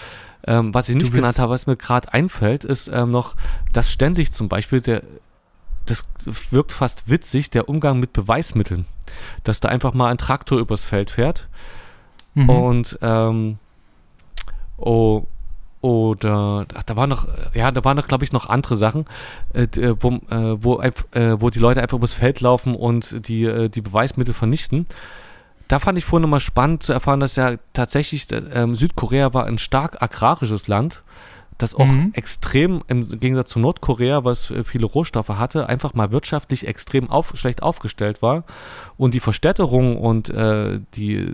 Ähm, 0.46 0.74
was 0.74 0.90
ich 0.90 0.96
nicht 0.96 1.14
genannt 1.14 1.40
habe, 1.40 1.54
was 1.54 1.68
mir 1.68 1.78
gerade 1.78 2.12
einfällt, 2.14 2.66
ist 2.66 2.90
ähm, 2.90 3.12
noch, 3.12 3.36
dass 3.72 3.92
ständig 3.92 4.34
zum 4.34 4.50
Beispiel 4.50 4.82
der, 4.82 5.04
das 5.86 6.06
wirkt 6.52 6.74
fast 6.74 7.10
witzig, 7.10 7.50
der 7.50 7.70
Umgang 7.70 8.00
mit 8.00 8.14
Beweismitteln. 8.14 8.86
Dass 9.44 9.60
da 9.60 9.70
einfach 9.70 9.94
mal 9.94 10.10
ein 10.10 10.18
Traktor 10.18 10.60
übers 10.60 10.86
Feld 10.86 11.12
fährt 11.12 11.48
mhm. 12.34 12.50
und 12.50 13.00
ähm, 13.02 13.58
oh, 14.78 15.24
oder 15.80 16.66
ach, 16.74 16.84
da 16.84 16.96
war 16.96 17.08
noch, 17.08 17.28
ja, 17.54 17.70
da 17.72 17.84
waren 17.84 17.98
noch, 17.98 18.08
glaube 18.08 18.24
ich, 18.24 18.32
noch 18.32 18.48
andere 18.48 18.76
Sachen, 18.76 19.06
äh, 19.54 19.68
wo, 20.00 20.12
äh, 20.30 20.64
wo, 20.64 20.82
äh, 20.82 21.42
wo 21.42 21.50
die 21.50 21.60
Leute 21.60 21.82
einfach 21.82 21.98
übers 21.98 22.14
Feld 22.14 22.40
laufen 22.40 22.74
und 22.74 23.28
die, 23.28 23.44
äh, 23.44 23.70
die 23.70 23.82
Beweismittel 23.82 24.34
vernichten 24.34 24.88
da 25.68 25.80
fand 25.80 25.98
ich 25.98 26.06
vorhin 26.06 26.24
nochmal 26.24 26.40
spannend 26.40 26.84
zu 26.84 26.94
erfahren, 26.94 27.20
dass 27.20 27.36
ja 27.36 27.56
tatsächlich 27.74 28.28
ähm, 28.54 28.76
Südkorea 28.76 29.34
war 29.34 29.46
ein 29.46 29.58
stark 29.58 30.02
agrarisches 30.02 30.68
Land, 30.68 31.04
das 31.58 31.76
auch 31.76 31.86
mhm. 31.86 32.12
extrem 32.14 32.84
im 32.88 33.20
Gegensatz 33.20 33.52
zu 33.52 33.60
Nordkorea, 33.60 34.24
was 34.24 34.52
viele 34.66 34.86
Rohstoffe 34.86 35.30
hatte, 35.30 35.70
einfach 35.70 35.94
mal 35.94 36.12
wirtschaftlich 36.12 36.68
extrem 36.68 37.10
auf, 37.10 37.32
schlecht 37.36 37.64
aufgestellt 37.64 38.22
war. 38.22 38.44
Und 38.98 39.14
die 39.14 39.20
Verstädterung 39.20 39.98
und 39.98 40.30
äh, 40.30 40.80
die, 40.96 41.34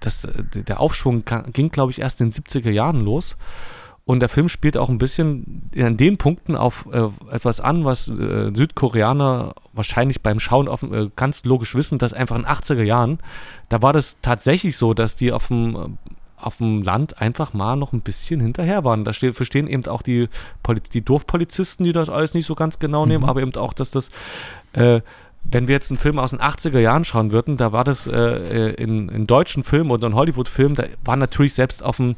das, 0.00 0.28
der 0.54 0.80
Aufschwung 0.80 1.24
ging, 1.52 1.70
glaube 1.70 1.92
ich, 1.92 2.00
erst 2.00 2.20
in 2.20 2.30
den 2.30 2.42
70er 2.42 2.70
Jahren 2.70 3.04
los. 3.04 3.36
Und 4.08 4.20
der 4.20 4.28
Film 4.28 4.48
spielt 4.48 4.76
auch 4.76 4.88
ein 4.88 4.98
bisschen 4.98 5.68
an 5.76 5.96
den 5.96 6.16
Punkten 6.16 6.54
auf 6.54 6.86
äh, 6.92 7.08
etwas 7.32 7.60
an, 7.60 7.84
was 7.84 8.08
äh, 8.08 8.52
Südkoreaner 8.54 9.52
wahrscheinlich 9.72 10.22
beim 10.22 10.38
Schauen 10.38 10.68
auf, 10.68 10.84
äh, 10.84 11.10
ganz 11.16 11.42
logisch 11.42 11.74
wissen, 11.74 11.98
dass 11.98 12.12
einfach 12.12 12.36
in 12.36 12.42
den 12.42 12.50
80er 12.50 12.84
Jahren, 12.84 13.18
da 13.68 13.82
war 13.82 13.92
das 13.92 14.18
tatsächlich 14.22 14.76
so, 14.76 14.94
dass 14.94 15.16
die 15.16 15.32
auf 15.32 15.48
dem 15.48 15.98
auf 16.36 16.58
dem 16.58 16.82
Land 16.82 17.20
einfach 17.20 17.54
mal 17.54 17.76
noch 17.76 17.94
ein 17.94 18.02
bisschen 18.02 18.40
hinterher 18.40 18.84
waren. 18.84 19.04
Da 19.04 19.14
stehen, 19.14 19.32
verstehen 19.32 19.66
eben 19.66 19.86
auch 19.86 20.02
die, 20.02 20.28
die 20.92 21.00
Dorfpolizisten, 21.00 21.84
die 21.84 21.92
das 21.92 22.10
alles 22.10 22.34
nicht 22.34 22.44
so 22.46 22.54
ganz 22.54 22.78
genau 22.78 23.06
nehmen, 23.06 23.24
mhm. 23.24 23.30
aber 23.30 23.40
eben 23.40 23.56
auch, 23.56 23.72
dass 23.72 23.90
das 23.90 24.10
äh, 24.74 25.00
wenn 25.50 25.68
wir 25.68 25.74
jetzt 25.74 25.90
einen 25.90 25.98
Film 25.98 26.18
aus 26.18 26.30
den 26.30 26.40
80er 26.40 26.78
Jahren 26.78 27.04
schauen 27.04 27.30
würden, 27.30 27.56
da 27.56 27.72
war 27.72 27.84
das 27.84 28.06
äh, 28.06 28.72
in, 28.74 29.08
in 29.08 29.26
deutschen 29.26 29.62
Filmen 29.62 29.90
oder 29.90 30.08
in 30.08 30.14
Hollywood-Filmen, 30.14 30.74
da 30.74 30.84
war 31.04 31.16
natürlich 31.16 31.54
selbst 31.54 31.84
auf 31.84 31.96
dem 31.96 32.16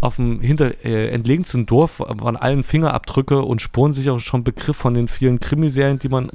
auf 0.00 0.16
dem 0.16 0.40
hinter 0.40 0.84
äh, 0.84 1.08
entlegensten 1.08 1.66
Dorf 1.66 2.00
waren 2.00 2.36
allen 2.36 2.62
Fingerabdrücke 2.62 3.42
und 3.42 3.62
Spuren 3.62 3.92
sicher 3.92 4.20
schon 4.20 4.44
Begriff 4.44 4.76
von 4.76 4.94
den 4.94 5.08
vielen 5.08 5.40
Krimiserien, 5.40 5.98
die 5.98 6.08
man 6.08 6.30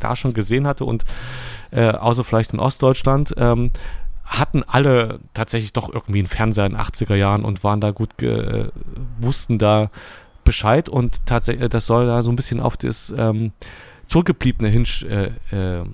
da 0.00 0.16
schon 0.16 0.34
gesehen 0.34 0.66
hatte 0.66 0.84
und 0.84 1.04
äh, 1.70 1.90
außer 1.90 2.24
vielleicht 2.24 2.52
in 2.52 2.60
Ostdeutschland 2.60 3.34
ähm, 3.36 3.70
hatten 4.24 4.62
alle 4.62 5.20
tatsächlich 5.34 5.72
doch 5.72 5.92
irgendwie 5.92 6.20
einen 6.20 6.28
Fernseher 6.28 6.66
in 6.66 6.72
den 6.72 6.80
80er 6.80 7.14
Jahren 7.14 7.44
und 7.44 7.62
waren 7.62 7.80
da 7.80 7.90
gut, 7.90 8.22
äh, 8.22 8.68
wussten 9.18 9.58
da 9.58 9.90
Bescheid 10.44 10.88
und 10.88 11.26
tatsächlich, 11.26 11.68
das 11.70 11.86
soll 11.86 12.06
da 12.06 12.22
so 12.22 12.30
ein 12.30 12.36
bisschen 12.36 12.60
auf 12.60 12.76
das 12.76 13.12
ähm, 13.16 13.52
Zurückgebliebene 14.06 14.68
hin 14.68 14.86
äh, 15.08 15.30
äh, 15.50 15.84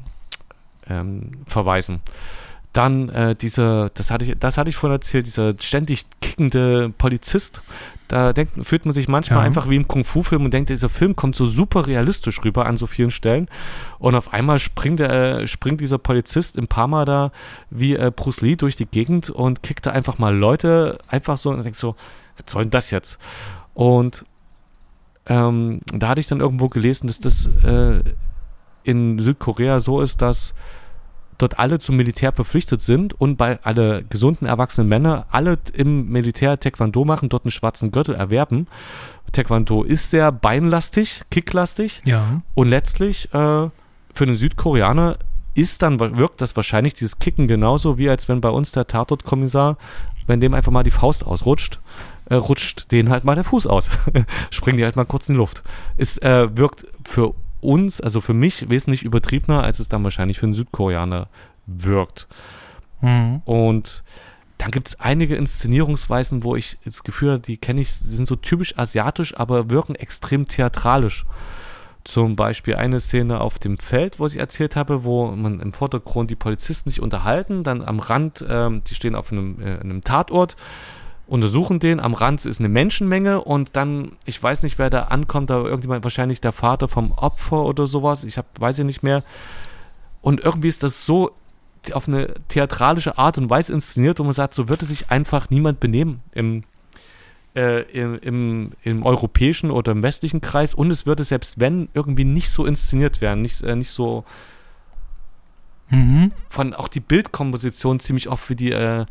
ähm, 0.88 1.30
verweisen. 1.46 2.00
Dann 2.72 3.08
äh, 3.08 3.34
diese, 3.34 3.90
das 3.94 4.10
hatte 4.10 4.24
ich, 4.24 4.38
das 4.38 4.56
hatte 4.56 4.70
ich 4.70 4.76
vorhin 4.76 4.96
erzählt, 4.96 5.26
dieser 5.26 5.54
ständig 5.58 6.06
kickende 6.20 6.92
Polizist. 6.96 7.62
Da 8.06 8.32
denkt, 8.32 8.66
fühlt 8.66 8.84
man 8.84 8.94
sich 8.94 9.08
manchmal 9.08 9.40
ja. 9.40 9.44
einfach 9.44 9.68
wie 9.68 9.76
im 9.76 9.86
Kung-Fu-Film 9.86 10.44
und 10.44 10.54
denkt, 10.54 10.70
dieser 10.70 10.88
Film 10.88 11.14
kommt 11.14 11.36
so 11.36 11.44
super 11.44 11.86
realistisch 11.86 12.42
rüber 12.44 12.66
an 12.66 12.76
so 12.76 12.86
vielen 12.86 13.10
Stellen. 13.10 13.48
Und 13.98 14.14
auf 14.14 14.32
einmal 14.32 14.58
springt, 14.58 15.00
der, 15.00 15.10
äh, 15.10 15.46
springt 15.46 15.80
dieser 15.80 15.98
Polizist 15.98 16.56
im 16.56 16.68
Parma 16.68 17.04
da 17.04 17.32
wie 17.70 17.94
äh, 17.94 18.12
Bruce 18.14 18.40
Lee 18.40 18.56
durch 18.56 18.76
die 18.76 18.86
Gegend 18.86 19.30
und 19.30 19.62
kickt 19.62 19.86
da 19.86 19.90
einfach 19.90 20.18
mal 20.18 20.36
Leute 20.36 20.98
einfach 21.08 21.36
so 21.36 21.50
und 21.50 21.64
denkt 21.64 21.78
so, 21.78 21.96
was 22.36 22.52
soll 22.52 22.64
denn 22.64 22.70
das 22.70 22.90
jetzt? 22.90 23.18
Und 23.74 24.24
ähm, 25.26 25.80
da 25.92 26.08
hatte 26.08 26.20
ich 26.20 26.26
dann 26.26 26.40
irgendwo 26.40 26.68
gelesen, 26.68 27.06
dass 27.06 27.20
das 27.20 27.46
äh, 27.64 28.02
in 28.82 29.18
Südkorea 29.18 29.80
so 29.80 30.00
ist, 30.00 30.22
dass 30.22 30.54
dort 31.42 31.58
alle 31.58 31.78
zum 31.78 31.96
Militär 31.96 32.32
verpflichtet 32.32 32.82
sind 32.82 33.18
und 33.18 33.36
bei 33.36 33.58
alle 33.62 34.04
gesunden 34.04 34.46
erwachsenen 34.46 34.88
Männer 34.88 35.26
alle 35.30 35.58
im 35.72 36.08
Militär 36.08 36.58
Taekwondo 36.58 37.04
machen, 37.04 37.28
dort 37.28 37.44
einen 37.44 37.52
schwarzen 37.52 37.90
Gürtel 37.92 38.14
erwerben. 38.14 38.66
Taekwondo 39.32 39.82
ist 39.82 40.10
sehr 40.10 40.32
beinlastig, 40.32 41.22
kicklastig 41.30 42.02
ja. 42.04 42.42
und 42.54 42.68
letztlich 42.68 43.32
äh, 43.32 43.68
für 44.12 44.26
den 44.26 44.36
Südkoreaner 44.36 45.16
ist 45.54 45.82
dann 45.82 45.98
wirkt 46.00 46.40
das 46.40 46.56
wahrscheinlich 46.56 46.94
dieses 46.94 47.18
Kicken 47.18 47.48
genauso 47.48 47.98
wie 47.98 48.08
als 48.08 48.28
wenn 48.28 48.40
bei 48.40 48.50
uns 48.50 48.72
der 48.72 48.86
Tatortkommissar, 48.86 49.76
wenn 50.26 50.40
dem 50.40 50.54
einfach 50.54 50.72
mal 50.72 50.84
die 50.84 50.90
Faust 50.90 51.26
ausrutscht, 51.26 51.80
äh, 52.26 52.36
rutscht 52.36 52.92
denen 52.92 53.10
halt 53.10 53.24
mal 53.24 53.34
der 53.34 53.44
Fuß 53.44 53.66
aus. 53.66 53.90
Springen 54.50 54.78
die 54.78 54.84
halt 54.84 54.96
mal 54.96 55.04
kurz 55.04 55.28
in 55.28 55.34
die 55.34 55.38
Luft. 55.38 55.62
Es 55.96 56.18
äh, 56.18 56.48
wirkt 56.56 56.86
für 57.04 57.34
uns, 57.60 58.00
also 58.00 58.20
für 58.20 58.34
mich, 58.34 58.68
wesentlich 58.68 59.02
übertriebener, 59.02 59.62
als 59.62 59.78
es 59.78 59.88
dann 59.88 60.04
wahrscheinlich 60.04 60.38
für 60.38 60.46
einen 60.46 60.54
Südkoreaner 60.54 61.28
wirkt. 61.66 62.28
Mhm. 63.00 63.42
Und 63.44 64.02
dann 64.58 64.70
gibt 64.70 64.88
es 64.88 65.00
einige 65.00 65.36
Inszenierungsweisen, 65.36 66.44
wo 66.44 66.54
ich 66.54 66.78
das 66.84 67.02
Gefühl 67.02 67.30
habe, 67.30 67.40
die 67.40 67.56
kenne 67.56 67.80
ich, 67.80 67.88
die 67.98 68.08
sind 68.08 68.26
so 68.26 68.36
typisch 68.36 68.76
asiatisch, 68.78 69.34
aber 69.38 69.70
wirken 69.70 69.94
extrem 69.94 70.48
theatralisch. 70.48 71.24
Zum 72.04 72.36
Beispiel 72.36 72.76
eine 72.76 73.00
Szene 73.00 73.40
auf 73.40 73.58
dem 73.58 73.78
Feld, 73.78 74.18
wo 74.18 74.26
ich 74.26 74.38
erzählt 74.38 74.76
habe, 74.76 75.04
wo 75.04 75.30
man 75.30 75.60
im 75.60 75.72
Vordergrund 75.72 76.30
die 76.30 76.36
Polizisten 76.36 76.90
sich 76.90 77.00
unterhalten, 77.00 77.62
dann 77.62 77.82
am 77.82 78.00
Rand, 78.00 78.44
ähm, 78.48 78.82
die 78.86 78.94
stehen 78.94 79.14
auf 79.14 79.32
einem, 79.32 79.60
äh, 79.60 79.78
einem 79.78 80.02
Tatort, 80.02 80.56
untersuchen 81.30 81.78
den. 81.78 82.00
Am 82.00 82.14
Rand 82.14 82.44
ist 82.44 82.58
eine 82.58 82.68
Menschenmenge 82.68 83.40
und 83.42 83.76
dann, 83.76 84.12
ich 84.26 84.42
weiß 84.42 84.62
nicht, 84.62 84.78
wer 84.78 84.90
da 84.90 85.04
ankommt, 85.04 85.48
da 85.48 85.62
irgendjemand, 85.62 86.02
wahrscheinlich 86.02 86.40
der 86.40 86.52
Vater 86.52 86.88
vom 86.88 87.12
Opfer 87.12 87.64
oder 87.64 87.86
sowas. 87.86 88.24
Ich 88.24 88.36
hab, 88.36 88.60
weiß 88.60 88.78
ja 88.78 88.84
nicht 88.84 89.02
mehr. 89.02 89.22
Und 90.22 90.40
irgendwie 90.40 90.68
ist 90.68 90.82
das 90.82 91.06
so 91.06 91.30
auf 91.92 92.08
eine 92.08 92.34
theatralische 92.48 93.16
Art 93.16 93.38
und 93.38 93.48
Weise 93.48 93.72
inszeniert, 93.72 94.18
wo 94.18 94.24
man 94.24 94.32
sagt, 94.32 94.54
so 94.54 94.68
würde 94.68 94.84
sich 94.84 95.10
einfach 95.10 95.50
niemand 95.50 95.80
benehmen 95.80 96.20
im, 96.32 96.64
äh, 97.54 97.82
im, 97.92 98.18
im, 98.18 98.72
im, 98.82 99.06
europäischen 99.06 99.70
oder 99.70 99.92
im 99.92 100.02
westlichen 100.02 100.40
Kreis 100.40 100.74
und 100.74 100.90
es 100.90 101.06
würde 101.06 101.22
selbst 101.22 101.58
wenn 101.58 101.88
irgendwie 101.94 102.24
nicht 102.24 102.50
so 102.50 102.66
inszeniert 102.66 103.20
werden, 103.20 103.40
nicht, 103.40 103.62
äh, 103.62 103.76
nicht 103.76 103.90
so 103.90 104.24
Mhm. 105.90 106.30
Von 106.48 106.72
auch 106.72 106.88
die 106.88 107.00
Bildkomposition 107.00 108.00
ziemlich 108.00 108.28
oft, 108.28 108.48
wie 108.48 108.54
die, 108.54 108.72
äh, 108.72 109.04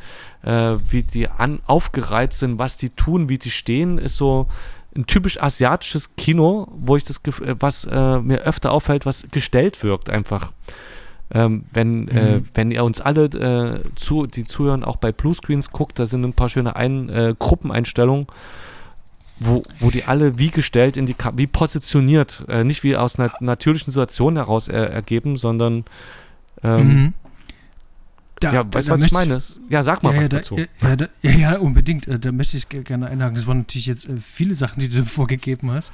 äh, 0.43 0.77
wie 0.89 1.03
die 1.03 1.27
an, 1.27 1.59
aufgereiht 1.67 2.33
sind, 2.33 2.57
was 2.57 2.77
die 2.77 2.89
tun, 2.89 3.29
wie 3.29 3.37
die 3.37 3.51
stehen, 3.51 3.97
ist 3.97 4.17
so 4.17 4.47
ein 4.95 5.05
typisch 5.05 5.41
asiatisches 5.41 6.15
Kino, 6.15 6.67
wo 6.71 6.95
ich 6.95 7.03
das, 7.03 7.17
äh, 7.17 7.55
was 7.59 7.85
äh, 7.85 8.19
mir 8.19 8.39
öfter 8.39 8.71
auffällt, 8.71 9.05
was 9.05 9.25
gestellt 9.31 9.83
wirkt 9.83 10.09
einfach. 10.09 10.51
Ähm, 11.31 11.65
wenn, 11.71 12.07
äh, 12.07 12.37
mhm. 12.37 12.45
wenn 12.55 12.71
ihr 12.71 12.83
uns 12.83 13.01
alle 13.01 13.25
äh, 13.25 13.95
zu, 13.95 14.25
die 14.25 14.45
zuhören, 14.45 14.83
auch 14.83 14.95
bei 14.95 15.11
Bluescreens 15.11 15.71
guckt, 15.71 15.99
da 15.99 16.05
sind 16.05 16.23
ein 16.23 16.33
paar 16.33 16.49
schöne 16.49 16.75
ein, 16.75 17.35
Gruppeneinstellungen, 17.37 18.25
wo, 19.39 19.61
wo 19.79 19.91
die 19.91 20.05
alle 20.05 20.39
wie 20.39 20.49
gestellt 20.49 20.97
in 20.97 21.05
die 21.05 21.15
wie 21.35 21.47
positioniert, 21.47 22.45
nicht 22.63 22.83
wie 22.83 22.97
aus 22.97 23.19
einer 23.19 23.31
natürlichen 23.39 23.93
Situation 23.93 24.35
heraus 24.37 24.67
ergeben, 24.67 25.37
sondern 25.37 25.85
ähm, 26.63 26.87
mhm. 26.87 27.13
Da, 28.39 28.53
ja, 28.53 28.73
weißt 28.73 28.87
du, 28.87 28.91
was 28.91 29.01
ich 29.01 29.11
meine? 29.11 29.41
Ja, 29.69 29.83
sag 29.83 30.01
mal 30.01 30.13
ja, 30.13 30.21
was 30.21 30.29
da, 30.29 30.37
dazu. 30.37 30.57
Ja, 30.57 30.95
da, 30.95 31.09
ja, 31.21 31.31
ja, 31.31 31.57
unbedingt. 31.57 32.07
Äh, 32.07 32.19
da 32.19 32.31
möchte 32.31 32.55
ich 32.55 32.69
gerne 32.69 33.07
einhaken. 33.07 33.35
Das 33.35 33.47
waren 33.47 33.59
natürlich 33.59 33.85
jetzt 33.85 34.07
äh, 34.07 34.15
viele 34.17 34.55
Sachen, 34.55 34.79
die 34.79 34.87
du 34.87 35.03
vorgegeben 35.05 35.71
hast. 35.71 35.91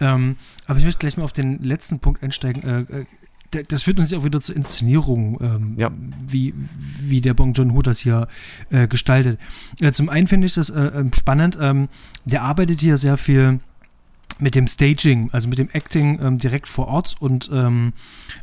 Ähm, 0.00 0.36
aber 0.66 0.78
ich 0.78 0.84
möchte 0.84 0.98
gleich 0.98 1.16
mal 1.16 1.24
auf 1.24 1.32
den 1.32 1.62
letzten 1.62 2.00
Punkt 2.00 2.22
einsteigen. 2.22 2.88
Äh, 2.88 3.04
das 3.68 3.84
führt 3.84 4.00
uns 4.00 4.10
ja 4.10 4.18
auch 4.18 4.24
wieder 4.24 4.40
zur 4.40 4.56
Inszenierung, 4.56 5.38
ähm, 5.40 5.74
ja. 5.76 5.92
wie, 6.26 6.54
wie 6.76 7.20
der 7.20 7.34
Bong 7.34 7.52
Joon-ho 7.52 7.82
das 7.82 8.00
hier 8.00 8.26
äh, 8.70 8.88
gestaltet. 8.88 9.38
Äh, 9.80 9.92
zum 9.92 10.08
einen 10.08 10.26
finde 10.26 10.48
ich 10.48 10.54
das 10.54 10.70
äh, 10.70 10.80
ähm, 10.80 11.12
spannend. 11.12 11.56
Ähm, 11.60 11.88
der 12.24 12.42
arbeitet 12.42 12.80
hier 12.80 12.96
sehr 12.96 13.16
viel 13.16 13.60
mit 14.38 14.54
dem 14.54 14.66
Staging, 14.66 15.30
also 15.32 15.48
mit 15.48 15.58
dem 15.58 15.68
Acting 15.72 16.18
ähm, 16.20 16.38
direkt 16.38 16.68
vor 16.68 16.88
Ort 16.88 17.16
und 17.20 17.50
ähm, 17.52 17.92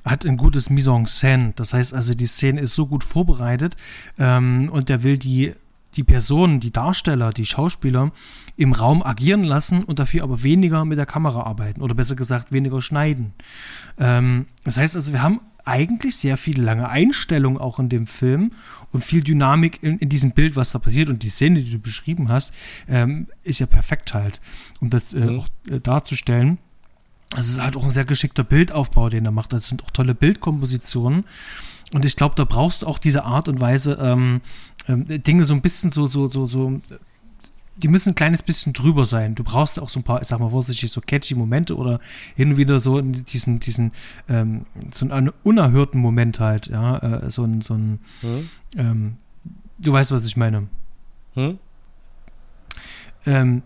hat 0.05 0.25
ein 0.25 0.37
gutes 0.37 0.69
Mise 0.69 0.91
en 0.91 1.05
scène. 1.05 1.53
Das 1.55 1.73
heißt 1.73 1.93
also, 1.93 2.13
die 2.13 2.25
Szene 2.25 2.61
ist 2.61 2.75
so 2.75 2.87
gut 2.87 3.03
vorbereitet 3.03 3.75
ähm, 4.17 4.69
und 4.71 4.89
der 4.89 5.03
will 5.03 5.17
die, 5.17 5.53
die 5.95 6.03
Personen, 6.03 6.59
die 6.59 6.71
Darsteller, 6.71 7.31
die 7.31 7.45
Schauspieler 7.45 8.11
im 8.55 8.73
Raum 8.73 9.03
agieren 9.03 9.43
lassen 9.43 9.83
und 9.83 9.99
dafür 9.99 10.23
aber 10.23 10.43
weniger 10.43 10.85
mit 10.85 10.97
der 10.97 11.05
Kamera 11.05 11.43
arbeiten 11.43 11.81
oder 11.81 11.95
besser 11.95 12.15
gesagt 12.15 12.51
weniger 12.51 12.81
schneiden. 12.81 13.33
Ähm, 13.97 14.45
das 14.63 14.77
heißt 14.77 14.95
also, 14.95 15.11
wir 15.11 15.21
haben 15.21 15.41
eigentlich 15.65 16.15
sehr 16.15 16.37
viele 16.37 16.63
lange 16.63 16.89
Einstellungen 16.89 17.59
auch 17.59 17.79
in 17.79 17.89
dem 17.89 18.07
Film 18.07 18.51
und 18.91 19.03
viel 19.03 19.23
Dynamik 19.23 19.81
in, 19.81 19.97
in 19.99 20.09
diesem 20.09 20.31
Bild, 20.31 20.55
was 20.55 20.71
da 20.71 20.79
passiert. 20.79 21.09
Und 21.09 21.23
die 21.23 21.29
Szene, 21.29 21.61
die 21.61 21.71
du 21.71 21.79
beschrieben 21.79 22.29
hast, 22.29 22.53
ähm, 22.87 23.27
ist 23.43 23.59
ja 23.59 23.65
perfekt 23.65 24.13
halt, 24.13 24.41
um 24.79 24.89
das 24.89 25.13
äh, 25.13 25.19
mhm. 25.19 25.39
auch 25.39 25.47
äh, 25.69 25.79
darzustellen. 25.79 26.57
Es 27.37 27.47
ist 27.47 27.61
halt 27.61 27.77
auch 27.77 27.83
ein 27.83 27.91
sehr 27.91 28.05
geschickter 28.05 28.43
Bildaufbau, 28.43 29.09
den 29.09 29.25
er 29.25 29.31
macht. 29.31 29.53
Das 29.53 29.69
sind 29.69 29.83
auch 29.83 29.91
tolle 29.91 30.13
Bildkompositionen. 30.13 31.23
Und 31.93 32.05
ich 32.05 32.15
glaube, 32.15 32.35
da 32.35 32.43
brauchst 32.43 32.81
du 32.81 32.87
auch 32.87 32.97
diese 32.97 33.23
Art 33.23 33.47
und 33.47 33.59
Weise, 33.59 33.97
ähm, 34.01 34.41
ähm, 34.87 35.05
Dinge 35.07 35.45
so 35.45 35.53
ein 35.53 35.61
bisschen 35.61 35.91
so, 35.91 36.07
so, 36.07 36.27
so, 36.27 36.45
so 36.45 36.81
die 37.77 37.87
müssen 37.87 38.09
ein 38.09 38.15
kleines 38.15 38.43
bisschen 38.43 38.73
drüber 38.73 39.05
sein. 39.05 39.35
Du 39.35 39.43
brauchst 39.43 39.79
auch 39.79 39.89
so 39.89 39.99
ein 39.99 40.03
paar, 40.03 40.21
ich 40.21 40.27
sag 40.27 40.39
mal 40.39 40.49
vorsichtig, 40.49 40.91
so 40.91 41.01
catchy 41.01 41.35
Momente 41.35 41.75
oder 41.75 41.99
hin 42.35 42.51
und 42.51 42.57
wieder 42.57 42.79
so 42.79 43.01
diesen, 43.01 43.59
diesen, 43.59 43.91
ähm, 44.27 44.65
so 44.91 45.09
einen 45.09 45.31
unerhörten 45.43 45.99
Moment 45.99 46.39
halt, 46.39 46.67
ja, 46.67 46.97
äh, 46.97 47.29
so 47.29 47.43
ein, 47.43 47.61
so 47.61 47.75
ein, 47.75 47.99
hm? 48.21 48.49
ähm, 48.77 49.17
du 49.79 49.93
weißt, 49.93 50.11
was 50.11 50.25
ich 50.25 50.37
meine. 50.37 50.67
Hm? 51.33 51.59
Ähm, 53.25 53.63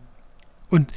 und 0.69 0.91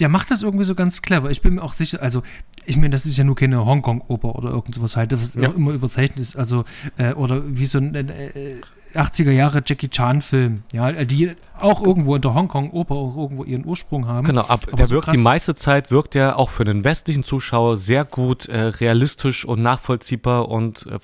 der 0.00 0.08
macht 0.08 0.30
das 0.30 0.42
irgendwie 0.42 0.64
so 0.64 0.74
ganz 0.74 1.02
clever. 1.02 1.30
Ich 1.30 1.42
bin 1.42 1.54
mir 1.54 1.62
auch 1.62 1.72
sicher, 1.72 2.02
also 2.02 2.22
ich 2.68 2.76
meine, 2.76 2.90
das 2.90 3.06
ist 3.06 3.16
ja 3.16 3.24
nur 3.24 3.34
keine 3.34 3.64
Hongkong-Oper 3.64 4.34
oder 4.34 4.50
irgend 4.50 4.74
sowas 4.74 4.96
halt, 4.96 5.12
das 5.12 5.34
ja. 5.34 5.50
immer 5.50 5.72
überzeichnet 5.72 6.20
ist, 6.20 6.36
also, 6.36 6.64
äh, 6.98 7.14
oder 7.14 7.42
wie 7.46 7.66
so 7.66 7.78
ein 7.78 7.94
äh, 7.94 8.60
80er 8.94 9.30
Jahre 9.30 9.62
Jackie 9.64 9.88
Chan-Film, 9.88 10.62
ja, 10.72 10.92
die 11.04 11.32
auch 11.58 11.82
irgendwo 11.82 12.14
in 12.14 12.22
der 12.22 12.34
Hongkong-Oper 12.34 12.94
auch 12.94 13.16
irgendwo 13.16 13.44
ihren 13.44 13.64
Ursprung 13.64 14.06
haben. 14.06 14.26
Genau, 14.26 14.42
ab, 14.42 14.66
der 14.76 14.86
so 14.86 14.96
wirkt 14.96 15.06
krass. 15.06 15.16
die 15.16 15.22
meiste 15.22 15.54
Zeit 15.54 15.90
wirkt 15.90 16.14
er 16.14 16.38
auch 16.38 16.50
für 16.50 16.64
den 16.64 16.84
westlichen 16.84 17.24
Zuschauer 17.24 17.76
sehr 17.76 18.04
gut, 18.04 18.46
äh, 18.46 18.60
realistisch 18.60 19.46
und 19.46 19.62
nachvollziehbar 19.62 20.48
und 20.48 20.86
äh, 20.86 20.98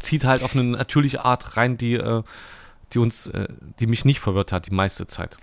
zieht 0.00 0.24
halt 0.24 0.42
auf 0.42 0.54
eine 0.54 0.64
natürliche 0.64 1.24
Art 1.24 1.56
rein, 1.56 1.78
die, 1.78 1.94
äh, 1.94 2.22
die 2.92 2.98
uns, 2.98 3.28
äh, 3.28 3.46
die 3.78 3.86
mich 3.86 4.04
nicht 4.04 4.18
verwirrt 4.18 4.50
hat, 4.50 4.66
die 4.66 4.74
meiste 4.74 5.06
Zeit. 5.06 5.36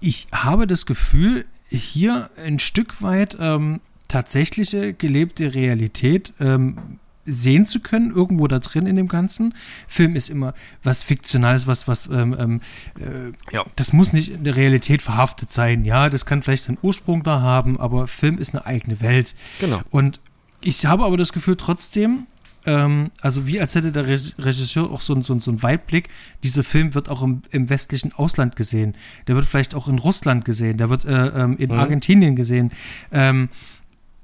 Ich 0.00 0.26
habe 0.32 0.66
das 0.66 0.86
Gefühl, 0.86 1.44
hier 1.68 2.30
ein 2.42 2.58
Stück 2.58 3.02
weit 3.02 3.36
ähm, 3.40 3.80
tatsächliche 4.08 4.92
gelebte 4.92 5.54
Realität 5.54 6.32
ähm, 6.40 6.98
sehen 7.26 7.66
zu 7.66 7.80
können, 7.80 8.12
irgendwo 8.12 8.46
da 8.46 8.60
drin 8.60 8.86
in 8.86 8.96
dem 8.96 9.08
Ganzen. 9.08 9.52
Film 9.88 10.16
ist 10.16 10.30
immer 10.30 10.54
was 10.82 11.02
Fiktionales, 11.02 11.66
was, 11.66 11.88
was, 11.88 12.06
ähm, 12.06 12.36
ähm, 12.38 12.60
äh, 12.98 13.32
ja. 13.52 13.64
das 13.74 13.92
muss 13.92 14.12
nicht 14.12 14.30
in 14.30 14.44
der 14.44 14.56
Realität 14.56 15.02
verhaftet 15.02 15.52
sein. 15.52 15.84
Ja, 15.84 16.08
das 16.08 16.24
kann 16.24 16.42
vielleicht 16.42 16.64
seinen 16.64 16.78
Ursprung 16.82 17.24
da 17.24 17.40
haben, 17.40 17.78
aber 17.78 18.06
Film 18.06 18.38
ist 18.38 18.54
eine 18.54 18.64
eigene 18.64 19.00
Welt. 19.00 19.34
Genau. 19.60 19.80
Und 19.90 20.20
ich 20.62 20.86
habe 20.86 21.04
aber 21.04 21.16
das 21.16 21.32
Gefühl 21.32 21.56
trotzdem, 21.56 22.26
ähm, 22.64 23.10
also 23.20 23.46
wie 23.46 23.60
als 23.60 23.74
hätte 23.74 23.92
der 23.92 24.06
Regisseur 24.06 24.90
auch 24.90 25.00
so, 25.00 25.20
so, 25.22 25.38
so 25.38 25.50
einen 25.50 25.62
Weitblick, 25.62 26.08
dieser 26.42 26.64
Film 26.64 26.94
wird 26.94 27.08
auch 27.08 27.22
im, 27.22 27.42
im, 27.50 27.68
westlichen 27.68 28.12
Ausland 28.12 28.56
gesehen. 28.56 28.96
Der 29.26 29.36
wird 29.36 29.46
vielleicht 29.46 29.74
auch 29.74 29.88
in 29.88 29.98
Russland 29.98 30.44
gesehen, 30.44 30.76
der 30.76 30.90
wird 30.90 31.04
äh, 31.04 31.28
ähm, 31.28 31.56
in 31.58 31.70
mhm. 31.70 31.78
Argentinien 31.78 32.36
gesehen. 32.36 32.72
Ähm, 33.12 33.48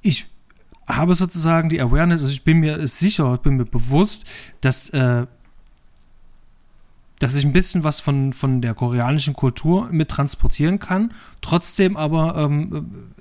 ich 0.02 0.26
habe 0.86 1.14
sozusagen 1.14 1.68
die 1.68 1.80
Awareness, 1.80 2.22
also 2.22 2.32
ich 2.32 2.44
bin 2.44 2.60
mir 2.60 2.86
sicher, 2.86 3.34
ich 3.34 3.40
bin 3.40 3.56
mir 3.56 3.64
bewusst, 3.64 4.26
dass, 4.60 4.90
äh, 4.90 5.26
dass 7.18 7.34
ich 7.34 7.44
ein 7.44 7.52
bisschen 7.52 7.84
was 7.84 8.00
von, 8.00 8.32
von 8.32 8.60
der 8.60 8.74
koreanischen 8.74 9.34
Kultur 9.34 9.88
mit 9.90 10.08
transportieren 10.10 10.80
kann, 10.80 11.12
trotzdem 11.40 11.96
aber 11.96 12.36
ähm, 12.36 13.12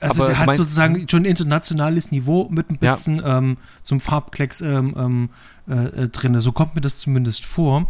also 0.00 0.22
aber 0.22 0.32
der 0.32 0.38
hat 0.38 0.56
sozusagen 0.56 1.06
schon 1.08 1.22
ein 1.22 1.26
internationales 1.26 2.10
Niveau 2.10 2.48
mit 2.50 2.70
ein 2.70 2.78
bisschen 2.78 3.18
ja. 3.18 3.38
ähm, 3.38 3.58
zum 3.82 4.00
Farbklecks 4.00 4.62
ähm, 4.62 4.94
ähm, 4.96 5.30
äh, 5.68 6.04
äh, 6.04 6.08
drin. 6.08 6.40
So 6.40 6.52
kommt 6.52 6.74
mir 6.74 6.80
das 6.80 6.98
zumindest 6.98 7.44
vor. 7.44 7.86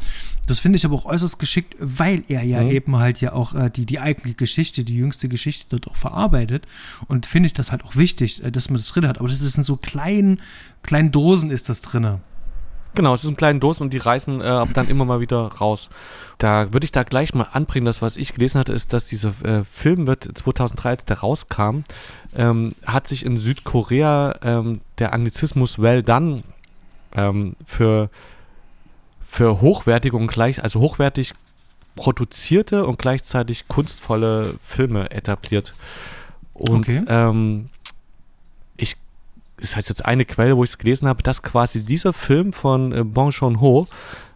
Das 0.47 0.59
finde 0.59 0.77
ich 0.77 0.85
aber 0.85 0.97
auch 0.97 1.07
äußerst 1.07 1.39
geschickt, 1.39 1.77
weil 1.79 2.25
er 2.29 2.43
ja 2.43 2.63
mhm. 2.63 2.71
eben 2.71 2.97
halt 2.97 3.21
ja 3.21 3.33
auch 3.33 3.55
äh, 3.55 3.71
die, 3.71 3.87
die 3.87 4.01
eigene 4.01 4.35
Geschichte, 4.35 4.83
die 4.83 4.97
jüngste 4.97 5.29
Geschichte 5.29 5.67
dort 5.71 5.87
auch 5.87 5.97
verarbeitet. 5.97 6.67
Und 7.07 7.27
finde 7.27 7.47
ich 7.47 7.55
das 7.55 7.71
halt 7.71 7.85
auch 7.85 7.95
wichtig, 7.95 8.43
äh, 8.43 8.51
dass 8.51 8.71
man 8.71 8.77
das 8.77 8.89
drin 8.89 9.07
hat. 9.07 9.19
Aber 9.19 9.29
das 9.29 9.41
ist 9.41 9.57
in 9.57 9.65
so 9.65 9.77
kleinen, 9.77 10.41
kleinen 10.83 11.13
Dosen 11.13 11.51
ist 11.51 11.69
das 11.69 11.81
drin. 11.81 12.21
Genau, 12.95 13.15
es 13.15 13.25
ist 13.25 13.31
in 13.31 13.37
kleinen 13.37 13.61
Dosen 13.61 13.85
und 13.85 13.93
die 13.93 13.99
reißen 13.99 14.41
äh, 14.41 14.67
dann 14.73 14.89
immer 14.89 15.05
mal 15.05 15.21
wieder 15.21 15.39
raus. 15.39 15.91
Da 16.39 16.73
würde 16.73 16.85
ich 16.85 16.93
da 16.93 17.03
gleich 17.03 17.35
mal 17.35 17.47
anbringen, 17.53 17.87
das 17.87 18.03
was 18.03 18.17
ich 18.17 18.33
gelesen 18.33 18.59
hatte, 18.59 18.73
ist, 18.73 18.93
dass 18.93 19.07
dieser 19.07 19.33
äh, 19.45 19.65
Film 19.65 20.07
wird 20.07 20.25
2003, 20.25 20.89
als 20.89 21.05
der 21.05 21.19
rauskam, 21.19 21.83
ähm, 22.37 22.75
hat 22.85 23.09
sich 23.09 23.25
in 23.25 23.37
Südkorea 23.39 24.37
ähm, 24.43 24.81
der 24.99 25.13
Anglizismus 25.13 25.79
well 25.79 26.03
done 26.03 26.43
ähm, 27.15 27.55
für, 27.65 28.11
für 29.25 29.61
hochwertige 29.61 30.17
und 30.17 30.27
gleich, 30.27 30.63
also 30.63 30.81
hochwertig 30.81 31.35
produzierte 31.95 32.87
und 32.87 32.99
gleichzeitig 32.99 33.69
kunstvolle 33.69 34.55
Filme 34.65 35.11
etabliert. 35.11 35.75
Und 36.55 36.89
okay. 36.89 37.03
ähm, 37.09 37.69
das 39.61 39.77
heißt 39.77 39.89
jetzt 39.89 40.05
eine 40.05 40.25
Quelle, 40.25 40.57
wo 40.57 40.65
ich 40.65 40.71
es 40.71 40.79
gelesen 40.79 41.09
habe, 41.09 41.23
dass 41.23 41.43
quasi 41.43 41.85
dieser 41.85 42.13
Film 42.13 42.53
von 42.53 42.93
äh, 42.93 43.05
Bong 43.05 43.31
Joon-ho, 43.31 43.87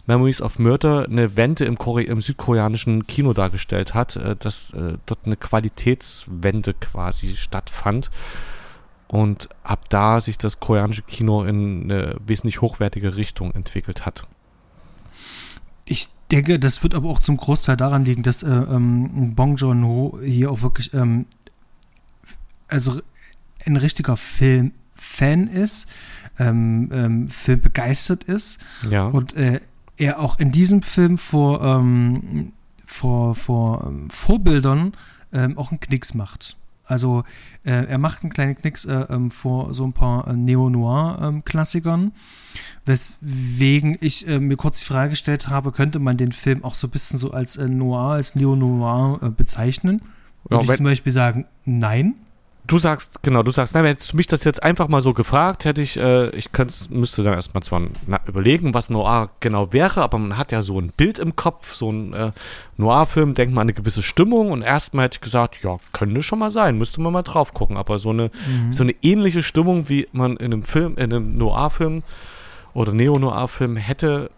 Memories 0.07 0.43
of 0.43 0.59
Murder, 0.59 1.07
eine 1.07 1.37
Wende 1.37 1.64
im, 1.64 1.79
Kore 1.79 2.03
im 2.03 2.20
südkoreanischen 2.20 3.07
Kino 3.07 3.33
dargestellt 3.33 3.95
hat, 3.95 4.16
äh, 4.16 4.37
dass 4.37 4.72
äh, 4.72 4.99
dort 5.07 5.20
eine 5.25 5.37
Qualitätswende 5.37 6.75
quasi 6.75 7.37
stattfand 7.37 8.11
und 9.09 9.49
ab 9.62 9.89
da 9.89 10.20
sich 10.20 10.39
das 10.39 10.61
koreanische 10.61 11.03
Kino 11.03 11.45
in 11.45 11.85
eine 11.85 12.16
wesentlich 12.27 12.61
hochwertige 12.61 13.16
Richtung 13.16 13.53
entwickelt 13.53 14.05
hat. 14.07 14.27
Ich 15.87 16.09
denke, 16.31 16.59
das 16.59 16.83
wird 16.83 16.95
aber 16.95 17.09
auch 17.11 17.20
zum 17.20 17.37
Großteil 17.37 17.77
daran 17.77 18.05
liegen, 18.05 18.22
dass 18.22 18.43
äh, 18.43 18.49
ähm, 18.49 19.35
Bong 19.35 19.57
Joon-ho 19.57 20.18
hier 20.22 20.51
auch 20.51 20.62
wirklich 20.62 20.93
ähm, 20.95 21.27
also 22.68 23.01
ein 23.64 23.77
richtiger 23.77 24.16
Film 24.16 24.72
Fan 25.05 25.47
ist, 25.47 25.89
ähm, 26.39 26.91
ähm, 26.93 27.29
Film 27.29 27.61
begeistert 27.61 28.25
ist. 28.25 28.65
Ja. 28.91 29.07
Und 29.07 29.35
äh, 29.35 29.61
er 29.97 30.21
auch 30.21 30.39
in 30.39 30.51
diesem 30.51 30.83
Film 30.83 31.17
vor, 31.17 31.63
ähm, 31.63 32.53
vor, 32.85 33.35
vor 33.35 33.87
ähm, 33.87 34.11
Vorbildern 34.11 34.93
ähm, 35.33 35.57
auch 35.59 35.71
einen 35.71 35.81
Knicks 35.81 36.15
macht. 36.15 36.57
Also 36.87 37.25
äh, 37.65 37.87
er 37.87 37.99
macht 37.99 38.23
einen 38.23 38.33
kleinen 38.33 38.57
Knicks 38.57 38.85
äh, 38.85 39.07
ähm, 39.09 39.31
vor 39.31 39.73
so 39.73 39.85
ein 39.85 39.95
paar 39.95 40.29
äh, 40.29 40.35
Neo-Noir-Klassikern, 40.35 42.13
weswegen 42.85 43.97
ich 44.01 44.29
äh, 44.29 44.39
mir 44.39 44.57
kurz 44.57 44.81
die 44.81 44.87
Frage 44.87 45.11
gestellt 45.11 45.49
habe, 45.49 45.73
könnte 45.73 45.99
man 45.99 46.19
den 46.19 46.33
Film 46.33 46.63
auch 46.63 46.75
so 46.75 46.87
ein 46.87 46.91
bisschen 46.91 47.19
so 47.19 47.31
als 47.31 47.57
äh, 47.57 47.69
Noir, 47.69 48.13
als 48.13 48.35
Neo-Noir 48.35 49.21
äh, 49.23 49.31
bezeichnen? 49.31 50.03
Würde 50.47 50.67
ja, 50.67 50.73
ich 50.73 50.77
zum 50.77 50.85
Beispiel 50.85 51.13
sagen, 51.13 51.47
nein. 51.65 52.15
Du 52.67 52.79
sagst, 52.79 53.23
genau, 53.23 53.43
du 53.43 53.51
sagst, 53.51 53.75
na, 53.75 53.83
hättest 53.83 54.15
du 54.15 54.17
mich 54.17 54.27
das 54.27 54.43
jetzt 54.45 54.62
einfach 54.62 54.89
mal 54.89 55.03
so 55.03 55.12
gefragt, 55.12 55.67
hätte 55.67 55.83
ich, 55.83 55.99
äh, 55.99 56.31
ich 56.31 56.49
müsste 56.89 57.23
dann 57.23 57.35
erstmal 57.35 57.62
zwar 57.62 57.83
na, 58.07 58.21
überlegen, 58.27 58.73
was 58.73 58.89
Noir 58.89 59.29
genau 59.41 59.75
wäre, 59.75 60.01
aber 60.01 60.17
man 60.17 60.39
hat 60.39 60.51
ja 60.51 60.62
so 60.62 60.81
ein 60.81 60.91
Bild 60.97 61.19
im 61.19 61.37
Kopf, 61.37 61.75
so 61.75 61.93
ein 61.93 62.15
äh, 62.15 62.31
Noir-Film, 62.79 63.35
denkt 63.35 63.55
man 63.55 63.62
an 63.62 63.67
eine 63.67 63.75
gewisse 63.75 64.03
Stimmung 64.03 64.51
und 64.51 64.62
erstmal 64.62 65.05
hätte 65.05 65.17
ich 65.17 65.21
gesagt, 65.21 65.62
ja, 65.62 65.77
könnte 65.93 66.23
schon 66.23 66.39
mal 66.39 66.51
sein, 66.51 66.79
müsste 66.79 67.03
man 67.03 67.12
mal 67.12 67.23
drauf 67.23 67.53
gucken, 67.53 67.77
aber 67.77 67.99
so 67.99 68.11
eine, 68.11 68.31
mhm. 68.49 68.73
so 68.73 68.83
eine 68.83 68.95
ähnliche 69.03 69.43
Stimmung, 69.43 69.91
wie 69.91 70.09
man 70.12 70.39
in 70.39 70.47
einem 70.47 70.65
Film, 70.65 70.97
in 70.97 71.12
einem 71.12 71.37
Noir-Film 71.37 72.03
oder 72.73 72.95
Neo-Noir-Film 72.95 73.77
hätte, 73.77 74.31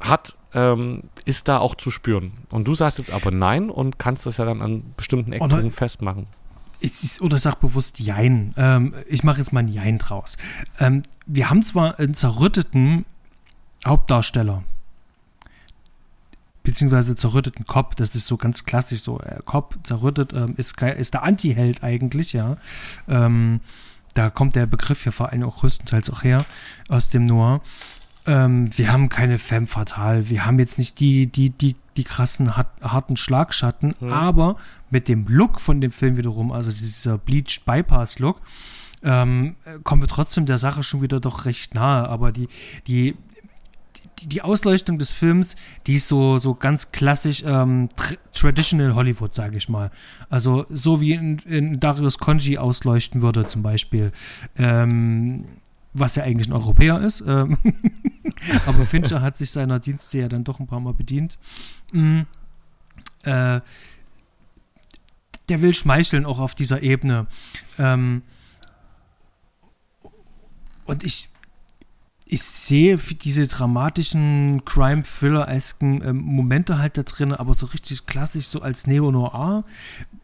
hat, 0.00 0.34
ähm, 0.54 1.02
ist 1.26 1.46
da 1.46 1.58
auch 1.58 1.74
zu 1.74 1.90
spüren. 1.90 2.32
Und 2.48 2.66
du 2.66 2.74
sagst 2.74 2.96
jetzt 2.96 3.12
aber 3.12 3.30
nein 3.30 3.68
und 3.68 3.98
kannst 3.98 4.24
das 4.24 4.38
ja 4.38 4.46
dann 4.46 4.62
an 4.62 4.94
bestimmten 4.96 5.34
Ecken 5.34 5.70
festmachen 5.70 6.26
ich, 6.86 7.20
oder 7.20 7.38
sag 7.38 7.56
bewusst 7.56 7.98
Jein. 7.98 8.54
Ähm, 8.56 8.94
ich 9.06 9.24
mache 9.24 9.38
jetzt 9.38 9.52
mal 9.52 9.60
ein 9.60 9.68
Jein 9.68 9.98
draus. 9.98 10.36
Ähm, 10.78 11.02
wir 11.26 11.50
haben 11.50 11.62
zwar 11.62 11.98
einen 11.98 12.14
zerrütteten 12.14 13.04
Hauptdarsteller, 13.86 14.62
beziehungsweise 16.62 17.16
zerrütteten 17.16 17.66
Kopf, 17.66 17.94
das 17.94 18.14
ist 18.14 18.26
so 18.26 18.36
ganz 18.36 18.64
klassisch 18.64 19.02
so. 19.02 19.20
Äh, 19.20 19.40
Kopf 19.44 19.76
zerrüttet 19.82 20.32
ähm, 20.32 20.54
ist, 20.56 20.80
ist 20.82 21.14
der 21.14 21.22
Anti-Held 21.22 21.82
eigentlich, 21.82 22.32
ja. 22.32 22.56
Ähm, 23.08 23.60
da 24.14 24.30
kommt 24.30 24.56
der 24.56 24.66
Begriff 24.66 25.04
ja 25.04 25.12
vor 25.12 25.30
allem 25.30 25.42
auch 25.42 25.58
größtenteils 25.58 26.08
auch 26.10 26.24
her 26.24 26.44
aus 26.88 27.10
dem 27.10 27.26
Noir. 27.26 27.60
Ähm, 28.26 28.68
wir 28.76 28.92
haben 28.92 29.08
keine 29.08 29.38
Femme 29.38 29.66
fatale, 29.66 30.28
wir 30.28 30.46
haben 30.46 30.58
jetzt 30.58 30.78
nicht 30.78 31.00
die, 31.00 31.26
die, 31.26 31.50
die 31.50 31.76
die 31.96 32.04
krassen 32.04 32.56
harten 32.56 33.16
Schlagschatten, 33.16 33.94
mhm. 34.00 34.12
aber 34.12 34.56
mit 34.90 35.08
dem 35.08 35.26
Look 35.28 35.60
von 35.60 35.80
dem 35.80 35.90
Film 35.90 36.16
wiederum, 36.16 36.52
also 36.52 36.70
dieser 36.70 37.18
Bleached 37.18 37.64
Bypass 37.64 38.18
Look, 38.18 38.40
ähm, 39.02 39.56
kommen 39.84 40.02
wir 40.02 40.08
trotzdem 40.08 40.46
der 40.46 40.58
Sache 40.58 40.82
schon 40.82 41.02
wieder 41.02 41.20
doch 41.20 41.44
recht 41.44 41.74
nahe. 41.74 42.08
Aber 42.08 42.32
die, 42.32 42.48
die, 42.86 43.14
die, 44.18 44.26
die 44.28 44.42
Ausleuchtung 44.42 44.98
des 44.98 45.12
Films, 45.12 45.54
die 45.86 45.94
ist 45.94 46.08
so, 46.08 46.38
so 46.38 46.54
ganz 46.54 46.92
klassisch 46.92 47.44
ähm, 47.46 47.88
tra 47.94 48.14
traditional 48.32 48.94
Hollywood, 48.94 49.34
sage 49.34 49.58
ich 49.58 49.68
mal. 49.68 49.90
Also 50.28 50.66
so 50.70 51.00
wie 51.00 51.12
in, 51.12 51.38
in 51.40 51.78
Darius 51.78 52.18
Conji 52.18 52.58
ausleuchten 52.58 53.22
würde 53.22 53.46
zum 53.46 53.62
Beispiel. 53.62 54.12
Ähm, 54.56 55.44
was 55.98 56.16
ja 56.16 56.24
eigentlich 56.24 56.48
ein 56.48 56.52
Europäer 56.52 57.00
ist. 57.00 57.22
Ähm 57.26 57.58
aber 58.66 58.84
Fincher 58.84 59.20
hat 59.20 59.36
sich 59.36 59.50
seiner 59.50 59.78
Dienste 59.78 60.18
ja 60.18 60.28
dann 60.28 60.44
doch 60.44 60.60
ein 60.60 60.66
paar 60.66 60.80
Mal 60.80 60.94
bedient. 60.94 61.38
Mhm. 61.92 62.26
Äh, 63.22 63.60
der 65.48 65.62
will 65.62 65.74
schmeicheln 65.74 66.26
auch 66.26 66.38
auf 66.38 66.54
dieser 66.54 66.82
Ebene. 66.82 67.26
Ähm, 67.78 68.22
und 70.84 71.02
ich, 71.02 71.28
ich 72.28 72.42
sehe 72.42 72.96
diese 72.96 73.46
dramatischen 73.46 74.64
Crime-Thriller-esken 74.64 76.02
ähm, 76.04 76.16
Momente 76.16 76.78
halt 76.78 76.98
da 76.98 77.04
drin, 77.04 77.32
aber 77.32 77.54
so 77.54 77.66
richtig 77.66 78.06
klassisch, 78.06 78.46
so 78.46 78.62
als 78.62 78.86
Neo-Noir 78.86 79.64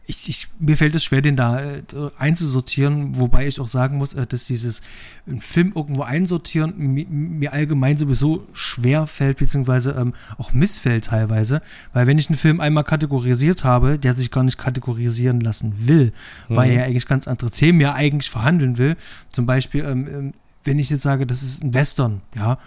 ich, 0.05 0.27
ich, 0.27 0.47
mir 0.59 0.75
fällt 0.75 0.95
es 0.95 1.03
schwer, 1.03 1.21
den 1.21 1.35
da 1.35 1.61
äh, 1.61 1.81
einzusortieren, 2.17 3.17
wobei 3.19 3.47
ich 3.47 3.59
auch 3.59 3.67
sagen 3.69 3.97
muss, 3.97 4.13
äh, 4.13 4.27
dass 4.27 4.45
dieses 4.45 4.81
einen 5.25 5.39
Film 5.39 5.71
irgendwo 5.75 6.01
einsortieren 6.01 6.73
mir, 6.77 7.07
mir, 7.07 7.53
allgemein 7.53 7.97
sowieso 7.97 8.45
schwer 8.51 9.07
fällt, 9.07 9.37
beziehungsweise 9.37 9.91
ähm, 9.91 10.13
auch 10.37 10.51
missfällt 10.51 11.05
teilweise, 11.05 11.61
weil 11.93 12.05
wenn 12.05 12.17
ich 12.17 12.27
einen 12.29 12.37
Film 12.37 12.59
einmal 12.59 12.83
kategorisiert 12.83 13.63
habe, 13.63 13.97
der 13.97 14.13
sich 14.13 14.29
gar 14.29 14.43
nicht 14.43 14.57
kategorisieren 14.57 15.39
lassen 15.39 15.73
will, 15.87 16.11
mhm. 16.49 16.55
weil 16.55 16.71
er 16.71 16.85
eigentlich 16.85 17.07
ganz 17.07 17.27
andere 17.27 17.51
Themen 17.51 17.79
ja 17.79 17.93
eigentlich 17.93 18.29
verhandeln 18.29 18.77
will, 18.77 18.97
zum 19.31 19.45
Beispiel, 19.45 19.85
ähm, 19.85 20.07
ähm, 20.07 20.33
wenn 20.63 20.79
ich 20.79 20.89
jetzt 20.89 21.03
sage, 21.03 21.25
das 21.25 21.43
ist 21.43 21.63
ein 21.63 21.73
Western, 21.73 22.21
ja, 22.35 22.57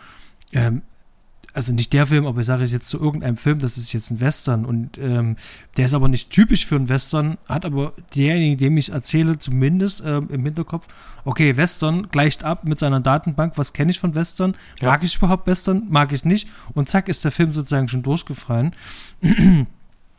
ähm, 0.52 0.82
also 1.56 1.72
nicht 1.72 1.94
der 1.94 2.06
Film, 2.06 2.26
aber 2.26 2.40
ich 2.40 2.46
sage 2.46 2.64
jetzt 2.64 2.86
zu 2.86 3.00
irgendeinem 3.00 3.38
Film, 3.38 3.60
das 3.60 3.78
ist 3.78 3.90
jetzt 3.94 4.10
ein 4.10 4.20
Western 4.20 4.66
und 4.66 4.98
ähm, 4.98 5.36
der 5.78 5.86
ist 5.86 5.94
aber 5.94 6.06
nicht 6.06 6.28
typisch 6.30 6.66
für 6.66 6.76
einen 6.76 6.90
Western, 6.90 7.38
hat 7.48 7.64
aber 7.64 7.94
derjenige, 8.14 8.58
dem 8.58 8.76
ich 8.76 8.92
erzähle, 8.92 9.38
zumindest 9.38 10.02
ähm, 10.04 10.28
im 10.30 10.44
Hinterkopf, 10.44 10.86
okay, 11.24 11.56
Western 11.56 12.08
gleicht 12.10 12.44
ab 12.44 12.64
mit 12.64 12.78
seiner 12.78 13.00
Datenbank, 13.00 13.56
was 13.56 13.72
kenne 13.72 13.90
ich 13.90 13.98
von 13.98 14.14
Western, 14.14 14.54
ja. 14.82 14.88
mag 14.88 15.02
ich 15.02 15.16
überhaupt 15.16 15.46
Western, 15.46 15.84
mag 15.88 16.12
ich 16.12 16.26
nicht 16.26 16.46
und 16.74 16.90
zack 16.90 17.08
ist 17.08 17.24
der 17.24 17.32
Film 17.32 17.52
sozusagen 17.52 17.88
schon 17.88 18.02
durchgefallen. 18.02 18.72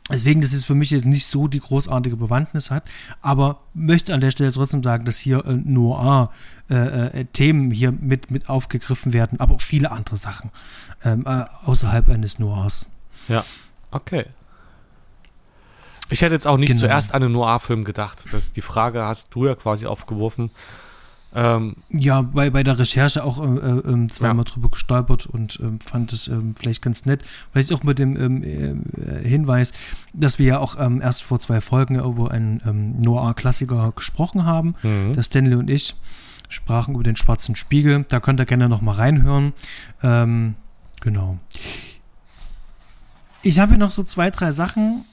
Deswegen, 0.10 0.41
dass 0.41 0.53
es 0.53 0.64
für 0.64 0.76
mich 0.76 0.91
jetzt 0.91 1.05
nicht 1.05 1.28
so 1.28 1.47
die 1.47 1.60
großartige 1.60 2.16
Bewandtnis 2.16 2.72
hat, 2.72 2.84
aber 3.22 3.60
möchte 3.74 4.14
an 4.14 4.22
der 4.22 4.32
Stelle 4.32 4.53
trotzdem 4.53 4.82
sagen, 4.82 5.03
dass 5.03 5.18
hier 5.18 5.45
äh, 5.45 5.53
Noir-Themen 5.53 7.72
äh, 7.72 7.74
äh, 7.74 7.76
hier 7.76 7.91
mit, 7.91 8.32
mit 8.32 8.49
aufgegriffen 8.49 9.12
werden, 9.12 9.39
aber 9.39 9.55
auch 9.55 9.62
viele 9.62 9.91
andere 9.91 10.18
Sachen 10.18 10.51
ähm, 11.03 11.26
äh, 11.26 11.43
außerhalb 11.66 12.08
eines 12.10 12.39
Noirs. 12.39 12.88
Ja, 13.28 13.43
okay. 13.91 14.26
Ich 16.10 16.22
hätte 16.22 16.36
jetzt 16.36 16.47
auch 16.47 16.58
nicht 16.58 16.70
genau. 16.70 16.82
zuerst 16.82 17.14
an 17.14 17.24
einen 17.24 17.34
Noir-Film 17.34 17.84
gedacht. 17.84 18.24
Das, 18.32 18.53
die 18.53 18.62
Frage 18.62 19.03
hast 19.03 19.28
du 19.32 19.45
ja 19.45 19.55
quasi 19.55 19.88
aufgeworfen. 19.88 20.51
Ähm, 21.36 21.75
ja, 21.89 22.21
bei, 22.21 22.49
bei 22.49 22.63
der 22.63 22.80
Recherche 22.80 23.23
auch 23.23 23.39
äh, 23.39 23.45
äh, 23.45 23.91
ähm, 23.91 24.09
zweimal 24.09 24.45
ja. 24.45 24.51
drüber 24.51 24.69
gestolpert 24.69 25.25
und 25.25 25.59
äh, 25.59 25.84
fand 25.84 26.13
es 26.13 26.28
ähm, 26.28 26.55
vielleicht 26.57 26.82
ganz 26.82 27.05
nett. 27.05 27.23
Vielleicht 27.51 27.73
auch 27.73 27.84
mit 27.84 27.99
dem 27.99 28.15
ähm, 28.15 28.43
äh, 28.43 29.28
Hinweis, 29.28 29.73
dass 30.13 30.39
wir 30.39 30.45
ja 30.45 30.59
auch 30.59 30.80
ähm, 30.80 31.01
erst 31.01 31.23
vor 31.23 31.39
zwei 31.39 31.61
Folgen 31.61 31.99
über 31.99 32.32
einen 32.32 32.61
ähm, 32.65 33.01
Noir-Klassiker 33.01 33.91
gesprochen 33.95 34.45
haben. 34.45 34.75
Mhm. 34.84 35.13
Der 35.13 35.23
Stanley 35.23 35.55
und 35.55 35.69
ich 35.69 35.95
sprachen 36.49 36.93
über 36.93 37.03
den 37.03 37.17
Schwarzen 37.17 37.55
Spiegel. 37.55 38.05
Da 38.07 38.19
könnt 38.19 38.39
ihr 38.39 38.45
gerne 38.45 38.69
noch 38.69 38.82
mal 38.82 38.95
reinhören. 38.95 39.53
genau. 40.01 41.38
Ich 43.41 43.59
habe 43.59 43.71
hier 43.71 43.80
noch 43.80 43.91
so 43.91 44.03
zwei, 44.03 44.30
drei 44.32 44.51
Sachen, 44.51 45.03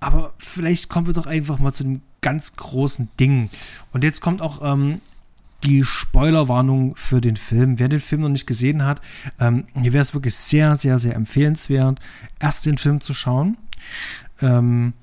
aber 0.00 0.32
vielleicht 0.38 0.88
kommen 0.88 1.06
wir 1.06 1.14
doch 1.14 1.26
einfach 1.26 1.58
mal 1.58 1.72
zu 1.72 1.84
dem 1.84 2.02
ganz 2.22 2.56
großen 2.56 3.10
Ding. 3.20 3.50
Und 3.92 4.04
jetzt 4.04 4.20
kommt 4.20 4.40
auch 4.40 4.62
ähm, 4.62 5.00
die 5.64 5.84
Spoilerwarnung 5.84 6.96
für 6.96 7.20
den 7.20 7.36
Film. 7.36 7.78
Wer 7.78 7.88
den 7.88 8.00
Film 8.00 8.22
noch 8.22 8.28
nicht 8.28 8.46
gesehen 8.46 8.84
hat, 8.84 9.00
ähm, 9.38 9.64
hier 9.80 9.92
wäre 9.92 10.02
es 10.02 10.14
wirklich 10.14 10.34
sehr, 10.34 10.74
sehr, 10.76 10.98
sehr 10.98 11.14
empfehlenswert, 11.14 12.00
erst 12.40 12.66
den 12.66 12.78
Film 12.78 13.00
zu 13.00 13.14
schauen 13.14 13.58
ähm, 14.40 14.94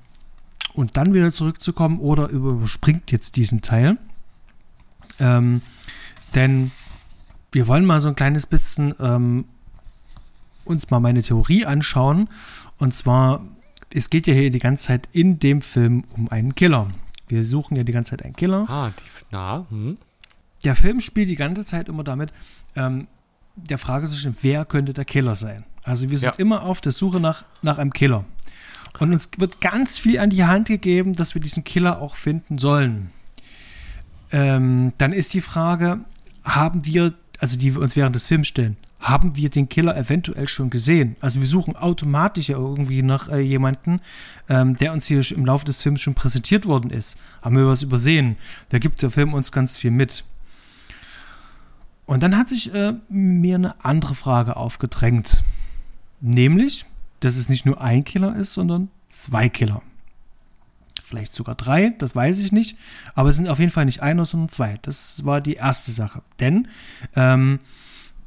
und 0.74 0.96
dann 0.96 1.14
wieder 1.14 1.30
zurückzukommen 1.30 2.00
oder 2.00 2.28
überspringt 2.28 3.12
jetzt 3.12 3.36
diesen 3.36 3.62
Teil. 3.62 3.96
Ähm, 5.18 5.62
denn 6.34 6.70
wir 7.52 7.66
wollen 7.66 7.84
mal 7.84 8.00
so 8.00 8.08
ein 8.08 8.16
kleines 8.16 8.46
bisschen 8.46 8.94
ähm, 9.00 9.44
uns 10.64 10.90
mal 10.90 11.00
meine 11.00 11.22
Theorie 11.22 11.64
anschauen. 11.64 12.28
Und 12.78 12.94
zwar 12.94 13.42
es 13.92 14.10
geht 14.10 14.26
ja 14.26 14.34
hier 14.34 14.50
die 14.50 14.58
ganze 14.58 14.86
Zeit 14.86 15.08
in 15.12 15.38
dem 15.38 15.62
Film 15.62 16.04
um 16.16 16.28
einen 16.28 16.54
Killer. 16.54 16.88
Wir 17.30 17.44
suchen 17.44 17.76
ja 17.76 17.84
die 17.84 17.92
ganze 17.92 18.10
Zeit 18.10 18.24
einen 18.24 18.34
Killer. 18.34 18.66
Ah, 18.68 18.90
die, 18.90 19.02
na, 19.30 19.66
hm. 19.70 19.98
Der 20.64 20.76
Film 20.76 21.00
spielt 21.00 21.28
die 21.28 21.36
ganze 21.36 21.64
Zeit 21.64 21.88
immer 21.88 22.04
damit, 22.04 22.32
ähm, 22.76 23.06
der 23.56 23.78
Frage 23.78 24.08
zu 24.08 24.16
stellen, 24.16 24.36
wer 24.42 24.64
könnte 24.64 24.92
der 24.92 25.04
Killer 25.04 25.34
sein? 25.34 25.64
Also 25.82 26.10
wir 26.10 26.18
sind 26.18 26.34
ja. 26.34 26.38
immer 26.38 26.62
auf 26.62 26.80
der 26.80 26.92
Suche 26.92 27.20
nach, 27.20 27.44
nach 27.62 27.78
einem 27.78 27.92
Killer. 27.92 28.24
Und 28.98 29.12
uns 29.12 29.28
wird 29.38 29.60
ganz 29.60 29.98
viel 29.98 30.18
an 30.18 30.30
die 30.30 30.44
Hand 30.44 30.68
gegeben, 30.68 31.12
dass 31.12 31.34
wir 31.34 31.40
diesen 31.40 31.64
Killer 31.64 32.00
auch 32.00 32.16
finden 32.16 32.58
sollen. 32.58 33.10
Ähm, 34.32 34.92
dann 34.98 35.12
ist 35.12 35.32
die 35.34 35.40
Frage, 35.40 36.00
haben 36.44 36.84
wir, 36.84 37.14
also 37.38 37.58
die 37.58 37.74
wir 37.74 37.82
uns 37.82 37.96
während 37.96 38.14
des 38.14 38.26
Films 38.26 38.48
stellen, 38.48 38.76
haben 39.00 39.34
wir 39.34 39.48
den 39.48 39.68
Killer 39.68 39.96
eventuell 39.96 40.46
schon 40.46 40.68
gesehen. 40.70 41.16
Also 41.20 41.40
wir 41.40 41.46
suchen 41.46 41.74
automatisch 41.74 42.50
ja 42.50 42.58
irgendwie 42.58 43.02
nach 43.02 43.28
äh, 43.28 43.40
jemanden, 43.40 44.00
ähm, 44.48 44.76
der 44.76 44.92
uns 44.92 45.06
hier 45.06 45.22
im 45.32 45.46
Laufe 45.46 45.64
des 45.64 45.82
Films 45.82 46.02
schon 46.02 46.14
präsentiert 46.14 46.66
worden 46.66 46.90
ist. 46.90 47.18
Haben 47.42 47.56
wir 47.56 47.66
was 47.66 47.82
übersehen? 47.82 48.36
Da 48.68 48.78
gibt 48.78 49.00
der 49.00 49.10
Film 49.10 49.32
uns 49.32 49.52
ganz 49.52 49.78
viel 49.78 49.90
mit. 49.90 50.24
Und 52.04 52.22
dann 52.22 52.36
hat 52.36 52.48
sich 52.48 52.74
äh, 52.74 52.94
mir 53.08 53.54
eine 53.54 53.84
andere 53.84 54.14
Frage 54.14 54.56
aufgedrängt. 54.56 55.44
Nämlich, 56.20 56.84
dass 57.20 57.36
es 57.36 57.48
nicht 57.48 57.64
nur 57.64 57.80
ein 57.80 58.04
Killer 58.04 58.36
ist, 58.36 58.52
sondern 58.52 58.90
zwei 59.08 59.48
Killer. 59.48 59.82
Vielleicht 61.02 61.32
sogar 61.32 61.54
drei, 61.54 61.94
das 61.98 62.14
weiß 62.14 62.38
ich 62.40 62.52
nicht. 62.52 62.76
Aber 63.14 63.30
es 63.30 63.36
sind 63.36 63.48
auf 63.48 63.58
jeden 63.58 63.72
Fall 63.72 63.86
nicht 63.86 64.02
einer, 64.02 64.24
sondern 64.26 64.50
zwei. 64.50 64.78
Das 64.82 65.24
war 65.24 65.40
die 65.40 65.54
erste 65.54 65.90
Sache. 65.90 66.22
Denn 66.38 66.68
ähm, 67.16 67.60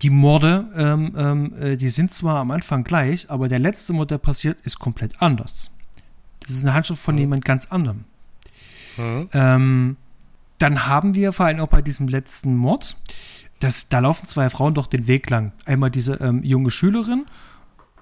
die 0.03 0.09
Morde, 0.09 0.67
ähm, 0.75 1.13
ähm, 1.17 1.53
äh, 1.59 1.77
die 1.77 1.89
sind 1.89 2.13
zwar 2.13 2.39
am 2.39 2.51
Anfang 2.51 2.83
gleich, 2.83 3.29
aber 3.31 3.47
der 3.47 3.59
letzte 3.59 3.93
Mord, 3.93 4.11
der 4.11 4.17
passiert, 4.17 4.59
ist 4.63 4.77
komplett 4.77 5.21
anders. 5.21 5.71
Das 6.41 6.51
ist 6.51 6.63
eine 6.63 6.73
Handschrift 6.73 7.01
von 7.01 7.15
mhm. 7.15 7.21
jemand 7.21 7.45
ganz 7.45 7.67
anderem. 7.67 8.03
Mhm. 8.97 9.29
Ähm, 9.31 9.97
dann 10.57 10.85
haben 10.87 11.15
wir 11.15 11.31
vor 11.31 11.45
allem 11.45 11.61
auch 11.61 11.69
bei 11.69 11.81
diesem 11.81 12.09
letzten 12.09 12.55
Mord, 12.55 12.97
das, 13.59 13.87
da 13.87 13.99
laufen 13.99 14.27
zwei 14.27 14.49
Frauen 14.49 14.73
doch 14.73 14.87
den 14.87 15.07
Weg 15.07 15.29
lang. 15.29 15.53
Einmal 15.65 15.89
diese 15.89 16.15
ähm, 16.15 16.43
junge 16.43 16.69
Schülerin 16.69 17.25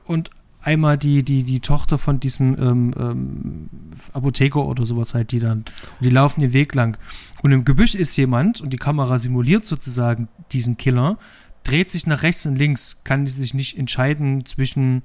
und 0.06 0.32
einmal 0.64 0.98
die, 0.98 1.24
die, 1.24 1.44
die 1.44 1.60
Tochter 1.60 2.00
von 2.00 2.20
diesem 2.20 2.56
ähm, 2.60 2.92
ähm, 2.98 3.70
Apotheker 4.14 4.66
oder 4.66 4.88
sowas 4.88 5.14
halt, 5.14 5.32
die 5.32 5.40
dann, 5.40 5.66
die 6.00 6.10
laufen 6.10 6.42
den 6.42 6.54
Weg 6.54 6.74
lang. 6.74 6.98
Und 7.44 7.52
im 7.52 7.64
Gebüsch 7.64 7.94
ist 7.94 8.16
jemand 8.18 8.60
und 8.62 8.74
die 8.74 8.78
Kamera 8.78 9.20
simuliert 9.20 9.68
sozusagen 9.68 10.30
diesen 10.52 10.78
Killer, 10.78 11.18
dreht 11.64 11.92
sich 11.92 12.08
nach 12.08 12.24
rechts 12.24 12.46
und 12.46 12.56
links, 12.56 12.98
kann 13.04 13.28
sich 13.28 13.54
nicht 13.54 13.78
entscheiden 13.78 14.46
zwischen 14.46 15.04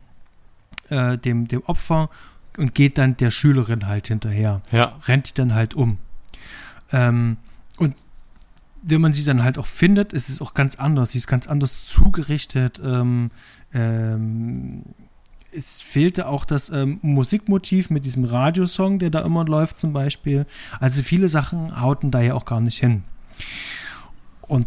äh, 0.89 1.19
dem, 1.19 1.49
dem 1.49 1.63
Opfer 1.65 2.11
und 2.57 2.75
geht 2.75 2.99
dann 2.99 3.17
der 3.17 3.31
Schülerin 3.31 3.87
halt 3.87 4.09
hinterher. 4.09 4.63
Ja. 4.73 4.97
Rennt 5.07 5.31
die 5.31 5.35
dann 5.35 5.55
halt 5.55 5.75
um. 5.75 5.99
Ähm, 6.93 7.37
und 7.79 7.95
wenn 8.83 9.01
man 9.01 9.13
sie 9.13 9.25
dann 9.25 9.43
halt 9.43 9.59
auch 9.59 9.67
findet, 9.67 10.13
ist 10.13 10.29
es 10.29 10.41
auch 10.41 10.55
ganz 10.55 10.77
anders. 10.77 11.11
Sie 11.11 11.19
ist 11.19 11.27
ganz 11.27 11.47
anders 11.47 11.87
zugerichtet. 11.87 12.81
Ähm, 12.83 13.31
ähm, 13.75 14.83
es 15.53 15.81
fehlte 15.81 16.29
auch 16.29 16.45
das 16.45 16.71
ähm, 16.71 16.99
Musikmotiv 17.03 17.91
mit 17.91 18.05
diesem 18.05 18.25
Radiosong, 18.25 18.99
der 18.99 19.11
da 19.11 19.21
immer 19.23 19.45
läuft 19.45 19.79
zum 19.79 19.93
Beispiel. 19.93 20.47
Also 20.81 21.03
viele 21.03 21.29
Sachen 21.29 21.81
hauten 21.81 22.11
da 22.11 22.21
ja 22.21 22.35
auch 22.35 22.45
gar 22.45 22.61
nicht 22.61 22.79
hin. 22.79 23.05
Und 24.43 24.67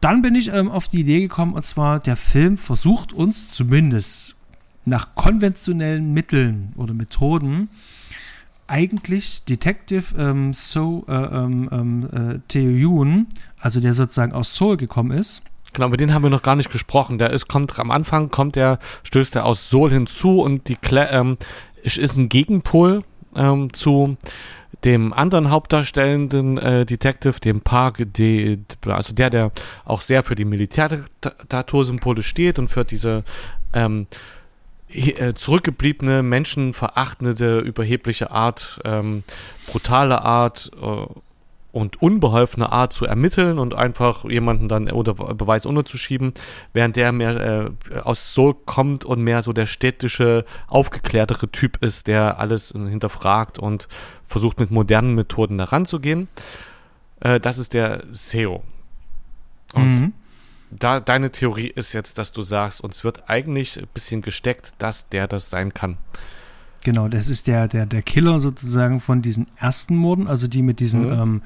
dann 0.00 0.22
bin 0.22 0.34
ich 0.34 0.52
ähm, 0.52 0.70
auf 0.70 0.88
die 0.88 1.00
Idee 1.00 1.20
gekommen, 1.20 1.54
und 1.54 1.64
zwar, 1.64 2.00
der 2.00 2.16
Film 2.16 2.56
versucht 2.56 3.12
uns 3.12 3.50
zumindest 3.50 4.36
nach 4.84 5.14
konventionellen 5.14 6.12
Mitteln 6.12 6.72
oder 6.76 6.94
Methoden 6.94 7.68
eigentlich 8.68 9.44
Detective 9.44 10.14
ähm, 10.18 10.52
So 10.52 11.04
äh, 11.08 11.12
ähm, 11.12 11.68
ähm 11.72 12.40
äh, 12.52 13.24
also 13.60 13.80
der 13.80 13.94
sozusagen 13.94 14.32
aus 14.32 14.56
Seoul 14.56 14.76
gekommen 14.76 15.16
ist. 15.16 15.42
Genau, 15.72 15.88
über 15.88 15.96
den 15.96 16.14
haben 16.14 16.22
wir 16.22 16.30
noch 16.30 16.42
gar 16.42 16.56
nicht 16.56 16.70
gesprochen. 16.70 17.18
Der 17.18 17.30
ist, 17.30 17.48
kommt 17.48 17.78
am 17.78 17.90
Anfang, 17.90 18.30
kommt 18.30 18.56
er, 18.56 18.78
stößt 19.02 19.36
er 19.36 19.44
aus 19.44 19.70
Seoul 19.70 19.90
hinzu 19.90 20.40
und 20.40 20.68
die 20.68 20.76
Kle 20.76 21.08
ähm, 21.10 21.36
ist 21.82 22.16
ein 22.16 22.28
Gegenpol 22.28 23.04
ähm, 23.34 23.72
zu 23.72 24.16
dem 24.84 25.12
anderen 25.12 25.50
hauptdarstellenden 25.50 26.58
äh, 26.58 26.86
Detective, 26.86 27.40
dem 27.40 27.60
Park, 27.60 27.98
de, 27.98 28.58
also 28.86 29.14
der, 29.14 29.30
der 29.30 29.52
auch 29.84 30.00
sehr 30.00 30.22
für 30.22 30.34
die 30.34 30.44
Militärdiktatursymbole 30.44 32.22
steht 32.22 32.58
und 32.58 32.68
für 32.68 32.84
diese 32.84 33.24
ähm, 33.72 34.06
äh, 34.88 35.34
zurückgebliebene, 35.34 36.22
menschenverachtende, 36.22 37.58
überhebliche 37.60 38.30
Art, 38.30 38.78
ähm, 38.84 39.24
brutale 39.66 40.22
Art 40.22 40.70
äh, 40.80 41.06
und 41.76 42.00
unbeholfene 42.00 42.72
Art 42.72 42.94
zu 42.94 43.04
ermitteln 43.04 43.58
und 43.58 43.74
einfach 43.74 44.24
jemanden 44.24 44.66
dann 44.66 44.90
oder 44.90 45.12
Beweis 45.12 45.66
unterzuschieben, 45.66 46.32
während 46.72 46.96
der 46.96 47.12
mehr 47.12 47.74
äh, 47.90 47.98
aus 47.98 48.32
Soul 48.32 48.54
kommt 48.64 49.04
und 49.04 49.20
mehr 49.20 49.42
so 49.42 49.52
der 49.52 49.66
städtische, 49.66 50.46
aufgeklärtere 50.68 51.52
Typ 51.52 51.84
ist, 51.84 52.06
der 52.06 52.40
alles 52.40 52.70
hinterfragt 52.70 53.58
und 53.58 53.88
versucht 54.24 54.58
mit 54.58 54.70
modernen 54.70 55.14
Methoden 55.14 55.58
daran 55.58 55.84
zu 55.84 56.00
gehen. 56.00 56.28
Äh, 57.20 57.40
das 57.40 57.58
ist 57.58 57.74
der 57.74 58.04
SEO. 58.10 58.64
Und 59.74 60.00
mhm. 60.00 60.12
da 60.70 60.98
deine 60.98 61.30
Theorie 61.30 61.68
ist 61.68 61.92
jetzt, 61.92 62.16
dass 62.16 62.32
du 62.32 62.40
sagst, 62.40 62.80
uns 62.80 63.04
wird 63.04 63.28
eigentlich 63.28 63.78
ein 63.78 63.88
bisschen 63.92 64.22
gesteckt, 64.22 64.72
dass 64.78 65.10
der 65.10 65.26
das 65.28 65.50
sein 65.50 65.74
kann. 65.74 65.98
Genau, 66.86 67.08
das 67.08 67.28
ist 67.28 67.48
der, 67.48 67.66
der, 67.66 67.84
der 67.84 68.00
Killer 68.00 68.38
sozusagen 68.38 69.00
von 69.00 69.20
diesen 69.20 69.48
ersten 69.56 69.96
Morden, 69.96 70.28
also 70.28 70.46
die 70.46 70.62
mit 70.62 70.78
diesen, 70.78 71.06
mhm. 71.06 71.42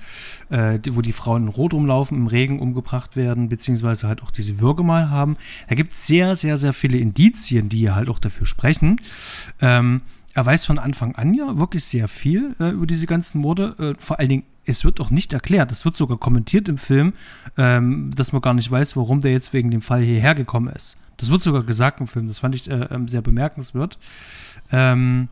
ähm, 0.50 0.74
äh, 0.74 0.78
die, 0.78 0.94
wo 0.94 1.00
die 1.00 1.12
Frauen 1.12 1.44
in 1.44 1.48
Rot 1.48 1.72
rumlaufen, 1.72 2.18
im 2.18 2.26
Regen 2.26 2.60
umgebracht 2.60 3.16
werden, 3.16 3.48
beziehungsweise 3.48 4.06
halt 4.06 4.22
auch 4.22 4.32
diese 4.32 4.60
Würge 4.60 4.82
mal 4.82 5.08
haben. 5.08 5.38
Da 5.70 5.76
gibt 5.76 5.92
es 5.92 6.06
sehr, 6.06 6.36
sehr, 6.36 6.58
sehr 6.58 6.74
viele 6.74 6.98
Indizien, 6.98 7.70
die 7.70 7.90
halt 7.90 8.10
auch 8.10 8.18
dafür 8.18 8.46
sprechen. 8.46 9.00
Ähm, 9.62 10.02
er 10.34 10.44
weiß 10.44 10.66
von 10.66 10.78
Anfang 10.78 11.14
an 11.14 11.32
ja 11.32 11.58
wirklich 11.58 11.84
sehr 11.84 12.06
viel 12.06 12.54
äh, 12.60 12.68
über 12.72 12.86
diese 12.86 13.06
ganzen 13.06 13.40
Morde. 13.40 13.74
Äh, 13.78 13.94
vor 13.98 14.18
allen 14.18 14.28
Dingen, 14.28 14.42
es 14.66 14.84
wird 14.84 15.00
auch 15.00 15.08
nicht 15.08 15.32
erklärt, 15.32 15.72
es 15.72 15.86
wird 15.86 15.96
sogar 15.96 16.18
kommentiert 16.18 16.68
im 16.68 16.76
Film, 16.76 17.14
ähm, 17.56 18.10
dass 18.14 18.32
man 18.32 18.42
gar 18.42 18.52
nicht 18.52 18.70
weiß, 18.70 18.94
warum 18.94 19.20
der 19.20 19.32
jetzt 19.32 19.54
wegen 19.54 19.70
dem 19.70 19.80
Fall 19.80 20.02
hierher 20.02 20.34
gekommen 20.34 20.68
ist. 20.76 20.98
Das 21.16 21.30
wird 21.30 21.42
sogar 21.42 21.62
gesagt 21.64 22.00
im 22.00 22.06
Film, 22.06 22.28
das 22.28 22.38
fand 22.38 22.54
ich 22.54 22.70
äh, 22.70 22.88
ähm, 22.90 23.06
sehr 23.06 23.20
bemerkenswert. 23.20 23.98
Ähm, 24.72 25.28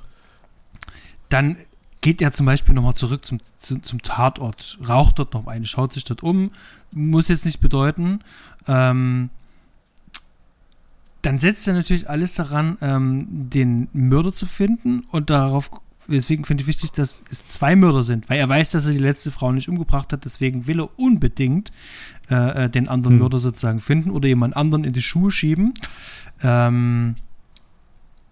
dann 1.29 1.57
geht 2.01 2.23
er 2.23 2.33
zum 2.33 2.47
Beispiel 2.47 2.75
nochmal 2.75 2.95
zurück 2.95 3.25
zum, 3.27 3.41
zum, 3.59 3.83
zum, 3.83 4.03
Tatort, 4.03 4.79
raucht 4.87 5.19
dort 5.19 5.35
noch 5.35 5.47
eine, 5.47 5.67
schaut 5.67 5.93
sich 5.93 6.05
dort 6.05 6.23
um, 6.23 6.51
muss 6.93 7.29
jetzt 7.29 7.45
nicht 7.45 7.61
bedeuten. 7.61 8.21
Ähm, 8.67 9.31
dann 11.23 11.39
setzt 11.39 11.67
er 11.67 11.75
natürlich 11.75 12.09
alles 12.09 12.35
daran, 12.35 12.79
ähm, 12.81 13.27
den 13.29 13.89
Mörder 13.93 14.33
zu 14.33 14.47
finden 14.47 15.01
und 15.11 15.31
darauf, 15.31 15.71
deswegen 16.07 16.45
finde 16.45 16.63
ich 16.63 16.69
wichtig, 16.69 16.93
dass 16.93 17.21
es 17.31 17.47
zwei 17.47 17.75
Mörder 17.75 18.05
sind, 18.05 18.31
weil 18.31 18.39
er 18.39 18.49
weiß, 18.49 18.71
dass 18.71 18.87
er 18.87 18.93
die 18.93 18.99
letzte 18.99 19.33
Frau 19.33 19.51
nicht 19.51 19.69
umgebracht 19.69 20.13
hat, 20.13 20.25
deswegen 20.25 20.69
will 20.69 20.81
er 20.81 20.99
unbedingt 20.99 21.73
äh, 22.31 22.65
äh 22.65 22.71
den 22.71 22.87
anderen 22.87 23.15
hm. 23.15 23.21
Mörder 23.21 23.41
sozusagen 23.41 23.81
finden 23.81 24.11
oder 24.11 24.29
jemand 24.29 24.57
anderen 24.57 24.85
in 24.85 24.93
die 24.93 25.03
Schuhe 25.03 25.33
schieben. 25.33 25.75
Ähm, 26.43 27.17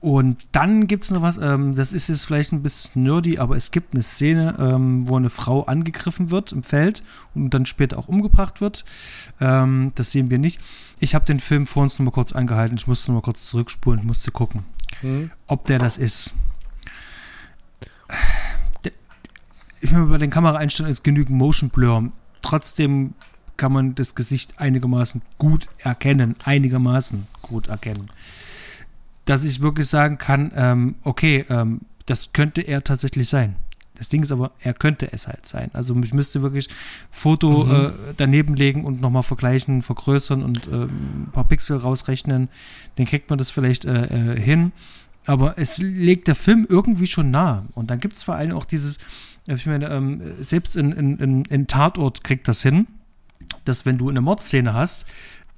und 0.07 0.47
dann 0.53 0.87
gibt 0.87 1.03
es 1.03 1.11
noch 1.11 1.21
was, 1.21 1.37
ähm, 1.37 1.75
das 1.75 1.93
ist 1.93 2.09
jetzt 2.09 2.27
vielleicht 2.27 2.53
ein 2.53 2.63
bisschen 2.63 3.03
nerdy, 3.03 3.41
aber 3.41 3.57
es 3.57 3.73
gibt 3.73 3.93
eine 3.93 4.05
Szene, 4.05 4.55
ähm, 4.57 5.09
wo 5.09 5.17
eine 5.17 5.31
Frau 5.31 5.65
angegriffen 5.65 6.31
wird 6.31 6.53
im 6.53 6.63
Feld 6.63 7.03
und 7.35 7.51
dann 7.51 7.67
später 7.67 7.99
auch 7.99 8.07
umgebracht 8.07 8.61
wird. 8.61 8.85
Ähm, 9.41 9.91
das 9.97 10.13
sehen 10.13 10.31
wir 10.31 10.39
nicht. 10.39 10.61
Ich 11.01 11.17
habe 11.17 11.25
den 11.25 11.41
Film 11.41 11.67
vor 11.67 11.83
uns 11.83 11.99
nochmal 11.99 12.13
kurz 12.13 12.31
angehalten. 12.31 12.79
Ich 12.79 12.87
musste 12.87 13.11
nochmal 13.11 13.23
kurz 13.23 13.47
zurückspulen, 13.47 13.99
ich 13.99 14.07
musste 14.07 14.31
gucken, 14.31 14.63
hm. 15.01 15.33
ob 15.49 15.67
der 15.67 15.81
das 15.81 15.97
ist. 15.97 16.35
ich 19.81 19.91
meine, 19.91 20.07
bei 20.07 20.19
den 20.19 20.31
Kameraeinstellungen 20.31 20.93
ist 20.93 21.03
genügend 21.03 21.37
Motion 21.37 21.69
Blur. 21.69 22.13
Trotzdem 22.43 23.15
kann 23.57 23.73
man 23.73 23.97
das 23.97 24.15
Gesicht 24.15 24.61
einigermaßen 24.61 25.23
gut 25.39 25.67
erkennen. 25.79 26.37
Einigermaßen 26.45 27.27
gut 27.43 27.67
erkennen 27.67 28.07
dass 29.27 29.45
ich 29.45 29.61
wirklich 29.61 29.89
sagen 29.89 30.16
kann, 30.16 30.53
ähm, 30.57 30.95
okay, 31.05 31.45
ähm, 31.51 31.83
das 32.07 32.33
könnte 32.33 32.62
er 32.62 32.83
tatsächlich 32.83 33.29
sein. 33.29 33.57
Das 33.97 34.09
Ding 34.09 34.22
ist 34.22 34.33
aber, 34.33 34.53
er 34.61 34.74
könnte 34.74 35.12
es 35.12 35.27
halt 35.27 35.47
sein. 35.47 35.70
Also 35.72 35.99
ich 36.03 36.12
müsste 36.12 36.43
wirklich 36.43 36.68
Foto 37.11 37.64
mhm. 37.64 37.72
äh, 37.72 37.91
daneben 38.16 38.55
legen 38.55 38.85
und 38.85 39.01
nochmal 39.01 39.22
vergleichen, 39.22 39.83
vergrößern 39.83 40.43
und 40.43 40.66
äh, 40.68 40.85
ein 40.85 41.31
paar 41.33 41.45
Pixel 41.49 41.79
rausrechnen. 41.79 42.49
Dann 42.97 43.07
kriegt 43.07 43.31
man 43.31 43.39
das 43.39 43.51
vielleicht 43.51 43.85
äh, 43.85 44.35
äh 44.35 44.41
hin. 44.41 44.72
Aber 45.27 45.59
es 45.59 45.79
legt 45.79 46.29
der 46.29 46.37
Film 46.37 46.66
irgendwie 46.68 47.09
schon 47.09 47.31
nah. 47.31 47.66
Und 47.74 47.91
dann 47.91 47.99
gibt 47.99 48.16
es 48.16 48.22
vor 48.22 48.37
allem 48.37 48.53
auch 48.53 48.64
dieses, 48.64 48.99
ich 49.49 49.66
meine, 49.66 49.89
ähm, 49.89 50.22
selbst 50.39 50.77
in, 50.77 50.93
in, 50.93 51.18
in, 51.18 51.45
in 51.47 51.66
Tatort 51.66 52.22
kriegt 52.22 52.47
das 52.47 52.62
hin, 52.62 52.87
dass 53.64 53.87
wenn 53.87 53.99
du 53.99 54.09
eine 54.09 54.20
Mordszene 54.20 54.72
hast, 54.72 55.07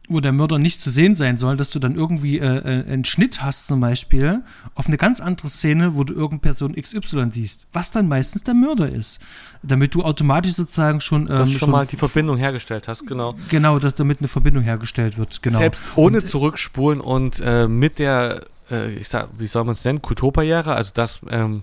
wo 0.09 0.21
der 0.21 0.33
Mörder 0.33 0.59
nicht 0.59 0.81
zu 0.81 0.91
sehen 0.91 1.15
sein 1.15 1.39
soll, 1.39 1.57
dass 1.57 1.71
du 1.71 1.79
dann 1.79 1.95
irgendwie 1.95 2.39
äh, 2.39 2.45
äh 2.45 2.93
einen 2.93 3.05
Schnitt 3.05 3.43
hast 3.43 3.67
zum 3.67 3.81
Beispiel 3.81 4.43
auf 4.75 4.87
eine 4.87 4.97
ganz 4.97 5.21
andere 5.21 5.49
Szene, 5.49 5.95
wo 5.95 6.05
du 6.05 6.15
irgendeine 6.15 6.41
Person 6.41 6.75
XY 6.75 7.29
siehst, 7.31 7.67
was 7.73 7.91
dann 7.91 8.09
meistens 8.09 8.45
der 8.45 8.55
Mörder 8.55 8.89
ist, 8.89 9.21
damit 9.63 9.95
du 9.95 10.03
automatisch 10.03 10.55
sozusagen 10.55 11.01
schon 11.01 11.23
ähm, 11.23 11.29
dass 11.29 11.51
schon, 11.51 11.61
schon 11.61 11.71
mal 11.71 11.87
die 11.87 11.97
Verbindung 11.97 12.37
hergestellt 12.39 12.89
hast, 12.89 13.07
genau. 13.07 13.35
Genau, 13.49 13.79
dass 13.79 13.95
damit 13.95 14.21
eine 14.21 14.29
Verbindung 14.29 14.63
hergestellt 14.63 15.19
wird, 15.19 15.43
genau. 15.43 15.59
Selbst 15.59 15.85
ohne 15.97 16.19
und, 16.19 16.27
zurückspulen 16.27 17.01
und 17.01 17.41
äh, 17.41 17.69
mit 17.69 17.99
der, 17.99 18.45
äh, 18.71 18.93
ich 18.95 19.09
sag, 19.09 19.29
wie 19.39 19.47
soll 19.47 19.65
man 19.65 19.73
es 19.73 19.85
nennen, 19.85 20.03
Kulturbarriere, 20.03 20.75
also 20.75 20.93
das 20.95 21.21
ähm, 21.31 21.63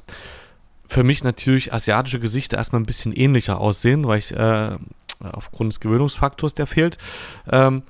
für 0.88 1.04
mich 1.04 1.24
natürlich 1.24 1.74
asiatische 1.74 2.20
Gesichter 2.20 2.58
erstmal 2.58 2.82
ein 2.82 2.86
bisschen 2.86 3.14
ähnlicher 3.14 3.60
aussehen, 3.60 4.08
weil 4.08 4.20
ich 4.20 4.36
äh, 4.36 4.78
aufgrund 5.20 5.74
des 5.74 5.80
Gewöhnungsfaktors, 5.80 6.54
der 6.54 6.68
fehlt. 6.68 6.98
Ähm, 7.50 7.84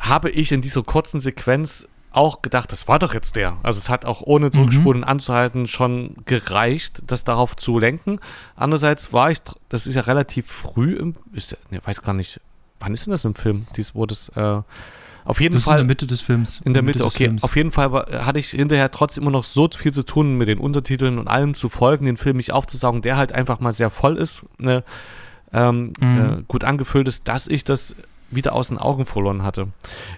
habe 0.00 0.30
ich 0.30 0.50
in 0.50 0.62
dieser 0.62 0.82
kurzen 0.82 1.20
Sequenz 1.20 1.86
auch 2.12 2.42
gedacht, 2.42 2.72
das 2.72 2.88
war 2.88 2.98
doch 2.98 3.14
jetzt 3.14 3.36
der. 3.36 3.56
Also 3.62 3.78
es 3.78 3.88
hat 3.88 4.04
auch 4.04 4.22
ohne 4.22 4.50
Zurückspulen 4.50 5.02
mhm. 5.02 5.08
anzuhalten 5.08 5.66
schon 5.68 6.16
gereicht, 6.24 7.02
das 7.06 7.22
darauf 7.22 7.54
zu 7.54 7.78
lenken. 7.78 8.18
Andererseits 8.56 9.12
war 9.12 9.30
ich, 9.30 9.38
das 9.68 9.86
ist 9.86 9.94
ja 9.94 10.02
relativ 10.02 10.46
früh 10.46 10.94
im, 10.94 11.14
ich 11.32 11.56
ne, 11.70 11.80
weiß 11.84 12.02
gar 12.02 12.14
nicht, 12.14 12.40
wann 12.80 12.94
ist 12.94 13.06
denn 13.06 13.12
das 13.12 13.24
im 13.24 13.34
Film? 13.34 13.66
Dies, 13.76 13.94
wo 13.94 14.06
das, 14.06 14.28
äh, 14.30 14.62
auf 15.24 15.40
jeden 15.40 15.54
das 15.54 15.64
Fall. 15.64 15.74
in 15.74 15.86
der 15.86 15.86
Mitte 15.86 16.06
des 16.08 16.20
Films. 16.20 16.60
In 16.64 16.74
der 16.74 16.82
Mitte, 16.82 16.98
Mitte 16.98 17.06
okay. 17.06 17.24
Films. 17.26 17.44
Auf 17.44 17.54
jeden 17.54 17.70
Fall 17.70 17.92
war, 17.92 18.06
hatte 18.24 18.40
ich 18.40 18.50
hinterher 18.50 18.90
trotzdem 18.90 19.22
immer 19.22 19.30
noch 19.30 19.44
so 19.44 19.68
viel 19.68 19.92
zu 19.92 20.02
tun, 20.02 20.36
mit 20.36 20.48
den 20.48 20.58
Untertiteln 20.58 21.18
und 21.18 21.28
allem 21.28 21.54
zu 21.54 21.68
folgen, 21.68 22.06
den 22.06 22.16
Film 22.16 22.38
nicht 22.38 22.52
aufzusaugen, 22.52 23.02
der 23.02 23.16
halt 23.16 23.32
einfach 23.32 23.60
mal 23.60 23.72
sehr 23.72 23.90
voll 23.90 24.16
ist, 24.16 24.42
ne, 24.58 24.82
ähm, 25.52 25.92
mhm. 26.00 26.18
äh, 26.18 26.42
gut 26.48 26.64
angefüllt 26.64 27.06
ist, 27.06 27.28
dass 27.28 27.46
ich 27.46 27.62
das 27.64 27.94
wieder 28.30 28.52
aus 28.52 28.68
den 28.68 28.78
Augen 28.78 29.06
verloren 29.06 29.42
hatte. 29.42 29.68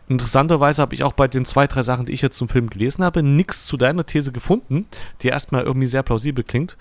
Interessanterweise 0.09 0.83
habe 0.83 0.95
ich 0.95 1.05
auch 1.05 1.13
bei 1.13 1.29
den 1.29 1.45
zwei, 1.45 1.67
drei 1.67 1.83
Sachen, 1.83 2.07
die 2.07 2.13
ich 2.13 2.23
jetzt 2.23 2.37
zum 2.37 2.49
Film 2.49 2.71
gelesen 2.71 3.05
habe, 3.05 3.23
nichts 3.23 3.67
zu 3.67 3.77
deiner 3.77 4.07
These 4.07 4.33
gefunden, 4.33 4.87
die 5.23 5.29
erstmal 5.29 5.63
irgendwie 5.63 5.87
sehr 5.87 6.03
plausibel 6.03 6.45
klingt. 6.45 6.77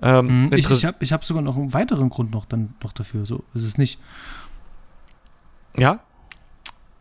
Ähm, 0.00 0.44
mhm, 0.44 0.50
ich 0.54 0.70
ich 0.70 0.84
habe 0.84 0.98
ich 1.00 1.12
hab 1.12 1.24
sogar 1.24 1.42
noch 1.42 1.56
einen 1.56 1.72
weiteren 1.72 2.08
Grund 2.08 2.30
noch, 2.30 2.44
dann, 2.46 2.74
noch 2.82 2.92
dafür. 2.92 3.24
So 3.26 3.44
ist 3.54 3.64
es 3.64 3.78
nicht. 3.78 3.98
Ja? 5.76 6.00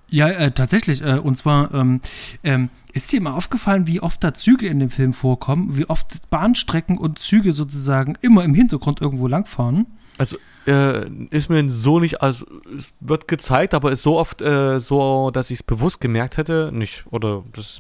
Ja, 0.09 0.30
äh, 0.30 0.51
tatsächlich. 0.51 1.01
Äh, 1.01 1.20
und 1.20 1.38
zwar 1.38 1.74
ähm, 1.74 2.01
ähm, 2.43 2.70
ist 2.93 3.11
dir 3.11 3.22
mal 3.22 3.34
aufgefallen, 3.34 3.88
wie 3.88 4.01
oft 4.01 4.24
da 4.24 4.34
Züge 4.34 4.68
in 4.68 4.80
dem 4.80 4.89
Film 4.89 5.13
vorkommen, 5.13 5.78
wie 5.78 5.89
oft 5.89 6.30
Bahnstrecken 6.30 6.97
und 6.97 7.20
Züge 7.20 7.53
sozusagen 7.53 8.18
immer 8.22 8.43
im 8.43 8.55
Hintergrund 8.55 9.01
irgendwo 9.01 9.28
langfahren? 9.28 9.86
Also 10.18 10.38
äh, 10.68 11.09
ist 11.30 11.49
mir 11.49 11.70
so 11.70 11.99
nicht, 11.99 12.22
also 12.22 12.45
es 12.78 12.91
wird 12.99 13.28
gezeigt, 13.28 13.74
aber 13.74 13.91
ist 13.91 14.03
so 14.03 14.18
oft 14.18 14.41
äh, 14.41 14.80
so, 14.80 15.32
dass 15.32 15.51
ich 15.51 15.59
es 15.59 15.63
bewusst 15.63 16.01
gemerkt 16.01 16.38
hätte, 16.38 16.72
nicht. 16.74 17.05
Oder 17.11 17.43
das. 17.53 17.80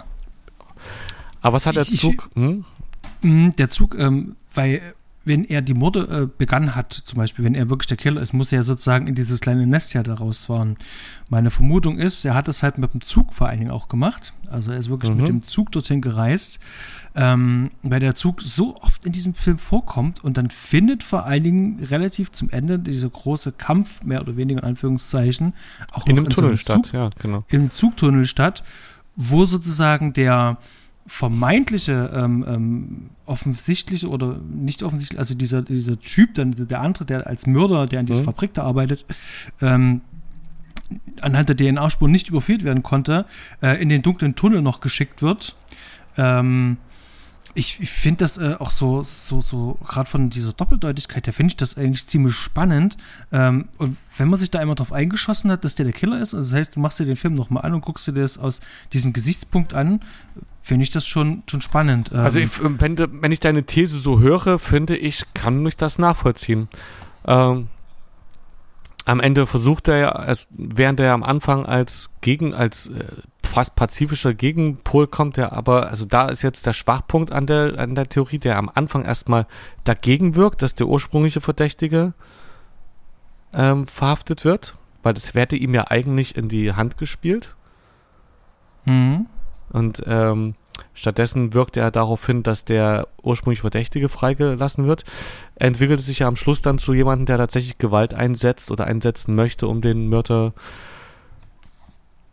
Aber 1.41 1.55
was 1.55 1.65
hat 1.65 1.75
der 1.75 1.83
ich, 1.83 1.99
Zug? 1.99 2.29
Hm? 2.35 2.65
Mhm, 3.21 3.55
der 3.55 3.69
Zug, 3.69 3.95
ähm, 3.97 4.35
weil 4.53 4.93
wenn 5.27 5.43
er 5.43 5.61
die 5.61 5.73
Morde 5.73 6.23
äh, 6.23 6.27
begangen 6.37 6.75
hat, 6.75 6.93
zum 6.93 7.17
Beispiel, 7.17 7.45
wenn 7.45 7.55
er 7.55 7.69
wirklich 7.69 7.87
der 7.87 7.97
Killer 7.97 8.21
ist, 8.21 8.33
muss 8.33 8.51
er 8.51 8.59
ja 8.59 8.63
sozusagen 8.63 9.07
in 9.07 9.15
dieses 9.15 9.39
kleine 9.41 9.67
Nest 9.67 9.93
ja 9.93 10.03
daraus 10.03 10.45
fahren. 10.45 10.77
Meine 11.29 11.49
Vermutung 11.49 11.97
ist, 11.97 12.25
er 12.25 12.33
hat 12.33 12.47
es 12.47 12.63
halt 12.63 12.77
mit 12.77 12.93
dem 12.93 13.01
Zug 13.01 13.33
vor 13.33 13.47
allen 13.47 13.59
Dingen 13.59 13.71
auch 13.71 13.89
gemacht. 13.89 14.33
Also 14.49 14.71
er 14.71 14.77
ist 14.77 14.89
wirklich 14.89 15.11
mhm. 15.11 15.17
mit 15.17 15.27
dem 15.27 15.43
Zug 15.43 15.71
dorthin 15.71 16.01
gereist, 16.01 16.59
ähm, 17.15 17.71
weil 17.83 17.99
der 17.99 18.15
Zug 18.15 18.41
so 18.41 18.75
oft 18.77 19.05
in 19.05 19.11
diesem 19.11 19.33
Film 19.33 19.57
vorkommt 19.57 20.23
und 20.23 20.37
dann 20.37 20.49
findet 20.49 21.03
vor 21.03 21.25
allen 21.25 21.43
Dingen 21.43 21.83
relativ 21.83 22.31
zum 22.31 22.49
Ende 22.49 22.79
dieser 22.79 23.09
große 23.09 23.51
Kampf, 23.51 24.03
mehr 24.03 24.21
oder 24.21 24.37
weniger 24.37 24.61
in 24.61 24.65
Anführungszeichen, 24.65 25.53
auch 25.91 26.07
in 26.07 26.15
dem 26.15 26.29
Tunnel 26.29 26.51
so 26.51 26.57
statt, 26.57 26.85
Zug, 26.85 26.93
ja, 26.93 27.09
genau. 27.19 27.43
Im 27.49 27.71
Zugtunnel 27.71 28.25
statt, 28.25 28.63
wo 29.15 29.45
sozusagen 29.45 30.13
der 30.13 30.57
vermeintliche, 31.07 32.11
ähm, 32.13 32.45
ähm, 32.47 33.09
offensichtliche 33.25 34.09
oder 34.09 34.39
nicht 34.39 34.83
offensichtlich, 34.83 35.17
also 35.17 35.35
dieser, 35.35 35.61
dieser 35.61 35.99
Typ, 35.99 36.35
dann 36.35 36.53
der 36.55 36.81
andere, 36.81 37.05
der 37.05 37.27
als 37.27 37.47
Mörder, 37.47 37.87
der 37.87 38.01
an 38.01 38.05
dieser 38.05 38.21
mhm. 38.21 38.25
Fabrik 38.25 38.53
da 38.53 38.63
arbeitet, 38.63 39.05
ähm, 39.61 40.01
anhand 41.21 41.49
der 41.49 41.55
DNA-Spuren 41.55 42.11
nicht 42.11 42.29
überführt 42.29 42.63
werden 42.63 42.83
konnte, 42.83 43.25
äh, 43.61 43.81
in 43.81 43.89
den 43.89 44.01
dunklen 44.01 44.35
Tunnel 44.35 44.61
noch 44.61 44.81
geschickt 44.81 45.21
wird. 45.21 45.55
Ähm, 46.17 46.77
ich, 47.53 47.79
ich 47.79 47.89
finde 47.89 48.19
das 48.19 48.37
äh, 48.37 48.55
auch 48.59 48.69
so, 48.69 49.01
so, 49.01 49.41
so, 49.41 49.79
gerade 49.83 50.07
von 50.07 50.29
dieser 50.29 50.53
Doppeldeutigkeit 50.53 51.25
her, 51.25 51.33
finde 51.33 51.51
ich 51.51 51.57
das 51.57 51.77
eigentlich 51.77 52.05
ziemlich 52.07 52.35
spannend. 52.35 52.97
Ähm, 53.31 53.69
und 53.77 53.97
wenn 54.17 54.27
man 54.27 54.37
sich 54.37 54.51
da 54.51 54.59
einmal 54.59 54.75
drauf 54.75 54.93
eingeschossen 54.93 55.51
hat, 55.51 55.63
dass 55.63 55.75
der 55.75 55.85
der 55.85 55.93
Killer 55.93 56.19
ist, 56.19 56.35
also 56.35 56.51
das 56.51 56.59
heißt, 56.59 56.75
du 56.75 56.79
machst 56.79 56.99
dir 56.99 57.05
den 57.05 57.15
Film 57.15 57.33
nochmal 57.33 57.65
an 57.65 57.73
und 57.73 57.81
guckst 57.81 58.05
dir 58.07 58.13
das 58.13 58.37
aus 58.37 58.61
diesem 58.93 59.11
Gesichtspunkt 59.11 59.73
an, 59.73 60.01
finde 60.67 60.83
ich 60.83 60.89
das 60.89 61.07
schon, 61.07 61.43
schon 61.49 61.61
spannend. 61.61 62.11
Ähm, 62.13 62.19
also, 62.19 62.39
ich, 62.39 62.49
wenn, 62.61 62.97
wenn, 62.97 63.31
ich 63.31 63.39
deine 63.39 63.63
These 63.63 63.97
so 63.99 64.19
höre, 64.19 64.59
finde 64.59 64.97
ich, 64.97 65.23
kann 65.33 65.65
ich 65.65 65.77
das 65.77 65.97
nachvollziehen. 65.97 66.67
Ähm, 67.25 67.69
am 69.05 69.21
Ende 69.21 69.47
versucht 69.47 69.87
er 69.87 69.97
ja, 69.97 70.09
als, 70.09 70.47
während 70.51 70.99
er 70.99 71.13
am 71.13 71.23
Anfang 71.23 71.65
als 71.65 72.09
Gegen, 72.19 72.53
als 72.53 72.87
äh, 72.87 73.05
fast 73.43 73.75
pazifischer 73.75 74.33
Gegenpol 74.33 75.07
kommt, 75.07 75.37
der 75.37 75.53
aber, 75.53 75.87
also 75.87 76.03
da 76.03 76.27
ist 76.27 76.41
jetzt 76.41 76.65
der 76.65 76.73
Schwachpunkt 76.73 77.31
an 77.31 77.47
der, 77.47 77.79
an 77.79 77.95
der 77.95 78.09
Theorie, 78.09 78.37
der 78.39 78.57
am 78.57 78.69
Anfang 78.73 79.05
erstmal 79.05 79.47
dagegen 79.85 80.35
wirkt, 80.35 80.61
dass 80.61 80.75
der 80.75 80.87
ursprüngliche 80.87 81.39
Verdächtige 81.39 82.13
ähm, 83.53 83.87
verhaftet 83.87 84.43
wird, 84.43 84.75
weil 85.01 85.13
das 85.13 85.33
hätte 85.33 85.55
ihm 85.55 85.73
ja 85.73 85.87
eigentlich 85.87 86.35
in 86.35 86.49
die 86.49 86.73
Hand 86.73 86.97
gespielt. 86.97 87.55
Mhm. 88.83 89.27
Und 89.71 90.03
ähm, 90.05 90.55
stattdessen 90.93 91.53
wirkt 91.53 91.77
er 91.77 91.91
darauf 91.91 92.25
hin, 92.25 92.43
dass 92.43 92.65
der 92.65 93.07
ursprünglich 93.21 93.61
Verdächtige 93.61 94.09
freigelassen 94.09 94.87
wird. 94.87 95.03
Er 95.55 95.67
entwickelt 95.67 96.01
sich 96.01 96.19
ja 96.19 96.27
am 96.27 96.35
Schluss 96.35 96.61
dann 96.61 96.79
zu 96.79 96.93
jemandem, 96.93 97.25
der 97.25 97.37
tatsächlich 97.37 97.77
Gewalt 97.77 98.13
einsetzt 98.13 98.71
oder 98.71 98.85
einsetzen 98.85 99.35
möchte, 99.35 99.67
um 99.67 99.81
den 99.81 100.09
Mörder 100.09 100.53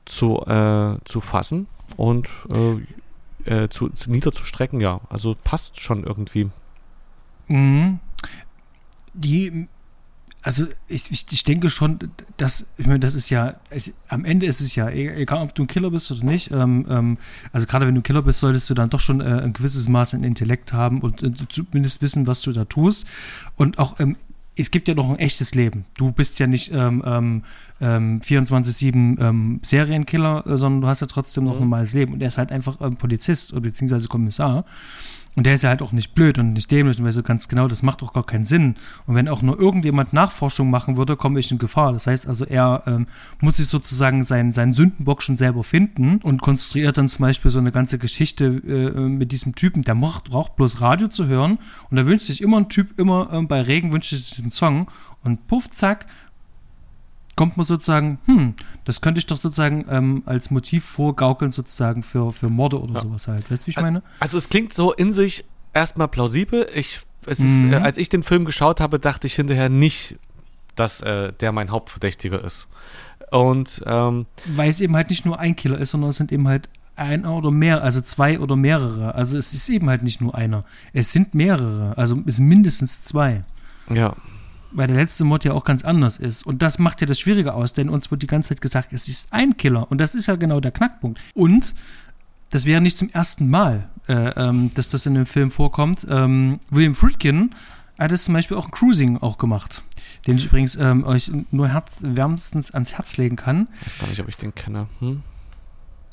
zu, 0.05 0.41
äh, 0.47 0.97
zu 1.05 1.21
fassen 1.21 1.67
und 1.97 2.29
äh, 2.53 3.65
äh, 3.65 3.69
zu, 3.69 3.89
zu 3.91 4.11
niederzustrecken, 4.11 4.81
ja. 4.81 5.01
Also 5.09 5.37
passt 5.43 5.81
schon 5.81 6.05
irgendwie. 6.05 6.51
Mhm. 7.49 8.01
Die 9.13 9.69
also 10.45 10.67
ich, 10.89 11.11
ich, 11.11 11.25
ich, 11.31 11.43
denke 11.45 11.71
schon, 11.71 11.99
dass, 12.37 12.67
ich 12.77 12.87
meine, 12.87 13.01
das 13.01 13.15
ist 13.15 13.31
ja, 13.31 13.55
ich, 13.71 13.95
am 14.09 14.27
Ende 14.27 14.45
ist 14.45 14.61
es 14.61 14.75
ja, 14.75 14.91
e, 14.91 15.23
egal 15.23 15.43
ob 15.43 15.55
du 15.55 15.63
ein 15.63 15.67
Killer 15.67 15.91
bist 15.91 16.13
oder 16.13 16.23
nicht, 16.23 16.51
ähm, 16.53 16.85
ähm, 16.89 17.19
also 17.51 17.67
gerade 17.67 17.87
wenn 17.87 17.95
du 17.95 18.01
ein 18.01 18.05
Killer 18.05 18.21
bist, 18.21 18.41
solltest 18.41 18.69
du 18.69 18.75
dann 18.75 18.91
doch 18.91 19.01
schon 19.01 19.23
äh, 19.23 19.25
ein 19.25 19.55
gewisses 19.55 19.89
Maß 19.89 20.13
an 20.13 20.23
Intellekt 20.23 20.75
haben 20.75 21.01
und 21.01 21.23
äh, 21.23 21.33
zumindest 21.49 22.03
wissen, 22.03 22.27
was 22.27 22.43
du 22.43 22.53
da 22.53 22.67
tust. 22.67 23.07
Und 23.57 23.79
auch, 23.79 23.99
ähm, 24.01 24.17
es 24.55 24.71
gibt 24.71 24.87
ja 24.87 24.95
noch 24.95 25.09
ein 25.09 25.19
echtes 25.19 25.55
Leben. 25.55 25.87
Du 25.97 26.13
bist 26.13 26.39
ja 26.39 26.47
nicht 26.47 26.71
ähm, 26.73 27.43
ähm, 27.81 28.21
24-7 28.21 28.95
ähm, 28.95 29.19
ähm, 29.19 29.61
Serienkiller, 29.63 30.47
äh, 30.47 30.57
sondern 30.59 30.83
du 30.83 30.89
hast 30.89 31.01
ja 31.01 31.07
trotzdem 31.07 31.45
noch 31.45 31.53
ein 31.53 31.57
mhm. 31.57 31.71
normales 31.71 31.95
Leben. 31.95 32.13
Und 32.13 32.21
er 32.21 32.29
ist 32.29 32.39
halt 32.39 32.53
einfach 32.53 32.81
ähm, 32.83 32.97
Polizist 32.97 33.53
oder 33.53 33.63
beziehungsweise 33.63 34.09
Kommissar. 34.09 34.65
Und 35.37 35.47
der 35.47 35.55
ist 35.55 35.63
ja 35.63 35.71
halt 35.71 35.83
auch 35.83 35.93
nicht 35.93 36.15
blöd 36.15 36.39
und 36.39 36.53
nicht 36.53 36.71
dämlich 36.71 36.99
und 36.99 37.05
weiß 37.05 37.15
so 37.17 37.23
ganz 37.23 37.49
genau, 37.49 37.67
das 37.67 37.83
macht 37.83 38.03
auch 38.03 38.13
gar 38.13 38.25
keinen 38.25 38.45
Sinn. 38.45 38.77
Und 39.07 39.15
wenn 39.17 39.29
auch 39.29 39.43
nur 39.43 39.59
irgendjemand 39.59 40.13
Nachforschung 40.13 40.71
machen 40.71 40.97
würde, 40.97 41.17
komme 41.17 41.41
ich 41.41 41.51
in 41.51 41.59
Gefahr. 41.59 41.93
Das 41.93 42.07
heißt 42.07 42.29
also, 42.29 42.45
er 42.45 42.85
ähm, 42.87 43.07
muss 43.41 43.57
sich 43.57 43.67
sozusagen 43.67 44.23
seinen, 44.23 44.53
seinen 44.53 44.75
Sündenbock 44.75 45.23
schon 45.23 45.37
selber 45.37 45.65
finden 45.65 46.19
und 46.19 46.41
konstruiert 46.41 46.99
dann 46.99 47.09
zum 47.09 47.23
Beispiel 47.23 47.51
so 47.51 47.59
eine 47.59 47.73
ganze 47.73 47.99
Geschichte 47.99 48.45
äh, 48.47 49.01
mit 49.01 49.33
diesem 49.33 49.55
Typen, 49.55 49.83
der 49.83 49.95
macht, 49.95 50.31
braucht 50.31 50.57
bloß 50.57 50.81
Radio 50.81 51.09
zu 51.09 51.27
hören 51.27 51.59
und 51.91 51.97
da 51.97 52.07
wünscht 52.07 52.27
sich 52.27 52.41
immer 52.41 52.59
ein 52.59 52.69
Typ, 52.69 52.99
immer 52.99 53.33
äh, 53.33 53.43
bei 53.43 53.61
Regen 53.61 53.93
wünscht 53.93 54.11
sich 54.11 54.39
einen 54.39 54.53
Song 54.53 54.89
und 55.25 55.49
puff, 55.49 55.69
zack, 55.71 56.07
kommt 57.37 57.57
man 57.57 57.67
sozusagen, 57.67 58.19
hm, 58.27 58.55
das 58.85 59.01
könnte 59.01 59.19
ich 59.19 59.27
doch 59.27 59.37
sozusagen 59.37 59.85
ähm, 59.89 60.23
als 60.27 60.51
Motiv 60.51 60.85
vorgaukeln, 60.85 61.53
sozusagen 61.53 62.03
für, 62.03 62.33
für 62.33 62.49
Morde 62.49 62.81
oder 62.81 62.95
ja. 62.95 63.01
sowas 63.01 63.27
halt. 63.29 63.51
Weißt 63.51 63.63
du, 63.63 63.67
wie 63.67 63.71
ich 63.71 63.81
meine? 63.81 64.03
Also 64.21 64.39
es 64.39 64.49
klingt 64.49 64.73
so 64.73 64.93
in 64.93 65.13
sich 65.13 65.45
erstmal 65.73 66.09
plausibel. 66.09 66.67
Ich, 66.75 67.01
es 67.27 67.41
ist, 67.41 67.65
äh, 67.65 67.77
als 67.77 67.99
ich 67.99 68.09
den 68.09 68.23
Film 68.23 68.45
geschaut 68.45 68.81
habe, 68.81 68.99
dachte 68.99 69.27
ich 69.27 69.35
hinterher 69.35 69.69
nicht, 69.69 70.17
dass 70.77 71.01
äh, 71.01 71.33
der 71.33 71.53
mein 71.53 71.71
Hauptverdächtiger 71.71 72.43
ist. 72.43 72.67
Und 73.31 73.83
ähm, 73.87 74.27
weil 74.55 74.71
es 74.71 74.81
eben 74.81 74.95
halt 74.95 75.11
nicht 75.11 75.25
nur 75.25 75.39
ein 75.39 75.57
Killer 75.57 75.79
ist, 75.79 75.91
sondern 75.91 76.11
es 76.11 76.17
sind 76.17 76.31
eben 76.33 76.47
halt 76.47 76.69
ein 76.97 77.27
oder 77.27 77.51
mehr, 77.51 77.83
also 77.83 78.01
zwei 78.01 78.39
oder 78.39 78.55
mehrere. 78.55 79.15
Also 79.15 79.37
es 79.37 79.53
ist 79.53 79.69
eben 79.69 79.89
halt 79.89 80.05
nicht 80.05 80.21
nur 80.21 80.35
einer. 80.35 80.65
Es 80.93 81.11
sind 81.11 81.35
mehrere, 81.35 81.97
also 81.97 82.23
es 82.27 82.37
sind 82.37 82.47
mindestens 82.47 83.03
zwei. 83.03 83.43
Ja 83.93 84.15
weil 84.75 84.89
der 84.89 84.97
letzte 84.97 85.25
Mod 85.25 85.45
ja 85.45 85.53
auch 85.53 85.65
ganz 85.65 85.85
anders 85.85 86.19
ist. 86.19 86.45
Und 86.45 86.61
das 86.63 86.79
macht 86.79 87.01
ja 87.01 87.07
das 87.07 87.19
Schwierige 87.19 87.55
aus, 87.55 87.73
denn 87.73 87.89
uns 87.89 88.11
wird 88.11 88.23
die 88.23 88.27
ganze 88.27 88.51
Zeit 88.51 88.61
gesagt, 88.61 88.93
es 88.93 89.09
ist 89.09 89.33
ein 89.33 89.57
Killer. 89.57 89.91
Und 89.91 89.99
das 89.99 90.15
ist 90.15 90.27
ja 90.27 90.37
genau 90.37 90.61
der 90.61 90.73
Knackpunkt. 90.73 91.21
Und 91.35 91.75
das 92.51 92.67
wäre 92.67 92.81
nicht 92.81 92.99
zum 92.99 93.09
ersten 93.11 93.49
Mal, 93.49 93.89
äh, 94.09 94.31
ähm, 94.31 94.71
dass 94.75 94.91
das 94.91 95.07
in 95.07 95.15
dem 95.15 95.27
Film 95.27 95.51
vorkommt. 95.51 96.07
Ähm, 96.11 96.61
William 96.71 96.95
Friedkin 96.95 97.55
hat 97.99 98.13
es 98.13 98.25
zum 98.25 98.35
Beispiel 98.35 98.57
auch 98.57 98.67
in 98.67 98.71
Cruising 98.73 99.19
auch 99.19 99.39
gemacht, 99.39 99.85
den 100.27 100.37
ich 100.37 100.47
übrigens 100.47 100.77
ähm, 100.77 101.05
euch 101.05 101.31
nur 101.53 101.69
herz 101.69 102.01
wärmstens 102.03 102.73
ans 102.73 102.95
Herz 102.95 103.17
legen 103.17 103.37
kann. 103.37 103.69
Ich 103.81 103.87
weiß 103.87 103.99
gar 104.01 104.09
nicht, 104.09 104.21
ob 104.21 104.29
ich 104.29 104.37
den 104.37 104.55
kenne. 104.55 104.89
Hm? 105.01 105.23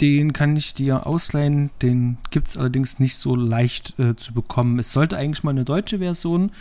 Den 0.02 0.34
kann 0.34 0.56
ich 0.56 0.74
dir 0.74 1.06
ausleihen. 1.06 1.70
Den 1.82 2.18
gibt 2.32 2.48
es 2.48 2.58
allerdings 2.58 3.00
nicht 3.00 3.16
so 3.18 3.36
leicht 3.36 3.98
äh, 4.00 4.16
zu 4.16 4.34
bekommen. 4.34 4.80
Es 4.80 4.92
sollte 4.92 5.16
eigentlich 5.16 5.44
mal 5.44 5.52
eine 5.52 5.64
deutsche 5.64 6.00
Version, 6.00 6.52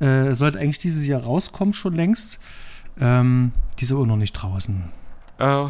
äh, 0.00 0.34
sollte 0.34 0.58
eigentlich 0.58 0.80
dieses 0.80 1.06
Jahr 1.06 1.22
rauskommen, 1.22 1.72
schon 1.72 1.94
längst. 1.94 2.40
Ähm, 3.00 3.52
die 3.78 3.84
ist 3.84 3.92
aber 3.92 4.04
noch 4.04 4.16
nicht 4.16 4.32
draußen. 4.32 4.84
Äh, 5.38 5.66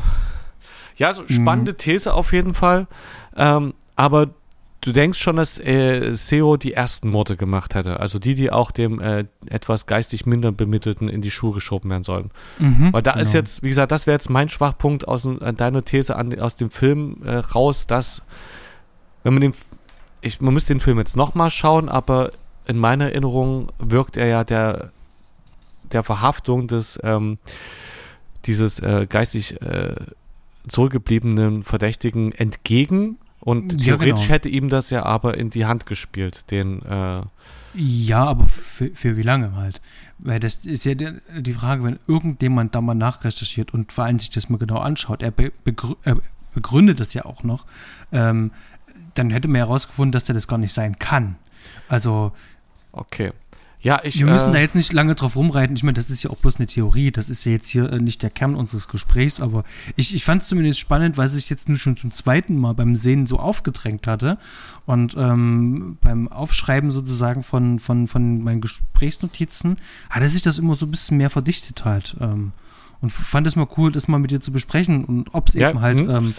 ja, 0.97 1.13
so 1.13 1.23
spannende 1.29 1.73
mhm. 1.73 1.79
These 1.79 2.15
auf 2.15 2.33
jeden 2.33 2.55
Fall. 2.55 2.87
Ähm, 3.37 3.75
aber 3.95 4.31
du 4.81 4.93
denkst 4.93 5.19
schon, 5.19 5.37
dass 5.37 5.59
äh, 5.59 6.15
SEO 6.15 6.57
die 6.57 6.73
ersten 6.73 7.11
Morde 7.11 7.37
gemacht 7.37 7.75
hätte. 7.75 8.01
Also 8.01 8.19
die, 8.19 8.35
die 8.35 8.51
auch 8.51 8.71
dem 8.71 9.01
äh, 9.01 9.25
etwas 9.47 9.87
geistig 9.87 10.27
minder 10.27 10.53
Bemittelten 10.53 11.09
in 11.09 11.21
die 11.21 11.31
Schuhe 11.31 11.55
geschoben 11.55 11.91
werden 11.91 12.05
sollen. 12.05 12.31
Mhm, 12.59 12.93
Weil 12.93 13.03
da 13.03 13.13
genau. 13.13 13.23
ist 13.23 13.33
jetzt, 13.35 13.63
wie 13.63 13.69
gesagt, 13.69 13.93
das 13.93 14.07
wäre 14.07 14.15
jetzt 14.15 14.31
mein 14.31 14.49
Schwachpunkt 14.49 15.09
aus 15.09 15.25
äh, 15.25 15.53
deiner 15.53 15.85
These 15.85 16.15
an, 16.17 16.39
aus 16.39 16.57
dem 16.57 16.71
Film 16.71 17.23
äh, 17.25 17.37
raus, 17.37 17.87
dass, 17.87 18.23
wenn 19.25 19.35
man 19.35 19.41
den, 19.41 19.53
ich, 20.21 20.41
man 20.41 20.55
müsste 20.55 20.75
den 20.75 20.81
Film 20.81 20.99
jetzt 20.99 21.17
nochmal 21.17 21.51
schauen, 21.51 21.89
aber 21.89 22.31
in 22.67 22.79
meiner 22.79 23.07
Erinnerung 23.07 23.69
wirkt 23.79 24.17
er 24.17 24.27
ja 24.27 24.45
der, 24.45 24.93
der 25.91 26.05
Verhaftung 26.05 26.69
des, 26.69 27.01
ähm, 27.03 27.39
dieses 28.45 28.79
äh, 28.79 29.07
geistig 29.09 29.61
äh, 29.61 29.97
zurückgebliebenen 30.69 31.65
Verdächtigen 31.65 32.33
entgegen 32.33 33.19
und 33.41 33.73
ja, 33.73 33.97
theoretisch 33.97 34.23
genau. 34.23 34.35
hätte 34.35 34.49
ihm 34.49 34.69
das 34.69 34.91
ja 34.91 35.05
aber 35.05 35.37
in 35.39 35.51
die 35.51 35.67
Hand 35.67 35.87
gespielt, 35.87 36.51
den. 36.51 36.83
Äh 36.83 37.23
ja, 37.75 38.25
aber 38.25 38.47
für, 38.47 38.91
für 38.95 39.17
wie 39.17 39.23
lange 39.23 39.55
halt? 39.55 39.81
Weil 40.19 40.41
das 40.41 40.57
ist 40.57 40.85
ja 40.85 40.95
die 40.95 41.53
Frage, 41.53 41.85
wenn 41.85 41.99
irgendjemand 42.09 42.75
da 42.75 42.81
mal 42.81 42.95
nachrecherchiert 42.95 43.73
und 43.73 43.93
vor 43.93 44.05
allem 44.05 44.19
sich 44.19 44.31
das 44.31 44.49
mal 44.49 44.57
genau 44.59 44.79
anschaut, 44.79 45.23
er, 45.23 45.31
begrü 45.31 45.95
er 46.03 46.17
begründet 46.55 46.99
das 46.99 47.15
ja 47.15 47.25
auch 47.25 47.45
noch, 47.45 47.67
ähm, 48.11 48.51
dann 49.15 49.31
hätte 49.31 49.49
man 49.49 49.57
herausgefunden, 49.57 50.13
dass 50.13 50.25
der 50.25 50.35
das 50.35 50.49
gar 50.49 50.59
nicht 50.59 50.73
sein 50.73 50.99
kann. 50.99 51.37
Also. 51.89 52.33
Okay. 52.93 53.33
Ja, 53.81 54.01
ich. 54.03 54.19
Wir 54.19 54.27
müssen 54.27 54.51
äh, 54.51 54.53
da 54.55 54.59
jetzt 54.59 54.75
nicht 54.75 54.93
lange 54.93 55.15
drauf 55.15 55.37
rumreiten. 55.37 55.77
Ich 55.77 55.85
meine, 55.85 55.95
das 55.95 56.11
ist 56.11 56.23
ja 56.23 56.31
auch 56.31 56.37
bloß 56.37 56.57
eine 56.57 56.67
Theorie. 56.67 57.13
Das 57.13 57.31
ist 57.31 57.45
ja 57.45 57.53
jetzt 57.53 57.69
hier 57.69 57.93
äh, 57.93 57.99
nicht 57.99 58.23
der 58.23 58.31
Kern 58.31 58.57
unseres 58.57 58.89
Gesprächs, 58.89 59.41
aber 59.41 59.63
ich, 59.95 60.15
ich 60.15 60.25
fand 60.25 60.43
es 60.43 60.49
zumindest 60.49 60.81
spannend, 60.81 61.17
weil 61.17 61.27
es 61.27 61.33
sich 61.33 61.49
jetzt 61.49 61.69
nur 61.69 61.79
schon 61.79 61.97
zum 61.97 62.11
zweiten 62.11 62.57
Mal 62.57 62.75
beim 62.75 62.97
Sehen 62.97 63.27
so 63.27 63.39
aufgedrängt 63.39 64.07
hatte. 64.07 64.39
Und 64.85 65.15
ähm, 65.17 65.99
beim 66.01 66.29
Aufschreiben 66.29 66.91
sozusagen 66.91 67.43
von, 67.43 67.79
von, 67.79 68.09
von 68.09 68.43
meinen 68.43 68.61
Gesprächsnotizen 68.61 69.77
hatte 70.11 70.29
sich 70.29 70.43
das 70.43 70.59
immer 70.59 70.75
so 70.75 70.87
ein 70.87 70.91
bisschen 70.91 71.17
mehr 71.17 71.31
verdichtet 71.31 71.85
halt. 71.85 72.17
Ähm, 72.21 72.53
und 73.01 73.11
fand 73.11 73.47
es 73.47 73.55
mal 73.55 73.69
cool, 73.77 73.93
das 73.93 74.09
mal 74.09 74.19
mit 74.19 74.33
dir 74.33 74.41
zu 74.41 74.51
besprechen 74.51 75.05
und 75.05 75.33
ob 75.35 75.49
es 75.49 75.55
ja, 75.55 75.71
eben 75.71 75.81
halt. 75.81 76.01
Hm, 76.01 76.11
ähm, 76.11 76.35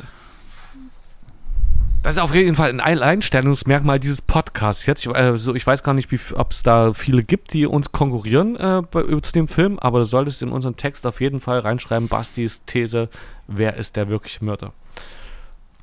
das 2.02 2.16
ist 2.16 2.20
auf 2.20 2.34
jeden 2.34 2.56
Fall 2.56 2.70
ein 2.70 2.80
Alleinstellungsmerkmal 2.80 4.00
dieses 4.00 4.22
Podcasts. 4.22 4.86
Jetzt, 4.86 5.06
ich, 5.06 5.14
also 5.14 5.54
ich 5.54 5.68
weiß 5.68 5.84
gar 5.84 5.94
nicht, 5.94 6.10
ob 6.34 6.52
es 6.52 6.64
da 6.64 6.94
viele 6.94 7.24
gibt, 7.24 7.54
die 7.54 7.66
uns 7.66 7.92
konkurrieren 7.92 8.56
äh, 8.56 8.82
bei, 8.90 9.04
zu 9.20 9.34
dem 9.34 9.48
Film, 9.48 9.78
aber 9.80 10.00
du 10.00 10.06
solltest 10.06 10.42
in 10.42 10.50
unseren 10.50 10.78
Text 10.78 11.06
auf 11.06 11.20
jeden 11.20 11.42
Fall 11.42 11.60
reinschreiben, 11.60 12.08
Bastis 12.08 12.62
These, 12.66 13.10
wer 13.48 13.76
ist 13.76 13.98
der 13.98 14.08
wirkliche 14.08 14.46
Mörder? 14.46 14.72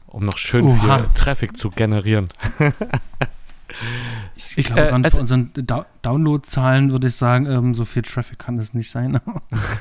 Um 0.06 0.24
noch 0.24 0.38
schön 0.38 0.64
Oha. 0.64 0.98
viel 0.98 1.08
Traffic 1.14 1.56
zu 1.56 1.68
generieren. 1.70 2.28
ich, 4.36 4.56
ich 4.56 4.66
glaube, 4.66 4.88
äh, 4.88 5.00
also, 5.02 5.20
unseren 5.20 5.52
Downloadzahlen 6.00 6.92
würde 6.92 7.08
ich 7.08 7.14
sagen, 7.14 7.44
ähm, 7.44 7.74
so 7.74 7.84
viel 7.84 8.02
Traffic 8.02 8.38
kann 8.38 8.58
es 8.58 8.72
nicht 8.72 8.90
sein. 8.90 9.20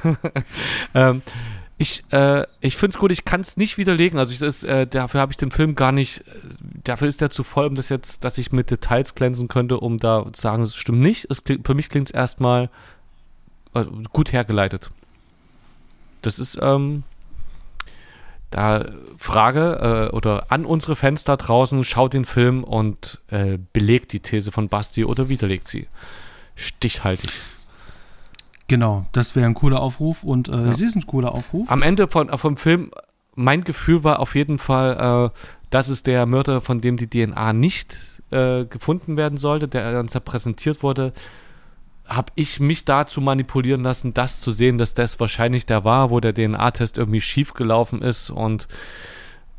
ähm, 0.93 1.21
ich, 1.77 2.03
äh, 2.11 2.45
ich 2.61 2.77
finde 2.77 2.95
es 2.95 2.99
gut, 2.99 3.11
ich 3.11 3.25
kann 3.25 3.41
es 3.41 3.57
nicht 3.57 3.77
widerlegen. 3.77 4.17
Also 4.17 4.31
ich, 4.31 4.41
ist, 4.41 4.63
äh, 4.63 4.87
dafür 4.87 5.19
habe 5.19 5.33
ich 5.33 5.37
den 5.37 5.51
Film 5.51 5.75
gar 5.75 5.91
nicht, 5.91 6.19
äh, 6.21 6.23
dafür 6.83 7.07
ist 7.07 7.21
er 7.21 7.29
zu 7.29 7.43
voll, 7.43 7.67
um 7.67 7.75
das 7.75 7.89
jetzt, 7.89 8.23
dass 8.23 8.37
ich 8.37 8.51
mit 8.51 8.71
Details 8.71 9.15
glänzen 9.15 9.47
könnte, 9.47 9.79
um 9.79 9.99
da 9.99 10.25
zu 10.31 10.41
sagen, 10.41 10.63
es 10.63 10.75
stimmt 10.75 11.01
nicht. 11.01 11.27
Es 11.29 11.43
klingt, 11.43 11.67
für 11.67 11.73
mich 11.73 11.89
klingt 11.89 12.09
es 12.09 12.13
erstmal 12.13 12.69
äh, 13.73 13.83
gut 14.13 14.31
hergeleitet. 14.31 14.89
Das 16.21 16.39
ist, 16.39 16.57
ähm, 16.61 17.03
da 18.51 18.85
Frage 19.17 20.09
äh, 20.11 20.15
oder 20.15 20.45
an 20.49 20.65
unsere 20.65 20.95
Fans 20.95 21.25
da 21.25 21.35
draußen, 21.35 21.83
schaut 21.83 22.13
den 22.13 22.23
Film 22.23 22.63
und 22.63 23.19
äh, 23.27 23.57
belegt 23.73 24.13
die 24.13 24.21
These 24.21 24.53
von 24.53 24.69
Basti 24.69 25.03
oder 25.03 25.27
widerlegt 25.27 25.67
sie. 25.67 25.87
Stichhaltig. 26.55 27.31
Genau, 28.67 29.05
das 29.11 29.35
wäre 29.35 29.45
ein 29.45 29.53
cooler 29.53 29.81
Aufruf 29.81 30.23
und 30.23 30.47
äh, 30.47 30.51
ja. 30.51 30.71
es 30.71 30.81
ist 30.81 30.95
ein 30.95 31.05
cooler 31.05 31.33
Aufruf. 31.33 31.69
Am 31.69 31.81
Ende 31.81 32.07
von, 32.07 32.35
vom 32.37 32.57
Film, 32.57 32.91
mein 33.35 33.63
Gefühl 33.63 34.03
war 34.03 34.19
auf 34.19 34.35
jeden 34.35 34.57
Fall, 34.57 35.31
äh, 35.33 35.39
das 35.69 35.89
ist 35.89 36.07
der 36.07 36.25
Mörder, 36.25 36.61
von 36.61 36.81
dem 36.81 36.97
die 36.97 37.09
DNA 37.09 37.53
nicht 37.53 38.23
äh, 38.31 38.65
gefunden 38.65 39.17
werden 39.17 39.37
sollte, 39.37 39.67
der 39.67 39.91
dann 39.91 40.07
präsentiert 40.07 40.81
wurde. 40.81 41.13
Habe 42.05 42.31
ich 42.35 42.59
mich 42.59 42.85
dazu 42.85 43.21
manipulieren 43.21 43.83
lassen, 43.83 44.13
das 44.13 44.39
zu 44.39 44.51
sehen, 44.51 44.77
dass 44.77 44.93
das 44.93 45.19
wahrscheinlich 45.19 45.65
der 45.65 45.83
war, 45.83 46.09
wo 46.09 46.19
der 46.19 46.33
DNA-Test 46.33 46.97
irgendwie 46.97 47.21
schief 47.21 47.53
gelaufen 47.53 48.01
ist 48.01 48.29
und 48.29 48.67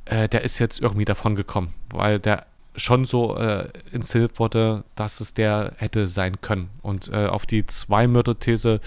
äh, 0.04 0.28
der 0.28 0.42
ist 0.42 0.58
jetzt 0.58 0.80
irgendwie 0.80 1.04
davon 1.04 1.36
gekommen, 1.36 1.74
weil 1.90 2.18
der 2.18 2.46
schon 2.76 3.04
so 3.04 3.36
äh, 3.36 3.68
inszeniert 3.92 4.38
wurde, 4.38 4.84
dass 4.94 5.20
es 5.20 5.34
der 5.34 5.72
hätte 5.76 6.06
sein 6.06 6.40
können. 6.40 6.68
Und 6.82 7.08
äh, 7.08 7.26
auf 7.26 7.46
die 7.46 7.66
Zwei-Mörder-These 7.66 8.80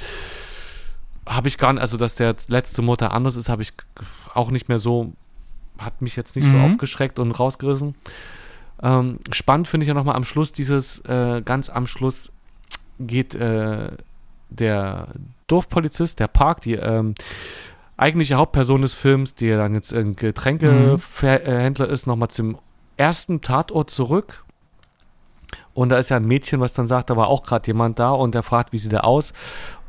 habe 1.25 1.47
ich 1.47 1.57
gar 1.57 1.73
nicht, 1.73 1.81
also 1.81 1.97
dass 1.97 2.15
der 2.15 2.35
letzte 2.47 2.81
Mutter 2.81 3.11
anders 3.11 3.35
ist, 3.35 3.49
habe 3.49 3.61
ich 3.61 3.73
auch 4.33 4.51
nicht 4.51 4.69
mehr 4.69 4.79
so, 4.79 5.13
hat 5.77 6.01
mich 6.01 6.15
jetzt 6.15 6.35
nicht 6.35 6.47
mhm. 6.47 6.51
so 6.51 6.57
aufgeschreckt 6.59 7.19
und 7.19 7.31
rausgerissen. 7.31 7.95
Ähm, 8.81 9.19
spannend 9.31 9.67
finde 9.67 9.83
ich 9.83 9.89
ja 9.89 9.93
nochmal 9.93 10.15
am 10.15 10.23
Schluss 10.23 10.51
dieses, 10.51 10.99
äh, 11.01 11.41
ganz 11.43 11.69
am 11.69 11.87
Schluss 11.87 12.31
geht 12.99 13.35
äh, 13.35 13.91
der 14.49 15.07
Dorfpolizist, 15.47 16.19
der 16.19 16.27
Park, 16.27 16.61
die 16.61 16.73
ähm, 16.73 17.15
eigentliche 17.97 18.35
Hauptperson 18.35 18.81
des 18.81 18.93
Films, 18.93 19.35
die 19.35 19.49
dann 19.49 19.73
jetzt 19.73 19.93
ein 19.93 20.15
Getränkehändler 20.15 21.87
mhm. 21.87 21.93
ist, 21.93 22.07
nochmal 22.07 22.29
zum 22.29 22.57
ersten 22.99 23.41
Tatort 23.41 23.89
zurück. 23.89 24.43
Und 25.73 25.89
da 25.89 25.97
ist 25.97 26.09
ja 26.09 26.17
ein 26.17 26.25
Mädchen, 26.25 26.59
was 26.59 26.73
dann 26.73 26.87
sagt, 26.87 27.09
da 27.09 27.17
war 27.17 27.27
auch 27.27 27.43
gerade 27.43 27.65
jemand 27.67 27.99
da 27.99 28.11
und 28.11 28.35
der 28.35 28.43
fragt, 28.43 28.73
wie 28.73 28.77
sieht 28.77 28.93
er 28.93 29.05
aus? 29.05 29.33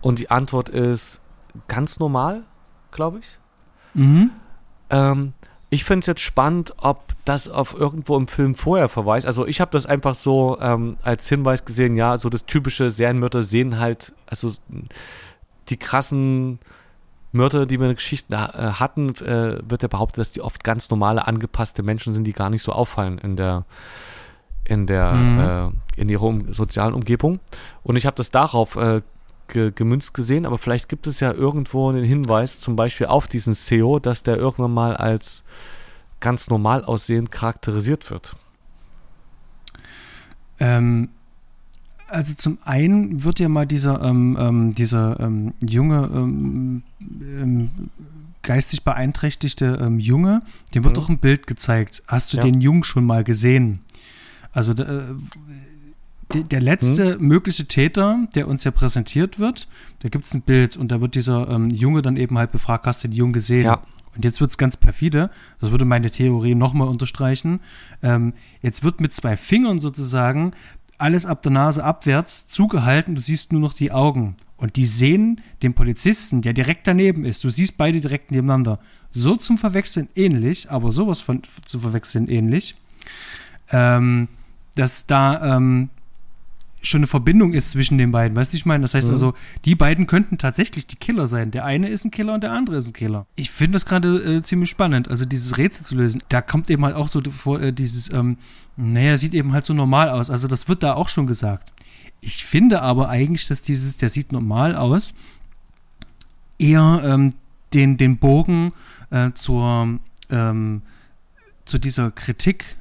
Und 0.00 0.18
die 0.18 0.30
Antwort 0.30 0.68
ist 0.68 1.20
ganz 1.68 1.98
normal, 1.98 2.44
glaube 2.92 3.18
ich. 3.18 3.38
Mhm. 3.94 4.30
Ähm, 4.88 5.32
ich 5.68 5.84
finde 5.84 6.00
es 6.00 6.06
jetzt 6.06 6.22
spannend, 6.22 6.74
ob 6.78 7.14
das 7.24 7.48
auf 7.48 7.74
irgendwo 7.78 8.16
im 8.16 8.28
Film 8.28 8.54
vorher 8.54 8.88
verweist. 8.88 9.26
Also 9.26 9.46
ich 9.46 9.60
habe 9.60 9.70
das 9.70 9.86
einfach 9.86 10.14
so 10.14 10.58
ähm, 10.60 10.96
als 11.02 11.28
Hinweis 11.28 11.64
gesehen, 11.64 11.96
ja, 11.96 12.18
so 12.18 12.28
das 12.28 12.46
typische 12.46 12.90
Serienmörder 12.90 13.42
sehen 13.42 13.78
halt, 13.78 14.12
also 14.26 14.52
die 15.68 15.76
krassen 15.76 16.58
Mörder, 17.32 17.66
die 17.66 17.78
wir 17.78 17.86
in 17.86 17.90
der 17.90 17.94
Geschichte 17.94 18.34
äh, 18.34 18.36
hatten, 18.36 19.10
äh, 19.16 19.58
wird 19.68 19.82
ja 19.82 19.88
behauptet, 19.88 20.18
dass 20.18 20.32
die 20.32 20.40
oft 20.40 20.64
ganz 20.64 20.90
normale, 20.90 21.26
angepasste 21.26 21.82
Menschen 21.82 22.12
sind, 22.12 22.24
die 22.24 22.32
gar 22.32 22.50
nicht 22.50 22.62
so 22.62 22.72
auffallen 22.72 23.18
in 23.18 23.36
der, 23.36 23.64
in 24.64 24.86
der 24.86 25.12
mhm. 25.12 25.38
äh, 25.38 26.00
in 26.00 26.08
ihrer 26.08 26.24
um, 26.24 26.52
sozialen 26.52 26.94
Umgebung. 26.94 27.40
Und 27.82 27.96
ich 27.96 28.06
habe 28.06 28.16
das 28.16 28.30
darauf 28.30 28.76
äh, 28.76 29.02
ge 29.48 29.72
gemünzt 29.74 30.14
gesehen, 30.14 30.46
aber 30.46 30.58
vielleicht 30.58 30.88
gibt 30.88 31.06
es 31.06 31.20
ja 31.20 31.32
irgendwo 31.32 31.88
einen 31.88 32.04
Hinweis, 32.04 32.60
zum 32.60 32.76
Beispiel 32.76 33.06
auf 33.06 33.28
diesen 33.28 33.54
SEO, 33.54 33.98
dass 33.98 34.22
der 34.22 34.36
irgendwann 34.36 34.72
mal 34.72 34.96
als 34.96 35.44
ganz 36.20 36.50
normal 36.50 36.84
aussehend 36.84 37.30
charakterisiert 37.30 38.10
wird. 38.10 38.36
Ähm, 40.58 41.10
also 42.10 42.34
zum 42.34 42.58
einen 42.64 43.24
wird 43.24 43.40
ja 43.40 43.48
mal 43.48 43.66
dieser, 43.66 44.02
ähm, 44.02 44.36
ähm, 44.38 44.74
dieser 44.74 45.18
ähm, 45.20 45.54
junge, 45.60 46.10
ähm, 46.12 46.82
ähm, 47.20 47.70
geistig 48.42 48.84
beeinträchtigte 48.84 49.78
ähm, 49.80 49.98
Junge, 49.98 50.42
dem 50.74 50.84
wird 50.84 50.94
mhm. 50.94 51.00
doch 51.00 51.08
ein 51.08 51.18
Bild 51.18 51.46
gezeigt. 51.46 52.02
Hast 52.06 52.32
du 52.32 52.38
ja. 52.38 52.42
den 52.42 52.60
Jungen 52.60 52.84
schon 52.84 53.04
mal 53.04 53.24
gesehen? 53.24 53.80
Also 54.52 54.72
äh, 54.72 55.02
der, 56.34 56.60
letzte 56.60 57.18
mhm. 57.18 57.26
mögliche 57.26 57.66
Täter, 57.66 58.26
der 58.34 58.48
uns 58.48 58.64
ja 58.64 58.70
präsentiert 58.70 59.38
wird, 59.38 59.68
da 60.00 60.08
gibt 60.08 60.24
es 60.26 60.34
ein 60.34 60.42
Bild 60.42 60.76
und 60.76 60.90
da 60.92 61.00
wird 61.00 61.14
dieser 61.14 61.58
Junge 61.68 62.02
dann 62.02 62.16
eben 62.16 62.38
halt 62.38 62.52
befragt, 62.52 62.86
hast 62.86 63.02
du 63.02 63.08
den 63.08 63.16
Jungen 63.16 63.32
gesehen? 63.32 63.64
Ja. 63.64 63.82
Und 64.16 64.24
jetzt 64.24 64.40
wird 64.40 64.50
es 64.50 64.58
ganz 64.58 64.76
perfide, 64.76 65.30
das 65.60 65.70
würde 65.70 65.84
meine 65.84 66.10
Theorie 66.10 66.54
nochmal 66.54 66.88
unterstreichen. 66.88 67.60
Ähm, 68.02 68.32
jetzt 68.60 68.82
wird 68.82 69.00
mit 69.00 69.14
zwei 69.14 69.36
Fingern 69.36 69.78
sozusagen 69.78 70.52
alles 71.00 71.26
ab 71.26 71.42
der 71.42 71.52
Nase 71.52 71.84
abwärts 71.84 72.46
zugehalten, 72.48 73.14
du 73.14 73.20
siehst 73.20 73.52
nur 73.52 73.60
noch 73.60 73.72
die 73.72 73.92
Augen. 73.92 74.36
Und 74.56 74.76
die 74.76 74.84
sehen 74.84 75.40
den 75.62 75.72
Polizisten, 75.72 76.42
der 76.42 76.52
direkt 76.52 76.86
daneben 76.86 77.24
ist, 77.24 77.42
du 77.44 77.48
siehst 77.48 77.78
beide 77.78 78.00
direkt 78.00 78.30
nebeneinander, 78.30 78.78
so 79.12 79.36
zum 79.36 79.56
Verwechseln 79.56 80.08
ähnlich, 80.14 80.70
aber 80.70 80.92
sowas 80.92 81.22
von 81.22 81.42
zu 81.64 81.80
verwechseln 81.80 82.28
ähnlich, 82.28 82.76
ähm, 83.70 84.28
dass 84.76 85.06
da 85.06 85.56
ähm, 85.56 85.88
schon 86.82 87.00
eine 87.00 87.06
Verbindung 87.06 87.52
ist 87.52 87.70
zwischen 87.70 87.98
den 87.98 88.10
beiden. 88.10 88.36
Weißt 88.36 88.52
du, 88.52 88.56
ich 88.56 88.66
meine? 88.66 88.82
Das 88.82 88.94
heißt 88.94 89.08
mhm. 89.08 89.14
also, 89.14 89.34
die 89.64 89.74
beiden 89.74 90.06
könnten 90.06 90.38
tatsächlich 90.38 90.86
die 90.86 90.96
Killer 90.96 91.26
sein. 91.26 91.50
Der 91.50 91.64
eine 91.64 91.88
ist 91.88 92.04
ein 92.04 92.10
Killer 92.10 92.34
und 92.34 92.42
der 92.42 92.52
andere 92.52 92.76
ist 92.76 92.88
ein 92.88 92.92
Killer. 92.92 93.26
Ich 93.36 93.50
finde 93.50 93.74
das 93.74 93.86
gerade 93.86 94.16
äh, 94.18 94.42
ziemlich 94.42 94.70
spannend, 94.70 95.08
also 95.08 95.24
dieses 95.24 95.58
Rätsel 95.58 95.84
zu 95.84 95.94
lösen. 95.94 96.22
Da 96.28 96.40
kommt 96.40 96.70
eben 96.70 96.84
halt 96.84 96.96
auch 96.96 97.08
so 97.08 97.20
vor, 97.30 97.60
äh, 97.60 97.72
dieses, 97.72 98.12
ähm, 98.12 98.38
naja, 98.76 99.16
sieht 99.16 99.34
eben 99.34 99.52
halt 99.52 99.64
so 99.64 99.74
normal 99.74 100.08
aus. 100.08 100.30
Also 100.30 100.48
das 100.48 100.68
wird 100.68 100.82
da 100.82 100.94
auch 100.94 101.08
schon 101.08 101.26
gesagt. 101.26 101.72
Ich 102.20 102.44
finde 102.44 102.82
aber 102.82 103.08
eigentlich, 103.08 103.46
dass 103.46 103.62
dieses, 103.62 103.96
der 103.96 104.08
sieht 104.08 104.32
normal 104.32 104.74
aus, 104.74 105.14
eher 106.58 107.02
ähm, 107.04 107.34
den, 107.72 107.96
den 107.96 108.18
Bogen 108.18 108.70
äh, 109.10 109.30
zur, 109.34 109.98
ähm, 110.30 110.82
zu 111.64 111.78
dieser 111.78 112.10
Kritik 112.10 112.79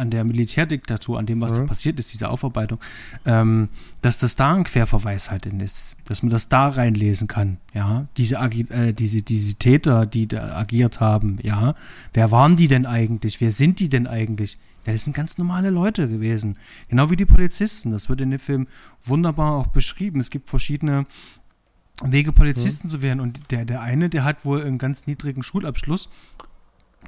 an 0.00 0.10
der 0.10 0.24
Militärdiktatur, 0.24 1.18
an 1.18 1.26
dem, 1.26 1.40
was 1.40 1.52
mhm. 1.52 1.56
da 1.58 1.64
passiert 1.64 1.98
ist, 1.98 2.12
diese 2.12 2.28
Aufarbeitung, 2.28 2.78
ähm, 3.24 3.68
dass 4.02 4.18
das 4.18 4.34
da 4.36 4.54
ein 4.54 4.64
Querverweis 4.64 5.30
halt 5.30 5.46
ist, 5.46 5.96
dass 6.04 6.22
man 6.22 6.30
das 6.30 6.48
da 6.48 6.68
reinlesen 6.68 7.28
kann, 7.28 7.58
ja, 7.74 8.06
diese, 8.16 8.36
äh, 8.36 8.92
diese, 8.92 9.22
diese 9.22 9.54
Täter, 9.54 10.06
die 10.06 10.26
da 10.26 10.56
agiert 10.56 11.00
haben, 11.00 11.38
ja, 11.42 11.74
wer 12.12 12.30
waren 12.30 12.56
die 12.56 12.68
denn 12.68 12.86
eigentlich, 12.86 13.40
wer 13.40 13.52
sind 13.52 13.78
die 13.78 13.88
denn 13.88 14.06
eigentlich? 14.06 14.58
Ja, 14.86 14.92
das 14.92 15.04
sind 15.04 15.14
ganz 15.14 15.38
normale 15.38 15.70
Leute 15.70 16.08
gewesen, 16.08 16.56
genau 16.88 17.10
wie 17.10 17.16
die 17.16 17.26
Polizisten, 17.26 17.90
das 17.90 18.08
wird 18.08 18.20
in 18.22 18.30
dem 18.30 18.40
Film 18.40 18.66
wunderbar 19.04 19.52
auch 19.56 19.66
beschrieben, 19.68 20.20
es 20.20 20.30
gibt 20.30 20.48
verschiedene 20.50 21.06
Wege, 22.02 22.32
Polizisten 22.32 22.86
mhm. 22.86 22.90
zu 22.90 23.02
werden. 23.02 23.20
Und 23.20 23.50
der, 23.50 23.64
der 23.64 23.82
eine, 23.82 24.08
der 24.08 24.24
hat 24.24 24.44
wohl 24.44 24.62
einen 24.62 24.78
ganz 24.78 25.06
niedrigen 25.06 25.42
Schulabschluss 25.42 26.08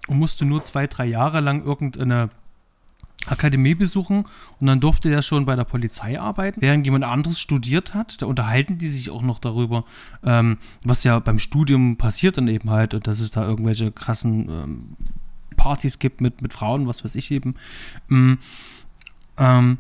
und 0.08 0.18
musste 0.18 0.44
nur 0.44 0.64
zwei, 0.64 0.86
drei 0.86 1.06
Jahre 1.06 1.40
lang 1.40 1.64
irgendeine 1.64 2.30
Akademie 3.26 3.74
besuchen 3.74 4.24
und 4.58 4.66
dann 4.66 4.80
durfte 4.80 5.10
er 5.10 5.22
schon 5.22 5.44
bei 5.44 5.54
der 5.54 5.64
Polizei 5.64 6.20
arbeiten, 6.20 6.60
während 6.60 6.84
jemand 6.84 7.04
anderes 7.04 7.40
studiert 7.40 7.94
hat. 7.94 8.20
Da 8.20 8.26
unterhalten 8.26 8.78
die 8.78 8.88
sich 8.88 9.10
auch 9.10 9.22
noch 9.22 9.38
darüber, 9.38 9.84
ähm, 10.24 10.58
was 10.82 11.04
ja 11.04 11.18
beim 11.18 11.38
Studium 11.38 11.96
passiert 11.96 12.36
dann 12.36 12.48
eben 12.48 12.70
halt 12.70 12.94
und 12.94 13.06
dass 13.06 13.20
es 13.20 13.30
da 13.30 13.46
irgendwelche 13.46 13.92
krassen 13.92 14.48
ähm, 14.48 14.96
Partys 15.56 15.98
gibt 15.98 16.20
mit, 16.20 16.42
mit 16.42 16.52
Frauen, 16.52 16.88
was 16.88 17.04
weiß 17.04 17.14
ich 17.14 17.30
eben. 17.30 17.54
Ähm, 18.10 18.38
ähm, 19.38 19.78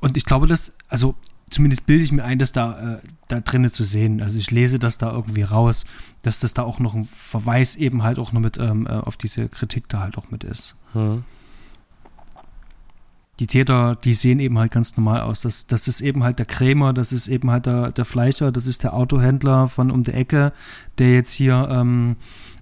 und 0.00 0.16
ich 0.16 0.24
glaube, 0.24 0.48
dass, 0.48 0.72
also 0.88 1.14
zumindest 1.50 1.86
bilde 1.86 2.02
ich 2.02 2.10
mir 2.10 2.24
ein, 2.24 2.40
dass 2.40 2.50
da, 2.50 2.96
äh, 2.96 2.98
da 3.28 3.40
drinnen 3.40 3.70
zu 3.70 3.84
sehen. 3.84 4.20
Also 4.20 4.40
ich 4.40 4.50
lese 4.50 4.80
das 4.80 4.98
da 4.98 5.12
irgendwie 5.12 5.42
raus, 5.42 5.84
dass 6.22 6.40
das 6.40 6.52
da 6.52 6.64
auch 6.64 6.80
noch 6.80 6.94
ein 6.94 7.04
Verweis 7.04 7.76
eben 7.76 8.02
halt 8.02 8.18
auch 8.18 8.32
noch 8.32 8.40
mit 8.40 8.58
ähm, 8.58 8.88
äh, 8.88 8.90
auf 8.90 9.16
diese 9.16 9.48
Kritik 9.48 9.88
da 9.88 10.00
halt 10.00 10.18
auch 10.18 10.32
mit 10.32 10.42
ist. 10.42 10.76
Hm 10.94 11.22
die 13.40 13.46
Täter, 13.46 13.96
die 13.96 14.14
sehen 14.14 14.38
eben 14.38 14.58
halt 14.58 14.72
ganz 14.72 14.96
normal 14.96 15.20
aus. 15.20 15.40
Das, 15.42 15.66
das 15.66 15.88
ist 15.88 16.00
eben 16.00 16.22
halt 16.22 16.38
der 16.38 16.46
Krämer, 16.46 16.92
das 16.92 17.12
ist 17.12 17.26
eben 17.26 17.50
halt 17.50 17.66
der, 17.66 17.90
der 17.90 18.04
Fleischer, 18.04 18.52
das 18.52 18.66
ist 18.66 18.84
der 18.84 18.94
Autohändler 18.94 19.68
von 19.68 19.90
um 19.90 20.04
der 20.04 20.16
Ecke, 20.16 20.52
der 20.98 21.14
jetzt 21.14 21.32
hier 21.32 21.68
ähm, 21.70 22.16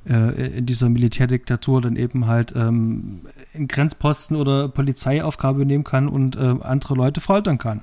äh, 0.08 0.58
in 0.58 0.66
dieser 0.66 0.88
Militärdiktatur 0.88 1.82
dann 1.82 1.96
eben 1.96 2.26
halt 2.26 2.54
ähm, 2.56 3.20
in 3.52 3.68
Grenzposten 3.68 4.36
oder 4.36 4.68
Polizeiaufgabe 4.68 5.66
nehmen 5.66 5.84
kann 5.84 6.08
und 6.08 6.36
äh, 6.36 6.54
andere 6.62 6.94
Leute 6.94 7.20
foltern 7.20 7.58
kann. 7.58 7.82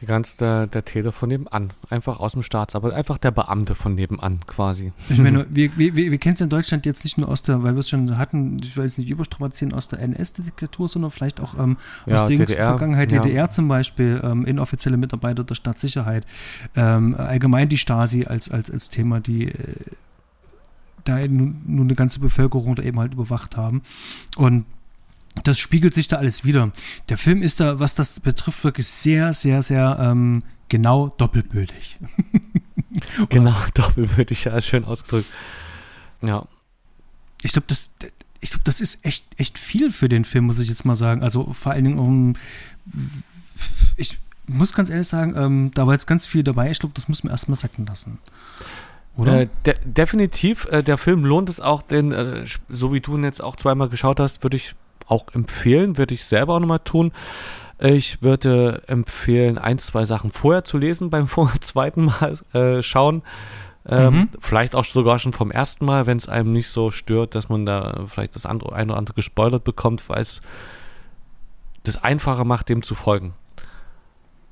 Die 0.00 0.06
ganze 0.06 0.38
der, 0.38 0.66
der 0.66 0.84
Täter 0.84 1.12
von 1.12 1.28
nebenan. 1.28 1.70
Einfach 1.88 2.18
aus 2.18 2.32
dem 2.32 2.42
Staatsarbeit. 2.42 2.92
Einfach 2.92 3.16
der 3.16 3.30
Beamte 3.30 3.76
von 3.76 3.94
nebenan 3.94 4.40
quasi. 4.46 4.92
Ich 5.08 5.18
meine, 5.18 5.46
wir, 5.48 5.76
wir, 5.78 5.94
wir, 5.94 6.10
wir 6.10 6.18
kennen 6.18 6.34
es 6.34 6.40
in 6.40 6.48
Deutschland 6.48 6.84
jetzt 6.84 7.04
nicht 7.04 7.16
nur 7.16 7.28
aus 7.28 7.42
der, 7.42 7.62
weil 7.62 7.74
wir 7.74 7.78
es 7.78 7.88
schon 7.88 8.18
hatten, 8.18 8.58
ich 8.60 8.76
will 8.76 8.84
jetzt 8.84 8.98
nicht 8.98 9.08
überstrapazieren, 9.08 9.72
aus 9.72 9.86
der 9.88 10.00
NS-Diktatur, 10.00 10.88
sondern 10.88 11.12
vielleicht 11.12 11.40
auch 11.40 11.56
ähm, 11.58 11.76
aus 11.76 12.06
ja, 12.06 12.26
der 12.26 12.36
jüngsten 12.36 12.56
Vergangenheit, 12.56 13.12
ja. 13.12 13.20
DDR 13.20 13.50
zum 13.50 13.68
Beispiel, 13.68 14.20
ähm, 14.24 14.44
inoffizielle 14.44 14.96
Mitarbeiter 14.96 15.44
der 15.44 15.54
Staatssicherheit. 15.54 16.26
Ähm, 16.74 17.14
allgemein 17.16 17.68
die 17.68 17.78
Stasi 17.78 18.24
als, 18.24 18.50
als, 18.50 18.70
als 18.70 18.90
Thema, 18.90 19.20
die 19.20 19.48
äh, 19.48 19.54
da 21.04 21.18
nun, 21.28 21.62
nun 21.66 21.86
eine 21.86 21.94
ganze 21.94 22.18
Bevölkerung 22.18 22.74
da 22.74 22.82
eben 22.82 22.98
halt 22.98 23.12
überwacht 23.12 23.56
haben. 23.56 23.82
Und 24.36 24.64
das 25.42 25.58
spiegelt 25.58 25.94
sich 25.94 26.08
da 26.08 26.16
alles 26.16 26.44
wieder. 26.44 26.70
Der 27.08 27.18
Film 27.18 27.42
ist 27.42 27.60
da, 27.60 27.80
was 27.80 27.94
das 27.94 28.20
betrifft, 28.20 28.62
wirklich 28.64 28.86
sehr, 28.86 29.34
sehr, 29.34 29.62
sehr 29.62 29.98
ähm, 30.00 30.42
genau 30.68 31.08
doppelbödig. 31.08 31.98
genau, 33.28 33.54
doppelbödig, 33.74 34.44
ja, 34.44 34.60
schön 34.60 34.84
ausgedrückt. 34.84 35.28
Ja. 36.22 36.46
Ich 37.42 37.52
glaube, 37.52 37.66
das, 37.68 37.92
ich 38.40 38.50
glaube, 38.50 38.64
das 38.64 38.80
ist 38.80 39.04
echt, 39.04 39.26
echt 39.36 39.58
viel 39.58 39.90
für 39.90 40.08
den 40.08 40.24
Film, 40.24 40.46
muss 40.46 40.58
ich 40.58 40.68
jetzt 40.68 40.84
mal 40.84 40.96
sagen. 40.96 41.22
Also 41.22 41.52
vor 41.52 41.72
allen 41.72 41.84
Dingen 41.84 41.98
um, 41.98 42.34
ich 43.96 44.18
muss 44.46 44.72
ganz 44.72 44.88
ehrlich 44.88 45.08
sagen, 45.08 45.34
ähm, 45.36 45.70
da 45.74 45.86
war 45.86 45.94
jetzt 45.94 46.06
ganz 46.06 46.26
viel 46.26 46.42
dabei. 46.42 46.70
Ich 46.70 46.78
glaube, 46.78 46.94
das 46.94 47.08
muss 47.08 47.24
man 47.24 47.30
erstmal 47.30 47.58
sacken 47.58 47.86
lassen. 47.86 48.18
Oder? 49.16 49.42
Äh, 49.42 49.48
de 49.66 49.74
definitiv. 49.84 50.66
Äh, 50.70 50.82
der 50.82 50.98
Film 50.98 51.24
lohnt 51.24 51.48
es 51.48 51.60
auch, 51.60 51.82
denn, 51.82 52.12
äh, 52.12 52.44
so 52.68 52.92
wie 52.92 53.00
du 53.00 53.16
ihn 53.16 53.24
jetzt 53.24 53.42
auch 53.42 53.56
zweimal 53.56 53.88
geschaut 53.88 54.20
hast, 54.20 54.42
würde 54.42 54.56
ich 54.56 54.74
auch 55.06 55.26
empfehlen, 55.32 55.98
würde 55.98 56.14
ich 56.14 56.24
selber 56.24 56.54
auch 56.54 56.60
nochmal 56.60 56.80
tun. 56.80 57.12
Ich 57.78 58.22
würde 58.22 58.82
empfehlen, 58.86 59.58
ein, 59.58 59.78
zwei 59.78 60.04
Sachen 60.04 60.30
vorher 60.30 60.64
zu 60.64 60.78
lesen 60.78 61.10
beim 61.10 61.28
zweiten 61.60 62.06
Mal 62.06 62.38
äh, 62.52 62.82
schauen. 62.82 63.22
Ähm, 63.86 64.14
mhm. 64.14 64.28
Vielleicht 64.40 64.74
auch 64.74 64.84
sogar 64.84 65.18
schon 65.18 65.32
vom 65.32 65.50
ersten 65.50 65.84
Mal, 65.84 66.06
wenn 66.06 66.16
es 66.16 66.28
einem 66.28 66.52
nicht 66.52 66.68
so 66.68 66.90
stört, 66.90 67.34
dass 67.34 67.48
man 67.48 67.66
da 67.66 68.06
vielleicht 68.08 68.34
das 68.34 68.46
andere, 68.46 68.74
eine 68.74 68.92
oder 68.92 68.98
andere 68.98 69.14
gespoilert 69.14 69.64
bekommt, 69.64 70.08
weil 70.08 70.20
es 70.20 70.40
das 71.82 72.02
einfacher 72.02 72.44
macht, 72.44 72.70
dem 72.70 72.82
zu 72.82 72.94
folgen. 72.94 73.34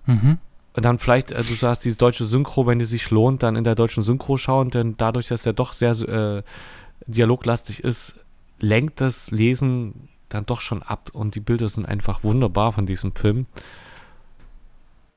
Mhm. 0.04 0.38
Und 0.74 0.84
dann 0.84 0.98
vielleicht, 0.98 1.30
äh, 1.30 1.42
du 1.42 1.54
sagst, 1.54 1.84
diese 1.84 1.96
deutsche 1.96 2.24
Synchro, 2.24 2.66
wenn 2.66 2.78
die 2.78 2.84
sich 2.84 3.10
lohnt, 3.10 3.42
dann 3.42 3.56
in 3.56 3.64
der 3.64 3.74
deutschen 3.74 4.02
Synchro 4.02 4.36
schauen, 4.36 4.70
denn 4.70 4.96
dadurch, 4.96 5.28
dass 5.28 5.42
der 5.42 5.52
doch 5.52 5.72
sehr 5.72 5.92
äh, 5.92 6.42
dialoglastig 7.06 7.84
ist, 7.84 8.14
lenkt 8.58 9.00
das 9.00 9.30
Lesen 9.30 10.08
dann 10.34 10.46
doch 10.46 10.60
schon 10.60 10.82
ab 10.82 11.10
und 11.12 11.34
die 11.34 11.40
Bilder 11.40 11.68
sind 11.68 11.86
einfach 11.86 12.24
wunderbar 12.24 12.72
von 12.72 12.86
diesem 12.86 13.14
Film. 13.14 13.46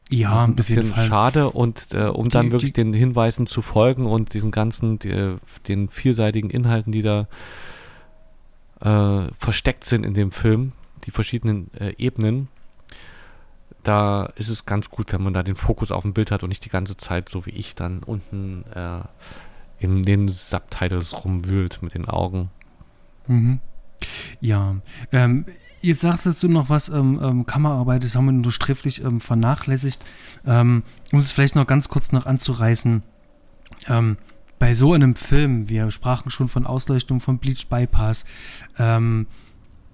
Ja, 0.09 0.43
ein 0.43 0.55
bisschen 0.55 0.93
schade 0.93 1.49
und 1.49 1.93
äh, 1.93 2.05
um 2.05 2.25
die, 2.25 2.29
dann 2.29 2.51
wirklich 2.51 2.73
die, 2.73 2.83
den 2.83 2.93
Hinweisen 2.93 3.47
zu 3.47 3.63
folgen 3.63 4.05
und 4.05 4.35
diesen 4.35 4.51
ganzen, 4.51 4.99
die, 4.99 5.37
den 5.67 5.89
vielseitigen 5.89 6.51
Inhalten, 6.51 6.91
die 6.91 7.01
da 7.01 7.27
äh, 8.81 9.31
versteckt 9.39 9.83
sind 9.83 10.05
in 10.05 10.13
dem 10.13 10.31
Film, 10.31 10.73
die 11.05 11.11
verschiedenen 11.11 11.71
äh, 11.73 11.95
Ebenen, 11.97 12.49
da 13.81 14.25
ist 14.35 14.49
es 14.49 14.65
ganz 14.65 14.89
gut, 14.89 15.11
wenn 15.13 15.23
man 15.23 15.33
da 15.33 15.43
den 15.43 15.55
Fokus 15.55 15.91
auf 15.91 16.03
dem 16.03 16.13
Bild 16.13 16.31
hat 16.31 16.43
und 16.43 16.49
nicht 16.49 16.65
die 16.65 16.69
ganze 16.69 16.97
Zeit, 16.97 17.29
so 17.29 17.45
wie 17.45 17.51
ich, 17.51 17.75
dann 17.75 18.03
unten 18.03 18.63
äh, 18.73 19.01
in 19.79 20.03
den 20.03 20.27
Subtitles 20.27 21.25
rumwühlt 21.25 21.81
mit 21.81 21.93
den 21.93 22.05
Augen. 22.05 22.49
Mhm. 23.27 23.59
Ja, 24.39 24.75
ähm, 25.11 25.45
jetzt 25.81 26.01
sagst 26.01 26.43
du 26.43 26.47
noch 26.47 26.69
was, 26.69 26.89
ähm, 26.89 27.19
ähm, 27.21 27.45
Kammerarbeit, 27.45 28.03
das 28.03 28.15
haben 28.15 28.25
wir 28.25 28.31
nur 28.31 28.51
schriftlich 28.51 29.03
ähm, 29.03 29.19
vernachlässigt. 29.19 30.03
Ähm, 30.45 30.83
um 31.11 31.19
es 31.19 31.31
vielleicht 31.31 31.55
noch 31.55 31.67
ganz 31.67 31.89
kurz 31.89 32.11
noch 32.11 32.25
anzureißen. 32.25 33.03
Ähm, 33.87 34.17
bei 34.59 34.73
so 34.73 34.93
einem 34.93 35.15
Film, 35.15 35.69
wir 35.69 35.91
sprachen 35.91 36.29
schon 36.29 36.47
von 36.47 36.65
Ausleuchtung, 36.65 37.19
von 37.19 37.39
Bleach 37.39 37.67
Bypass, 37.67 38.25
ähm, 38.77 39.27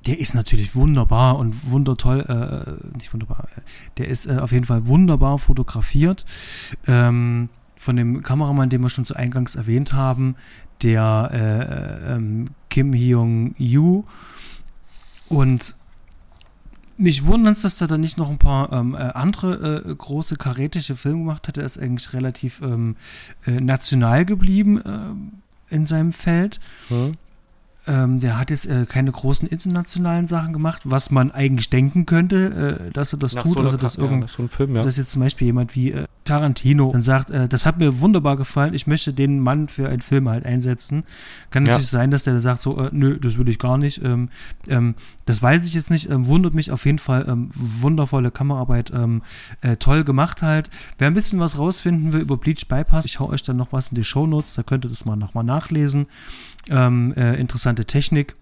der 0.05 0.19
ist 0.19 0.33
natürlich 0.33 0.75
wunderbar 0.75 1.37
und 1.37 1.71
wundertoll, 1.71 2.21
äh, 2.21 2.97
nicht 2.97 3.13
wunderbar, 3.13 3.47
äh, 3.55 3.61
der 3.97 4.07
ist 4.07 4.25
äh, 4.25 4.37
auf 4.37 4.51
jeden 4.51 4.65
Fall 4.65 4.87
wunderbar 4.87 5.37
fotografiert. 5.37 6.25
Von 6.83 7.95
dem 7.95 8.21
Kameramann, 8.21 8.69
den 8.69 8.81
wir 8.81 8.89
schon 8.89 9.05
zu 9.05 9.15
Eingangs 9.15 9.55
erwähnt 9.55 9.93
haben, 9.93 10.35
der 10.83 11.29
äh, 11.33 12.13
ähm, 12.13 12.45
Kim 12.71 12.93
Hyung-Yu. 12.93 14.03
Und 15.29 15.75
mich 16.97 17.25
wundert 17.25 17.55
es, 17.55 17.61
dass 17.61 17.81
er 17.81 17.87
da 17.87 17.97
nicht 17.97 18.17
noch 18.17 18.29
ein 18.29 18.39
paar 18.39 18.71
ähm, 18.71 18.95
äh, 18.95 18.97
andere 18.97 19.83
äh, 19.85 19.95
große 19.95 20.35
karätische 20.37 20.95
Filme 20.95 21.19
gemacht 21.19 21.47
hat. 21.47 21.57
Er 21.57 21.65
ist 21.65 21.77
eigentlich 21.77 22.13
relativ 22.13 22.61
ähm, 22.61 22.95
äh, 23.45 23.59
national 23.59 24.25
geblieben 24.25 24.81
äh, 24.81 25.75
in 25.75 25.85
seinem 25.85 26.11
Feld. 26.11 26.59
Hm. 26.87 27.13
Ähm, 27.87 28.19
der 28.19 28.37
hat 28.37 28.51
jetzt 28.51 28.67
äh, 28.67 28.85
keine 28.87 29.11
großen 29.11 29.47
internationalen 29.47 30.27
Sachen 30.27 30.53
gemacht, 30.53 30.83
was 30.85 31.09
man 31.09 31.31
eigentlich 31.31 31.71
denken 31.71 32.05
könnte, 32.05 32.89
äh, 32.89 32.91
dass 32.91 33.11
er 33.11 33.17
das 33.17 33.33
Nach 33.33 33.43
tut. 33.43 33.53
So 33.53 33.59
also, 33.61 33.77
dass, 33.77 33.95
irgend, 33.95 34.21
ja, 34.21 34.27
so 34.27 34.47
Film, 34.47 34.75
ja. 34.75 34.83
dass 34.83 34.97
jetzt 34.97 35.11
zum 35.11 35.23
Beispiel 35.23 35.47
jemand 35.47 35.75
wie 35.75 35.91
äh, 35.91 36.05
Tarantino 36.23 36.91
dann 36.91 37.01
sagt, 37.01 37.31
äh, 37.31 37.47
das 37.47 37.65
hat 37.65 37.79
mir 37.79 37.99
wunderbar 37.99 38.37
gefallen, 38.37 38.75
ich 38.75 38.85
möchte 38.85 39.13
den 39.13 39.39
Mann 39.39 39.67
für 39.67 39.89
einen 39.89 40.01
Film 40.01 40.29
halt 40.29 40.45
einsetzen. 40.45 41.05
Kann 41.49 41.65
ja. 41.65 41.71
natürlich 41.71 41.89
sein, 41.89 42.11
dass 42.11 42.23
der 42.23 42.39
sagt 42.39 42.61
so, 42.61 42.77
äh, 42.77 42.89
nö, 42.91 43.19
das 43.19 43.39
will 43.39 43.49
ich 43.49 43.57
gar 43.57 43.79
nicht. 43.79 44.03
Ähm, 44.03 44.29
ähm, 44.67 44.93
das 45.25 45.41
weiß 45.41 45.65
ich 45.65 45.73
jetzt 45.73 45.89
nicht, 45.89 46.07
ähm, 46.09 46.27
wundert 46.27 46.53
mich 46.53 46.71
auf 46.71 46.85
jeden 46.85 46.99
Fall. 46.99 47.25
Ähm, 47.27 47.49
wundervolle 47.55 48.29
Kameraarbeit, 48.29 48.91
ähm, 48.93 49.23
äh, 49.61 49.77
toll 49.77 50.03
gemacht 50.03 50.43
halt. 50.43 50.69
Wer 50.99 51.07
ein 51.07 51.15
bisschen 51.15 51.39
was 51.39 51.57
rausfinden 51.57 52.13
will 52.13 52.21
über 52.21 52.37
Bleach 52.37 52.67
Bypass, 52.67 53.07
ich 53.07 53.19
hau 53.19 53.29
euch 53.29 53.41
dann 53.41 53.57
noch 53.57 53.73
was 53.73 53.89
in 53.89 53.95
die 53.95 54.03
Show 54.03 54.27
Notes, 54.27 54.53
da 54.53 54.61
könnt 54.61 54.85
ihr 54.85 54.89
das 54.89 55.05
mal 55.05 55.15
nochmal 55.15 55.43
nachlesen. 55.43 56.05
Ähm, 56.69 57.13
äh, 57.15 57.35
interessante 57.35 57.85
Technik. 57.85 58.35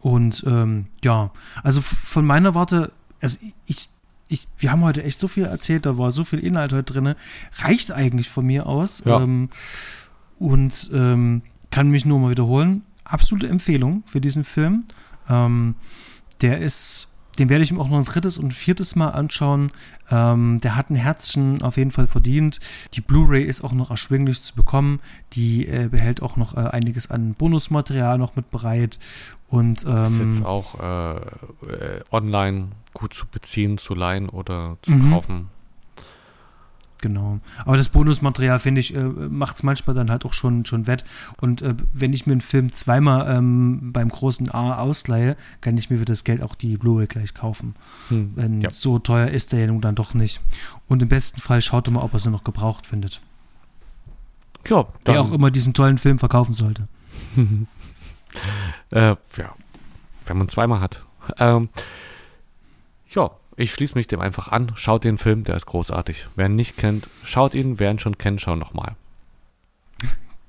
Und 0.00 0.44
ähm, 0.46 0.86
ja, 1.02 1.30
also 1.62 1.80
von 1.80 2.24
meiner 2.24 2.54
Warte, 2.54 2.92
also 3.20 3.38
ich, 3.66 3.88
ich, 4.28 4.48
wir 4.58 4.72
haben 4.72 4.82
heute 4.82 5.04
echt 5.04 5.20
so 5.20 5.28
viel 5.28 5.44
erzählt, 5.44 5.86
da 5.86 5.98
war 5.98 6.10
so 6.10 6.24
viel 6.24 6.40
Inhalt 6.40 6.72
heute 6.72 6.92
drin, 6.92 7.14
reicht 7.58 7.92
eigentlich 7.92 8.28
von 8.28 8.46
mir 8.46 8.66
aus. 8.66 9.02
Ja. 9.04 9.20
Ähm, 9.20 9.48
und 10.38 10.90
ähm, 10.92 11.42
kann 11.70 11.88
mich 11.88 12.04
nur 12.04 12.18
mal 12.18 12.30
wiederholen. 12.30 12.82
Absolute 13.04 13.48
Empfehlung 13.48 14.02
für 14.06 14.20
diesen 14.20 14.44
Film. 14.44 14.84
Ähm, 15.28 15.76
der 16.40 16.58
ist 16.58 17.11
den 17.38 17.48
werde 17.48 17.64
ich 17.64 17.72
mir 17.72 17.80
auch 17.80 17.88
noch 17.88 17.98
ein 17.98 18.04
drittes 18.04 18.38
und 18.38 18.52
viertes 18.52 18.94
Mal 18.96 19.08
anschauen. 19.08 19.70
Ähm, 20.10 20.58
der 20.60 20.76
hat 20.76 20.90
ein 20.90 20.96
Herzchen 20.96 21.62
auf 21.62 21.76
jeden 21.76 21.90
Fall 21.90 22.06
verdient. 22.06 22.60
Die 22.94 23.00
Blu-ray 23.00 23.42
ist 23.44 23.64
auch 23.64 23.72
noch 23.72 23.90
erschwinglich 23.90 24.42
zu 24.42 24.54
bekommen. 24.54 25.00
Die 25.32 25.66
äh, 25.66 25.88
behält 25.88 26.22
auch 26.22 26.36
noch 26.36 26.56
äh, 26.56 26.60
einiges 26.60 27.10
an 27.10 27.34
Bonusmaterial 27.34 28.18
noch 28.18 28.36
mit 28.36 28.50
bereit. 28.50 28.98
Und, 29.48 29.84
ähm, 29.86 30.04
ist 30.04 30.18
jetzt 30.18 30.44
auch 30.44 30.80
äh, 30.80 31.16
äh, 31.16 32.02
online 32.10 32.68
gut 32.92 33.14
zu 33.14 33.26
beziehen, 33.26 33.78
zu 33.78 33.94
leihen 33.94 34.28
oder 34.28 34.76
zu 34.82 34.92
mhm. 34.92 35.10
kaufen. 35.10 35.48
Genau. 37.02 37.40
Aber 37.66 37.76
das 37.76 37.88
Bonusmaterial, 37.88 38.60
finde 38.60 38.80
ich, 38.80 38.94
äh, 38.94 39.02
macht 39.02 39.56
es 39.56 39.62
manchmal 39.64 39.94
dann 39.94 40.08
halt 40.08 40.24
auch 40.24 40.32
schon, 40.32 40.64
schon 40.64 40.86
wett. 40.86 41.04
Und 41.40 41.60
äh, 41.60 41.74
wenn 41.92 42.12
ich 42.12 42.26
mir 42.26 42.32
einen 42.32 42.40
Film 42.40 42.72
zweimal 42.72 43.36
ähm, 43.36 43.92
beim 43.92 44.08
großen 44.08 44.48
A 44.54 44.78
ausleihe, 44.78 45.36
kann 45.60 45.76
ich 45.76 45.90
mir 45.90 45.98
für 45.98 46.04
das 46.04 46.22
Geld 46.22 46.42
auch 46.42 46.54
die 46.54 46.76
Blu-ray 46.76 47.08
gleich 47.08 47.34
kaufen. 47.34 47.74
Hm, 48.08 48.36
Denn 48.36 48.60
ja. 48.60 48.70
so 48.70 49.00
teuer 49.00 49.28
ist 49.28 49.52
der 49.52 49.60
ja 49.60 49.66
nun 49.66 49.80
dann 49.80 49.96
doch 49.96 50.14
nicht. 50.14 50.40
Und 50.86 51.02
im 51.02 51.08
besten 51.08 51.40
Fall 51.40 51.60
schaut 51.60 51.90
mal, 51.90 52.02
ob 52.02 52.12
er 52.12 52.20
sie 52.20 52.30
noch 52.30 52.44
gebraucht 52.44 52.86
findet. 52.86 53.20
Ja, 54.68 54.86
Wer 55.04 55.20
auch 55.20 55.32
immer 55.32 55.50
diesen 55.50 55.74
tollen 55.74 55.98
Film 55.98 56.20
verkaufen 56.20 56.54
sollte. 56.54 56.86
äh, 58.90 59.16
ja, 59.36 59.54
wenn 60.26 60.38
man 60.38 60.48
zweimal 60.48 60.80
hat. 60.80 61.02
Ähm, 61.38 61.68
ja, 63.10 63.32
ich 63.56 63.72
schließe 63.72 63.94
mich 63.94 64.06
dem 64.06 64.20
einfach 64.20 64.48
an. 64.48 64.72
Schaut 64.74 65.04
den 65.04 65.18
Film, 65.18 65.44
der 65.44 65.56
ist 65.56 65.66
großartig. 65.66 66.28
Wer 66.36 66.46
ihn 66.46 66.56
nicht 66.56 66.76
kennt, 66.76 67.08
schaut 67.24 67.54
ihn. 67.54 67.78
Wer 67.78 67.90
ihn 67.90 67.98
schon 67.98 68.18
kennt, 68.18 68.40
schaut 68.40 68.58
nochmal. 68.58 68.96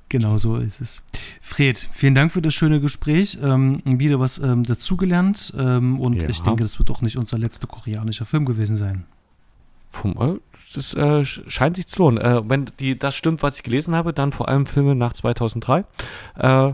Genau 0.09 0.37
so 0.37 0.57
ist 0.57 0.79
es. 0.79 1.01
Fred, 1.41 1.89
vielen 1.91 2.13
Dank 2.13 2.31
für 2.31 2.41
das 2.43 2.53
schöne 2.53 2.79
Gespräch. 2.79 3.39
Ähm, 3.41 3.81
wieder 3.83 4.19
was 4.19 4.37
ähm, 4.37 4.61
dazugelernt. 4.61 5.51
Ähm, 5.57 5.99
und 5.99 6.21
ja. 6.21 6.29
ich 6.29 6.39
denke, 6.43 6.61
das 6.61 6.77
wird 6.77 6.91
auch 6.91 7.01
nicht 7.01 7.17
unser 7.17 7.39
letzter 7.39 7.65
koreanischer 7.65 8.25
Film 8.25 8.45
gewesen 8.45 8.75
sein. 8.75 9.05
Vom, 9.89 10.11
äh, 10.21 10.39
das 10.75 10.93
äh, 10.93 11.23
scheint 11.25 11.77
sich 11.77 11.87
zu 11.87 12.03
lohnen. 12.03 12.19
Äh, 12.19 12.47
wenn 12.47 12.65
die, 12.79 12.97
das 12.99 13.15
stimmt, 13.15 13.41
was 13.41 13.57
ich 13.57 13.63
gelesen 13.63 13.95
habe, 13.95 14.13
dann 14.13 14.31
vor 14.31 14.49
allem 14.49 14.67
Filme 14.67 14.93
nach 14.93 15.13
2003. 15.13 15.83
Äh, 16.35 16.73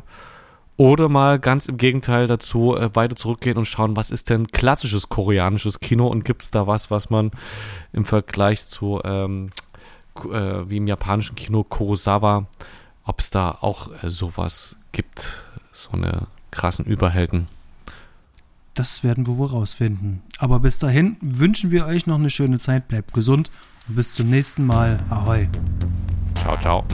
oder 0.79 1.09
mal 1.09 1.39
ganz 1.39 1.67
im 1.67 1.75
Gegenteil 1.75 2.27
dazu 2.27 2.73
äh, 2.73 2.95
weiter 2.95 3.17
zurückgehen 3.17 3.57
und 3.57 3.65
schauen, 3.65 3.97
was 3.97 4.11
ist 4.11 4.29
denn 4.29 4.47
klassisches 4.47 5.09
koreanisches 5.09 5.81
Kino 5.81 6.07
und 6.07 6.23
gibt 6.23 6.41
es 6.41 6.51
da 6.51 6.67
was, 6.67 6.89
was 6.89 7.09
man 7.09 7.31
im 7.91 8.05
Vergleich 8.05 8.65
zu 8.65 9.01
ähm, 9.03 9.49
äh, 10.15 10.69
wie 10.69 10.77
im 10.77 10.87
japanischen 10.87 11.35
Kino 11.35 11.65
Kurosawa, 11.65 12.45
ob 13.03 13.19
es 13.19 13.29
da 13.29 13.57
auch 13.59 13.89
äh, 14.01 14.09
sowas 14.09 14.77
gibt, 14.93 15.43
so 15.73 15.91
eine 15.91 16.27
krassen 16.49 16.85
Überhelden. 16.85 17.47
Das 18.73 19.03
werden 19.03 19.27
wir 19.27 19.37
wohl 19.37 19.47
rausfinden. 19.47 20.21
Aber 20.37 20.61
bis 20.61 20.79
dahin 20.79 21.17
wünschen 21.19 21.71
wir 21.71 21.87
euch 21.87 22.07
noch 22.07 22.15
eine 22.15 22.29
schöne 22.29 22.57
Zeit. 22.57 22.87
Bleibt 22.87 23.13
gesund 23.13 23.51
und 23.89 23.97
bis 23.97 24.13
zum 24.13 24.29
nächsten 24.29 24.65
Mal. 24.65 24.95
Ahoi. 25.09 25.49
Ciao, 26.35 26.57
ciao. 26.61 26.85